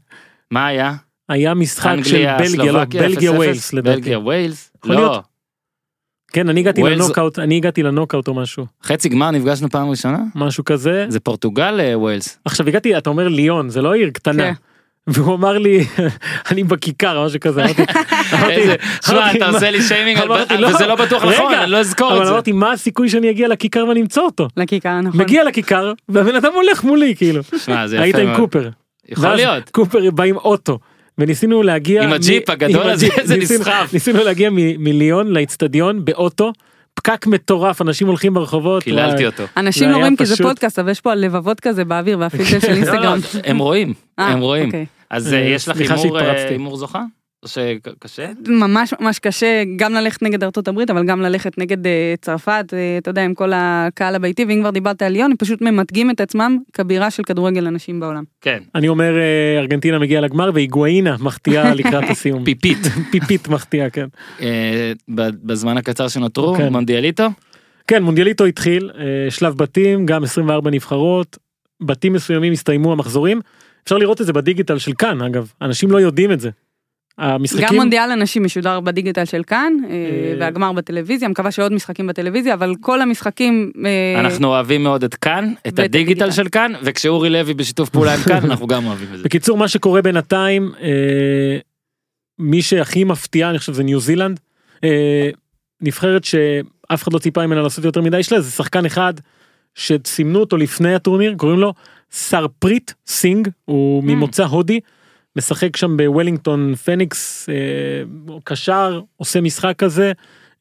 מה 0.52 0.68
היה? 0.68 0.94
היה 1.30 1.54
משחק 1.54 1.96
של 2.04 2.26
בלגיה, 2.40 2.72
לא, 2.72 2.84
בלגיה 2.86 3.32
0-0? 3.32 3.36
ווילס 3.36 3.74
לדעתי. 3.74 3.96
בלגיה 4.02 4.20
ווילס? 4.20 4.72
לא. 4.86 5.22
כן, 6.34 6.50
אני 6.50 6.60
הגעתי 6.60 6.82
ווילס- 6.82 7.06
לנוקאוט, 7.06 7.40
אני 7.40 7.56
הגעתי 7.58 7.84
לנוקאוט 7.84 8.28
או 8.28 8.34
משהו, 8.34 8.66
חצי 8.84 9.10
גמר 9.10 9.32
נפגשנו 9.32 9.70
פעם 9.70 9.90
ראשונה? 9.90 10.18
משהו 10.36 10.66
כזה. 10.66 11.06
זה 11.10 11.20
פורטוגל 11.20 11.80
אה, 11.80 11.98
ווילס. 12.00 12.40
עכשיו 12.46 12.68
הגעתי, 12.68 12.98
אתה 12.98 13.10
אומר 13.10 13.28
ליון, 13.28 13.70
זה 13.70 13.82
לא 13.82 13.94
עיר 13.94 14.10
קטנה. 14.10 14.44
כן. 14.44 14.54
והוא 15.08 15.36
אמר 15.36 15.58
לי, 15.58 15.86
אני 16.52 16.64
בכיכר, 16.64 17.26
משהו 17.26 17.40
כזה, 17.40 17.64
אמרתי, 17.66 17.82
אמרתי- 18.34 18.54
איזה- 18.54 18.76
שמע 19.06 19.16
אמרתי, 19.18 19.38
אתה 19.38 19.48
מה- 19.48 19.54
עושה 19.54 19.72
לי 19.72 19.82
שיימינג 19.82 20.20
אמרתי, 20.22 20.54
וזה 20.66 20.88
לא 20.88 20.96
בטוח 20.96 21.26
נכון, 21.26 21.54
אני 21.54 21.72
לא 21.72 21.78
אזכור 21.78 22.12
אבל 22.14 22.22
את 22.22 22.26
זה. 22.26 22.32
אמרתי, 22.32 22.52
מה 22.52 22.72
הסיכוי 22.72 23.10
שאני 23.10 23.30
אגיע 23.30 23.48
לכיכר 23.48 23.86
ואני 23.90 24.02
אמצא 24.02 24.22
אותו? 24.22 24.48
לכיכר, 24.58 25.02
נכון. 25.02 25.22
מגיע 25.22 25.44
לכיכר, 25.44 25.94
והבן 26.10 26.36
אדם 26.36 26.52
הולך 26.54 26.84
מולי, 26.84 27.16
כאילו. 27.16 27.42
היית 28.00 28.16
עם. 28.16 28.36
קופר. 28.36 28.70
יכול 29.10 29.30
להיות. 29.36 29.70
קופר 29.70 30.12
בא 30.12 30.24
עם 30.24 30.36
אוטו. 30.38 30.80
וניסינו 31.20 31.64
להגיע... 31.64 32.04
עם 32.04 32.10
מ- 32.10 32.14
הג'יפ 32.14 32.50
הגדול 32.50 32.82
עם 32.84 32.90
הזה, 32.90 33.06
הג'יפ. 33.06 33.20
איזה 33.20 33.38
ניסינו- 33.38 33.60
נסחב. 33.60 33.88
ניסינו 33.94 34.24
להגיע 34.24 34.50
מ- 34.50 34.56
מליון 34.84 35.28
לאצטדיון 35.28 36.06
באוטו, 36.06 36.52
פקק 36.94 37.28
מטורף, 37.28 37.82
אנשים 37.82 38.08
הולכים 38.08 38.34
ברחובות. 38.34 38.84
קיללתי. 38.84 39.26
אותו. 39.26 39.44
אנשים 39.58 39.84
זה 39.88 39.92
לא 39.92 39.98
רואים 39.98 40.16
כי 40.16 40.26
זה 40.26 40.44
פודקאסט, 40.44 40.80
אבל 40.80 40.90
יש 40.92 41.02
פה 41.02 41.14
לבבות 41.14 41.60
כזה 41.60 41.86
באוויר 41.86 42.20
והפילטר 42.20 42.60
של 42.60 42.68
לא, 42.72 42.74
אינסטגרם. 42.76 43.20
הם 43.44 43.58
רואים, 43.58 43.94
אה, 44.20 44.28
הם 44.28 44.40
רואים. 44.40 44.66
אוקיי. 44.66 44.86
אז 45.10 45.34
אה, 45.34 45.40
יש 45.40 45.68
לך 45.68 45.78
אה. 46.18 46.50
הימור 46.50 46.78
זוכה? 46.78 47.04
או 47.44 47.48
שקשה? 47.48 48.32
ממש 48.48 48.94
ממש 49.00 49.20
קשה 49.20 49.64
גם 49.76 49.94
ללכת 49.94 50.22
נגד 50.24 50.44
ארצות 50.44 50.68
הברית 50.68 50.90
אבל 50.90 51.06
גם 51.06 51.22
ללכת 51.22 51.58
נגד 51.58 51.88
אה, 51.88 52.14
צרפת 52.22 52.66
אה, 52.74 52.98
אתה 52.98 53.10
יודע 53.10 53.24
עם 53.24 53.34
כל 53.34 53.52
הקהל 53.56 54.16
הביתי 54.16 54.46
ואם 54.46 54.60
כבר 54.62 54.70
דיברת 54.70 55.02
על 55.02 55.12
ליון 55.12 55.32
הם 55.32 55.38
פשוט 55.38 55.62
ממתגים 55.62 56.12
את 56.12 56.22
עצמם 56.22 56.58
כבירה 56.74 57.12
של 57.12 57.24
כדורגל 57.24 57.68
הנשים 57.68 58.00
בעולם. 58.00 58.24
כן. 58.42 58.60
אני 58.76 58.88
אומר 58.88 59.18
אה, 59.18 59.60
ארגנטינה 59.60 60.00
מגיעה 60.00 60.22
לגמר 60.22 60.52
והיגואינה 60.54 61.16
מחטיאה 61.20 61.74
לקראת 61.80 62.10
הסיום. 62.10 62.44
פיפית. 62.44 62.78
פיפית 63.12 63.48
מחטיאה, 63.48 63.90
כן. 63.90 64.08
ב- 65.16 65.30
בזמן 65.44 65.78
הקצר 65.78 66.08
שנותרו, 66.08 66.56
כן. 66.58 66.72
מונדיאליטו? 66.72 67.28
כן, 67.88 68.04
מונדיאליטו 68.04 68.46
התחיל, 68.46 68.92
אה, 69.00 69.32
שלב 69.32 69.58
בתים, 69.58 70.06
גם 70.06 70.24
24 70.24 70.72
נבחרות, 70.72 71.38
בתים 71.82 72.14
מסוימים 72.14 72.54
הסתיימו 72.54 72.92
המחזורים. 72.92 73.42
אפשר 73.84 73.98
לראות 73.98 74.22
את 74.22 74.26
זה 74.26 74.34
בדיגיטל 74.34 74.78
של 74.78 74.92
כאן, 74.94 75.22
אגב, 75.22 75.52
אנשים 75.62 75.92
לא 75.92 75.98
יודעים 75.98 76.32
את 76.32 76.40
זה. 76.40 76.50
המשחקים... 77.18 77.68
גם 77.68 77.76
מונדיאל 77.76 78.12
הנשים 78.12 78.44
משודר 78.44 78.80
בדיגיטל 78.80 79.26
של 79.26 79.44
כאן, 79.48 79.74
אה, 79.84 79.90
אה, 79.90 80.36
והגמר 80.40 80.72
בטלוויזיה, 80.72 81.30
מקווה 81.30 81.52
שעוד 81.52 81.74
משחקים 81.74 82.08
בטלוויזיה, 82.08 82.54
אבל 82.54 82.74
כל 82.82 83.02
המשחקים... 83.02 83.72
אה, 83.86 84.20
אנחנו 84.20 84.48
אוהבים 84.48 84.84
מאוד 84.84 85.04
את 85.04 85.16
כאן, 85.16 85.54
את 85.68 85.80
הדיגיטל. 85.80 86.32
של 86.32 86.50
כאן, 86.50 86.74
וכשאורי 86.84 87.30
לוי 87.30 87.54
בשיתוף 87.54 87.90
פעולה 87.90 88.14
עם 88.14 88.22
כאן, 88.22 88.40
אנחנו 88.44 88.68
גם 88.68 88.86
אוהבים 88.86 89.08
את 89.14 89.18
זה. 89.18 89.24
בקיצור, 89.24 89.58
מה 89.58 89.68
שקורה 89.68 90.02
בינתיים, 90.02 90.72
מי 92.40 92.62
שהכי 92.62 93.04
מפתיע, 93.04 93.50
אני 93.50 93.60
חושב 93.60 93.74
זה 93.74 93.84
ניו 93.84 94.00
זילנד. 94.00 94.40
נבחרת 95.82 96.24
שאף 96.24 97.04
אחד 97.04 97.14
לא 97.14 97.20
ציפה 97.20 97.48
ממנה 97.48 97.62
לעשות 97.62 97.86
יותר 97.86 98.02
מדי 98.02 98.24
שלה, 98.24 98.42
זה 98.42 98.52
שחקן 98.52 98.86
אחד 98.86 99.14
שסימנו 99.76 100.40
אותו 100.40 100.58
לפני 100.58 100.96
הטורניר, 100.96 101.36
קוראים 101.38 101.60
לו 101.60 101.74
סרפריט 102.12 102.92
סינג, 103.08 103.50
הוא 103.66 104.04
ממוצא 104.04 104.44
הודי, 104.44 104.80
משחק 105.36 105.78
שם 105.78 105.98
בוולינגטון 105.98 106.76
פניקס, 106.76 107.50
אה, 107.50 107.56
קשר, 108.44 109.02
עושה 109.18 109.42
משחק 109.42 109.74
כזה, 109.78 110.12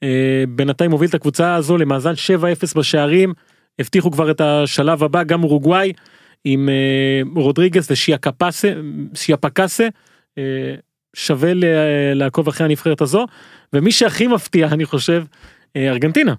אה, 0.02 0.44
בינתיים 0.48 0.90
מוביל 0.90 1.08
את 1.08 1.14
הקבוצה 1.14 1.54
הזו 1.54 1.78
למאזן 1.78 2.12
7-0 2.12 2.74
בשערים, 2.78 3.32
הבטיחו 3.78 4.10
כבר 4.10 4.30
את 4.30 4.40
השלב 4.40 5.04
הבא, 5.04 5.22
גם 5.22 5.44
אורוגוואי. 5.44 5.92
עם 6.44 6.68
אה, 6.68 7.42
רודריגס 7.42 7.90
ושיאקפסה, 7.90 8.72
שיאפקסה, 9.14 9.88
אה, 10.38 10.74
שווה 11.16 11.52
לעקוב 12.14 12.48
אחרי 12.48 12.66
הנבחרת 12.66 13.00
הזו, 13.00 13.26
ומי 13.72 13.92
שהכי 13.92 14.26
מפתיע 14.26 14.66
אני 14.66 14.84
חושב, 14.84 15.24
ארגנטינה. 15.76 16.34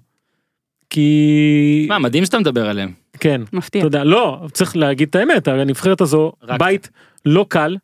כי... 0.90 1.86
מה, 1.88 1.98
מדהים 1.98 2.24
שאתה 2.24 2.38
מדבר 2.38 2.68
עליהם. 2.68 2.92
כן, 3.20 3.40
מפתיע. 3.52 3.82
יודע, 3.82 4.04
לא, 4.04 4.46
צריך 4.52 4.76
להגיד 4.76 5.08
את 5.08 5.14
האמת, 5.14 5.48
הנבחרת 5.48 6.00
הזו, 6.00 6.32
רק- 6.42 6.60
בית 6.60 6.90
לא 7.26 7.46
קל, 7.48 7.76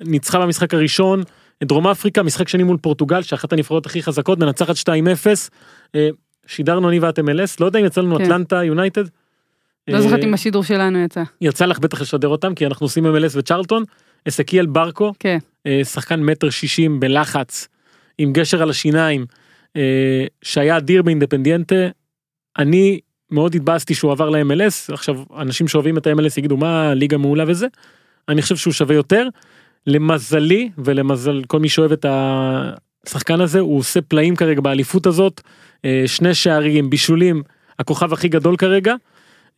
ניצחה 0.00 0.40
במשחק 0.40 0.74
הראשון 0.74 1.22
את 1.62 1.68
דרום 1.68 1.86
אפריקה, 1.86 2.22
משחק 2.22 2.48
שני 2.48 2.62
מול 2.62 2.76
פורטוגל, 2.76 3.22
שאחת 3.22 3.52
הנבחרות 3.52 3.86
הכי 3.86 4.02
חזקות, 4.02 4.38
מנצחת 4.38 4.76
2-0, 4.76 4.88
אה, 5.94 6.08
שידרנו 6.46 6.88
אני 6.88 6.98
ואת 6.98 7.18
MLS, 7.18 7.56
לא 7.60 7.66
יודע 7.66 7.80
אם 7.80 7.84
יצא 7.84 8.00
לנו 8.00 8.16
כן. 8.16 8.24
אטלנטה 8.24 8.64
יונייטד. 8.64 9.04
לא 9.88 9.96
אה, 9.96 10.02
זוכרת 10.02 10.24
אם 10.24 10.32
בשידור 10.32 10.64
שלנו 10.64 10.98
יצא. 10.98 11.22
יצא 11.40 11.66
לך 11.66 11.78
בטח 11.78 12.00
לשדר 12.00 12.28
אותם 12.28 12.54
כי 12.54 12.66
אנחנו 12.66 12.84
עושים 12.84 13.06
MLS 13.06 13.32
וצ'רלטון. 13.34 13.84
אסקיאל 14.28 14.66
ברקו, 14.66 15.12
כן. 15.18 15.38
אה, 15.66 15.80
שחקן 15.84 16.22
מטר 16.22 16.50
שישים 16.50 17.00
בלחץ, 17.00 17.68
עם 18.18 18.32
גשר 18.32 18.62
על 18.62 18.70
השיניים, 18.70 19.26
אה, 19.76 20.24
שהיה 20.42 20.76
אדיר 20.76 21.02
באינדפנדיאנטה. 21.02 21.74
אני 22.58 23.00
מאוד 23.30 23.54
התבאסתי 23.54 23.94
שהוא 23.94 24.12
עבר 24.12 24.30
ל-MLS, 24.30 24.92
עכשיו 24.92 25.22
אנשים 25.38 25.68
שאוהבים 25.68 25.98
את 25.98 26.06
ה-MLS 26.06 26.38
יגידו 26.38 26.56
מה 26.56 26.94
ליגה 26.94 27.16
מעולה 27.16 27.44
וזה, 27.46 27.66
אני 28.30 28.42
חושב 28.42 28.56
שהוא 28.56 28.72
שווה 28.72 28.94
יותר. 28.94 29.28
למזלי 29.86 30.70
ולמזל 30.78 31.42
כל 31.46 31.58
מי 31.58 31.68
שאוהב 31.68 31.92
את 31.92 32.06
השחקן 32.08 33.40
הזה, 33.40 33.60
הוא 33.60 33.78
עושה 33.78 34.00
פלאים 34.00 34.36
כרגע 34.36 34.60
באליפות 34.60 35.06
הזאת, 35.06 35.40
אה, 35.84 36.02
שני 36.06 36.34
שערים, 36.34 36.90
בישולים, 36.90 37.42
הכוכב 37.78 38.12
הכי 38.12 38.28
גדול 38.28 38.56
כרגע. 38.56 38.94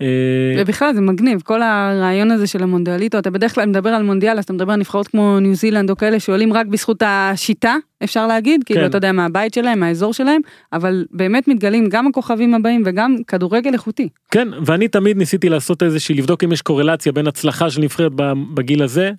אה, 0.03 0.63
ובכלל 0.63 0.95
זה 0.95 1.01
מגניב, 1.01 1.41
כל 1.45 1.63
הרעיון 1.63 2.31
הזה 2.31 2.47
של 2.47 2.63
המונדיאליטו, 2.63 3.19
אתה 3.19 3.31
בדרך 3.31 3.55
כלל 3.55 3.67
מדבר 3.67 3.89
על 3.89 4.03
מונדיאל, 4.03 4.39
אז 4.39 4.45
אתה 4.45 4.53
מדבר 4.53 4.73
על 4.73 4.79
נבחרות 4.79 5.09
כמו 5.09 5.41
ניו 5.41 5.55
זילנד 5.55 5.91
או 5.91 5.97
כאלה 5.97 6.21
שעולים 6.21 6.53
רק 6.53 6.67
בזכות 6.67 7.03
השיטה, 7.07 7.77
אפשר 8.05 8.27
להגיד, 8.27 8.65
כאילו 8.65 8.81
כן. 8.81 8.87
אתה 8.87 8.97
יודע 8.97 9.13
מהבית 9.13 9.55
שלהם, 9.55 9.81
מהאזור 9.81 10.15
שלהם, 10.15 10.41
אבל 10.73 11.05
באמת 11.11 11.49
מתגלים 11.49 11.89
גם 11.89 12.07
הכוכבים 12.07 12.55
הבאים 12.55 12.83
וגם 12.87 13.17
כדורגל 13.27 13.73
איכותי. 13.73 14.09
כן, 14.31 14.49
ואני 14.67 14.89
תמיד 14.89 15.17
ניסיתי 15.17 15.49
לעשות 15.49 15.83
איזושהי, 15.83 16.15
לבדוק 16.15 16.45
אם 16.45 16.53
יש 16.53 16.63
קורלציה 16.63 17.13
בין 17.13 17.27
הצלחה 17.27 17.71
של 17.71 17.81
נבחרת 17.81 18.13
בגיל 18.55 18.83
הזה, 18.83 19.11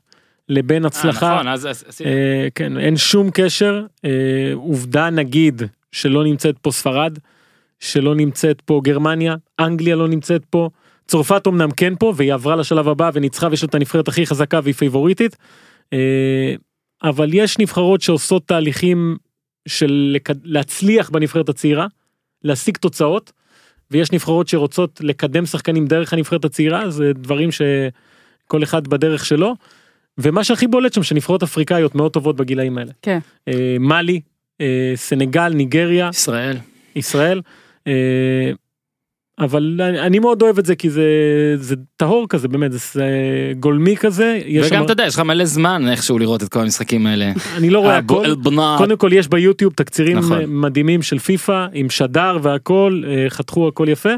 לבין 0.50 0.84
אה, 0.84 0.88
הצלחה, 0.88 1.34
נכון, 1.36 1.48
אז 1.48 1.68
אז- 1.68 1.84
אה, 2.06 2.48
כן, 2.56 2.78
אין 2.78 2.98
שום 2.98 3.30
קשר, 3.34 3.86
אה, 4.06 4.10
עובדה 4.54 5.10
נגיד 5.10 5.62
שלא 5.92 6.24
נמצאת 6.24 6.56
פה 6.62 6.72
ספרד, 6.72 7.18
שלא 7.84 8.16
נמצאת 8.16 8.62
פה 8.62 8.82
גרמניה, 8.84 9.36
אנגליה 9.60 9.96
לא 9.96 10.08
נמצאת 10.08 10.46
פה, 10.50 10.70
צרפת 11.08 11.48
אמנם 11.48 11.72
כן 11.72 11.94
פה, 12.00 12.14
והיא 12.16 12.34
עברה 12.34 12.56
לשלב 12.56 12.88
הבא 12.88 13.10
וניצחה 13.14 13.48
ויש 13.52 13.64
לה 13.64 13.68
את 13.68 13.76
הנבחרת 13.76 14.08
הכי 14.08 14.26
חזקה 14.26 14.60
והיא 14.64 14.74
פייבוריטית, 14.74 15.38
אה, 15.94 16.56
אבל 17.04 17.30
יש 17.34 17.60
נבחרות 17.60 18.02
שעושות 18.02 18.48
תהליכים 18.48 19.18
של 19.68 20.18
להצליח 20.44 21.10
בנבחרת 21.10 21.50
הצעירה, 21.50 21.88
להשיג 22.44 22.78
תוצאות, 22.78 23.32
ויש 23.92 24.12
נבחרות 24.12 24.48
שרוצות 24.48 25.02
לקדם 25.04 25.46
שחקנים 25.46 25.88
דרך 25.88 26.14
הנבחרת 26.14 26.46
הצעירה, 26.46 26.90
זה 26.90 27.14
דברים 27.14 27.50
שכל 27.52 28.64
אחד 28.64 28.88
בדרך 28.88 29.26
שלו. 29.26 29.56
ומה 30.18 30.44
שהכי 30.44 30.68
בולט 30.68 30.94
שם 30.94 31.04
שנבחרות 31.04 31.44
אפריקאיות 31.44 31.96
מאוד 31.96 32.12
טובות 32.12 32.36
בגילאים 32.36 32.78
האלה. 32.78 32.92
כן. 33.02 33.20
אה, 33.48 33.78
מאלי, 33.80 34.22
אה, 34.62 34.92
סנגל, 34.96 35.50
ניגריה, 35.50 36.10
ישראל. 36.14 36.58
ישראל. 36.96 37.42
אה, 37.88 38.52
אבל 39.40 39.82
אני, 39.82 40.00
אני 40.00 40.20
מאוד 40.20 40.42
אוהב 40.42 40.60
את 40.60 40.66
זה 40.66 40.76
כי 40.76 40.90
זה 40.90 41.04
זה 41.56 41.76
טהור 41.98 42.26
כזה 42.30 42.48
באמת 42.48 42.72
זה, 42.72 43.08
גולמי 43.60 43.98
כזה 43.98 44.40
יש 44.46 44.68
וגם 44.68 44.80
שם, 44.80 44.84
אתה 44.86 44.94
יודע, 44.94 45.06
יש 45.06 45.16
לך 45.16 45.20
מלא 45.20 45.46
זמן 45.46 45.88
איכשהו 45.88 46.20
לראות 46.20 46.44
את 46.44 46.50
כל 46.50 46.60
המשחקים 46.60 47.08
האלה. 47.08 47.32
אני 47.58 47.70
לא 47.70 47.80
רואה 47.80 47.98
אבו 47.98 48.24
הכל. 48.24 48.78
קודם 48.78 48.98
כל 48.98 49.10
יש 49.14 49.28
ביוטיוב 49.28 49.74
תקצירים 49.74 50.18
נכון. 50.18 50.40
אה, 50.40 50.46
מדהימים 50.48 51.02
של 51.02 51.20
פיפא 51.20 51.66
עם 51.74 51.90
שדר 51.90 52.38
והכל 52.42 53.04
אה, 53.08 53.26
חתכו 53.30 53.68
הכל 53.68 53.88
יפה. 53.90 54.14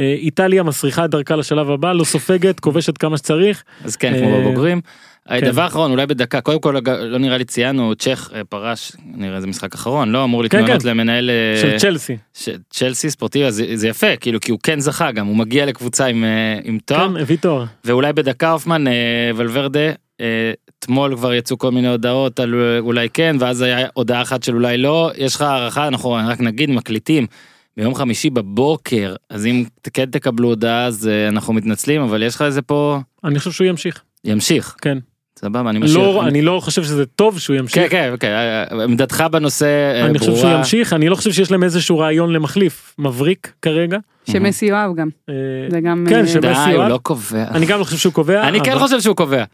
אה, 0.00 0.14
איטליה 0.18 0.62
מסריחה 0.62 1.04
את 1.04 1.10
דרכה 1.10 1.36
לשלב 1.36 1.70
הבא 1.70 1.92
לא 1.92 2.04
סופגת 2.04 2.60
כובשת 2.60 2.98
כמה 2.98 3.16
שצריך 3.16 3.64
אז 3.84 3.96
כן, 3.96 4.18
כמו 4.18 4.34
אה, 4.34 4.40
בבוגרים. 4.40 4.80
כן. 5.28 5.46
דבר 5.46 5.66
אחרון, 5.66 5.90
אולי 5.90 6.06
בדקה, 6.06 6.40
קודם 6.40 6.60
כל 6.60 6.76
לא 7.00 7.18
נראה 7.18 7.38
לי 7.38 7.44
ציינו, 7.44 7.94
צ'ך 7.94 8.30
אה, 8.34 8.44
פרש, 8.44 8.92
נראה 9.14 9.40
זה 9.40 9.46
משחק 9.46 9.74
אחרון, 9.74 10.12
לא 10.12 10.24
אמור 10.24 10.48
כן, 10.48 10.58
להתמנות 10.58 10.82
כן. 10.82 10.88
למנהל 10.88 11.30
אה, 11.30 11.60
של 11.60 11.78
צ'לסי. 11.78 12.16
ש- 12.34 12.48
צ'לסי 12.70 13.10
ספורטיבי, 13.10 13.52
זה 13.52 13.64
זה 13.74 13.88
יפה, 13.88 14.16
כאילו, 14.16 14.40
כי 14.40 14.50
הוא 14.50 14.58
כן 14.62 14.80
זכה 14.80 15.12
גם, 15.12 15.26
הוא 15.26 15.36
מגיע 15.36 15.66
לקבוצה 15.66 16.06
עם 16.06 16.24
אה, 16.24 16.58
עם 16.64 16.78
תואר. 16.84 17.08
כן, 17.08 17.16
הביא 17.16 17.36
תואר. 17.36 17.64
ואולי 17.84 18.12
בדקה 18.12 18.50
הופמן 18.50 18.84
ולוורדה 19.36 19.90
אתמול 20.78 21.16
כבר 21.16 21.34
יצאו 21.34 21.58
כל 21.58 21.70
מיני 21.70 21.88
הודעות 21.88 22.40
על 22.40 22.54
אולי 22.78 23.08
כן 23.12 23.36
ואז 23.40 23.62
היה 23.62 23.86
הודעה 23.94 24.22
אחת 24.22 24.42
של 24.42 24.54
אולי 24.54 24.78
לא 24.78 25.10
יש 25.16 25.34
לך 25.34 25.40
הערכה 25.42 25.88
אנחנו 25.88 26.12
רק 26.28 26.40
נגיד 26.40 26.70
מקליטים 26.70 27.26
ביום 27.76 27.94
חמישי 27.94 28.30
בבוקר 28.30 29.14
אז 29.30 29.46
אם 29.46 29.64
כן 29.92 30.04
תקבלו 30.10 30.48
הודעה 30.48 30.84
אז 30.86 31.10
אנחנו 31.28 31.52
מתנצלים 31.52 32.00
אבל 32.00 32.22
יש 32.22 32.34
לך 32.34 32.42
איזה 32.42 32.62
פה 32.62 32.98
אני 33.24 33.38
חושב 33.38 33.50
שהוא 33.50 33.66
ימשיך. 33.66 34.02
ימשיך 34.24 34.74
כן. 34.82 34.98
סבבה 35.40 35.70
אני 35.70 35.78
משאיר. 35.78 35.98
לא, 35.98 36.26
אני 36.26 36.42
לא 36.42 36.60
חושב 36.62 36.84
שזה 36.84 37.06
טוב 37.06 37.38
שהוא 37.38 37.56
ימשיך. 37.56 37.90
כן 37.92 38.14
כן 38.20 38.28
כן 38.70 38.80
עמדתך 38.84 39.24
בנושא 39.32 39.66
אה, 39.66 40.06
אני 40.06 40.18
חושב 40.18 40.30
שהוא 40.30 40.40
ברורה. 40.42 40.58
ימשיך, 40.58 40.92
אני 40.92 41.08
לא 41.08 41.16
חושב 41.16 41.32
שיש 41.32 41.50
להם 41.50 41.62
איזשהו 41.64 41.98
רעיון 41.98 42.32
למחליף, 42.32 42.94
מבריק 42.98 43.52
כרגע. 43.62 43.98
שמסי 44.30 44.66
יואב 44.66 44.96
גם, 44.96 45.08
זה 45.70 45.80
גם... 45.80 46.06
כן, 46.08 46.26
ש- 46.26 46.36
די 46.36 46.48
מסי 46.50 46.60
הוא 46.60 46.70
יואב. 46.70 46.88
לא 46.88 46.98
קובע. 47.02 47.44
אני 47.48 47.66
גם 47.66 47.78
לא 47.78 47.84
חושב 47.84 47.96
שהוא 47.96 48.12
קובע. 48.12 48.48
אני 48.48 48.60
כן 48.64 48.78
חושב 48.78 49.00
שהוא 49.00 49.16
קובע. 49.16 49.44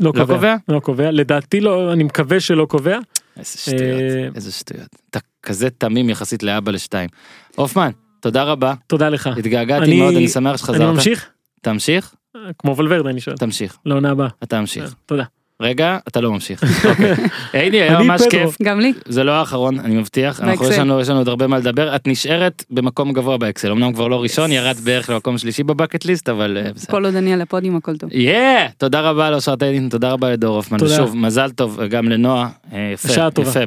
לא 0.00 0.06
לא 0.06 0.12
קובע? 0.12 0.34
קובע. 0.34 0.56
לא 0.68 0.80
קובע, 0.80 1.10
לדעתי 1.10 1.60
לא, 1.60 1.92
אני 1.92 2.04
מקווה 2.04 2.40
שלא 2.40 2.64
קובע. 2.64 2.98
איזה 3.38 3.58
שטויות, 3.58 4.00
איזה 4.36 4.52
שטויות. 4.52 4.88
אתה 5.10 5.18
כזה 5.42 5.70
תמים 5.70 6.10
יחסית 6.10 6.42
לאבא 6.42 6.72
לשתיים. 6.72 7.08
הופמן, 7.56 7.90
תודה 8.20 8.42
רבה. 8.42 8.74
תודה 8.86 9.08
לך. 9.08 9.26
התגעגעתי 9.38 9.84
אני- 9.84 9.98
מאוד, 10.00 10.14
אני 10.14 10.28
שמח 10.28 10.56
שחזרת. 10.56 10.80
אני 10.80 10.90
ממשיך? 10.90 11.26
תמשיך? 11.62 12.14
כמו 12.58 12.76
ולוורדה 12.76 13.10
אני 13.10 13.20
שואל. 13.20 13.36
תמשיך. 13.36 13.76
לעונה 13.86 14.10
הבאה. 14.10 14.28
אתה 14.42 14.60
ממשיך. 14.60 14.94
תודה. 15.06 15.24
רגע, 15.62 15.98
אתה 16.08 16.20
לא 16.20 16.32
ממשיך. 16.32 16.62
אוקיי. 16.90 17.14
היידי, 17.52 17.82
היה 17.82 17.98
ממש. 17.98 18.22
כיף. 18.30 18.56
גם 18.62 18.80
לי, 18.80 18.92
זה 19.08 19.24
לא 19.24 19.32
האחרון, 19.32 19.80
אני 19.80 19.96
מבטיח. 19.96 20.40
אנחנו, 20.40 20.68
יש. 20.68 20.78
לנו, 20.78 21.18
עוד 21.18 21.28
הרבה 21.28 21.46
מה 21.46 21.58
לדבר. 21.58 21.96
את 21.96 22.06
נשארת 22.06 22.64
במקום 22.70 23.12
גבוה 23.12 23.38
באקסל. 23.38 23.70
אמנם 23.70 23.92
כבר 23.92 24.08
לא 24.08 24.22
ראשון, 24.22 24.52
ירדת 24.52 24.80
בערך 24.80 25.10
למקום 25.10 25.38
שלישי 25.38 25.62
בבקט 25.62 26.04
ליסט, 26.04 26.28
אבל 26.28 26.58
אה, 26.64 26.72
בסדר. 26.72 26.90
כל 26.92 27.04
עוד 27.04 27.14
אני 27.14 27.32
על 27.32 27.40
הפודיום 27.40 27.76
הכל 27.76 27.96
טוב. 27.96 28.10
יא! 28.12 28.68
תודה 28.76 29.00
רבה 29.00 29.30
לאושרת 29.30 29.62
עדין, 29.62 29.88
תודה 29.88 30.10
רבה 30.12 30.30
לדור 30.30 30.56
הופמן. 30.56 30.78
ושוב, 30.82 31.16
מזל 31.16 31.50
טוב 31.50 31.80
גם 31.82 32.08
לנועה. 32.08 32.48
אה, 32.72 32.90
יפה, 32.94 33.08
בשעה 33.08 33.30
טובה. 33.30 33.50
יפה, 33.50 33.66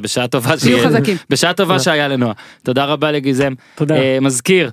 בשעה 1.30 1.52
טובה. 1.54 1.78
שהיה 1.78 2.08
לנועה. 2.08 2.32
תודה 2.62 2.84
רבה 2.84 3.12
לגיזם. 3.12 3.52
תודה. 3.74 3.96
אה, 3.96 4.18
מזכיר, 4.20 4.70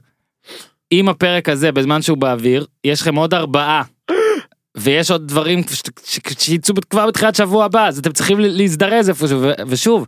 עם 0.92 1.10
הפרק 1.10 1.50
הזה 1.50 1.72
בזמן 1.72 2.02
שהוא 2.02 2.18
באוויר, 2.18 2.66
יש 2.84 3.02
לכם 3.02 3.16
עוד 3.16 3.34
ארבעה. 3.34 3.84
ויש 4.78 5.12
עוד 5.12 5.28
דברים 5.28 5.62
שיצאו 6.40 6.76
כבר 6.90 7.08
בתחילת 7.08 7.36
שבוע 7.36 7.66
הבא, 7.66 7.88
אז 7.88 7.98
אתם 7.98 8.12
צריכים 8.12 8.38
להזדרז 8.40 9.10
איפשהו, 9.10 9.42
ושוב, 9.68 10.06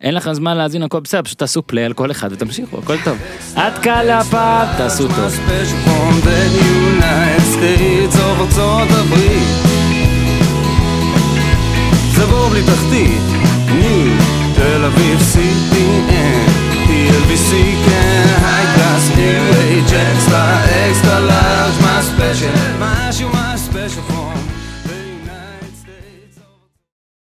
אין 0.00 0.14
לכם 0.14 0.32
זמן 0.32 0.56
להאזין 0.56 0.82
הכל 0.82 1.00
בסדר, 1.00 1.22
פשוט 1.22 1.38
תעשו 1.38 1.62
פליי 1.66 1.84
על 1.84 1.92
כל 1.92 2.10
אחד 2.10 2.32
ותמשיכו, 2.32 2.78
הכל 2.78 2.96
טוב. 3.04 3.18
עד 3.56 3.78
כאן 3.78 4.06
להפעם, 4.06 4.68
תעשו 4.76 5.08
טוב. 5.08 5.38
He'll 16.90 17.26
be 17.28 17.36
seeking 17.36 18.26
high 18.46 18.68
class, 18.74 19.04
new 19.16 19.42
age, 19.66 19.92
extra, 19.92 20.42
extra 20.86 21.18
large, 21.30 21.76
my 21.84 22.00
special, 22.02 22.54
my 22.78 23.10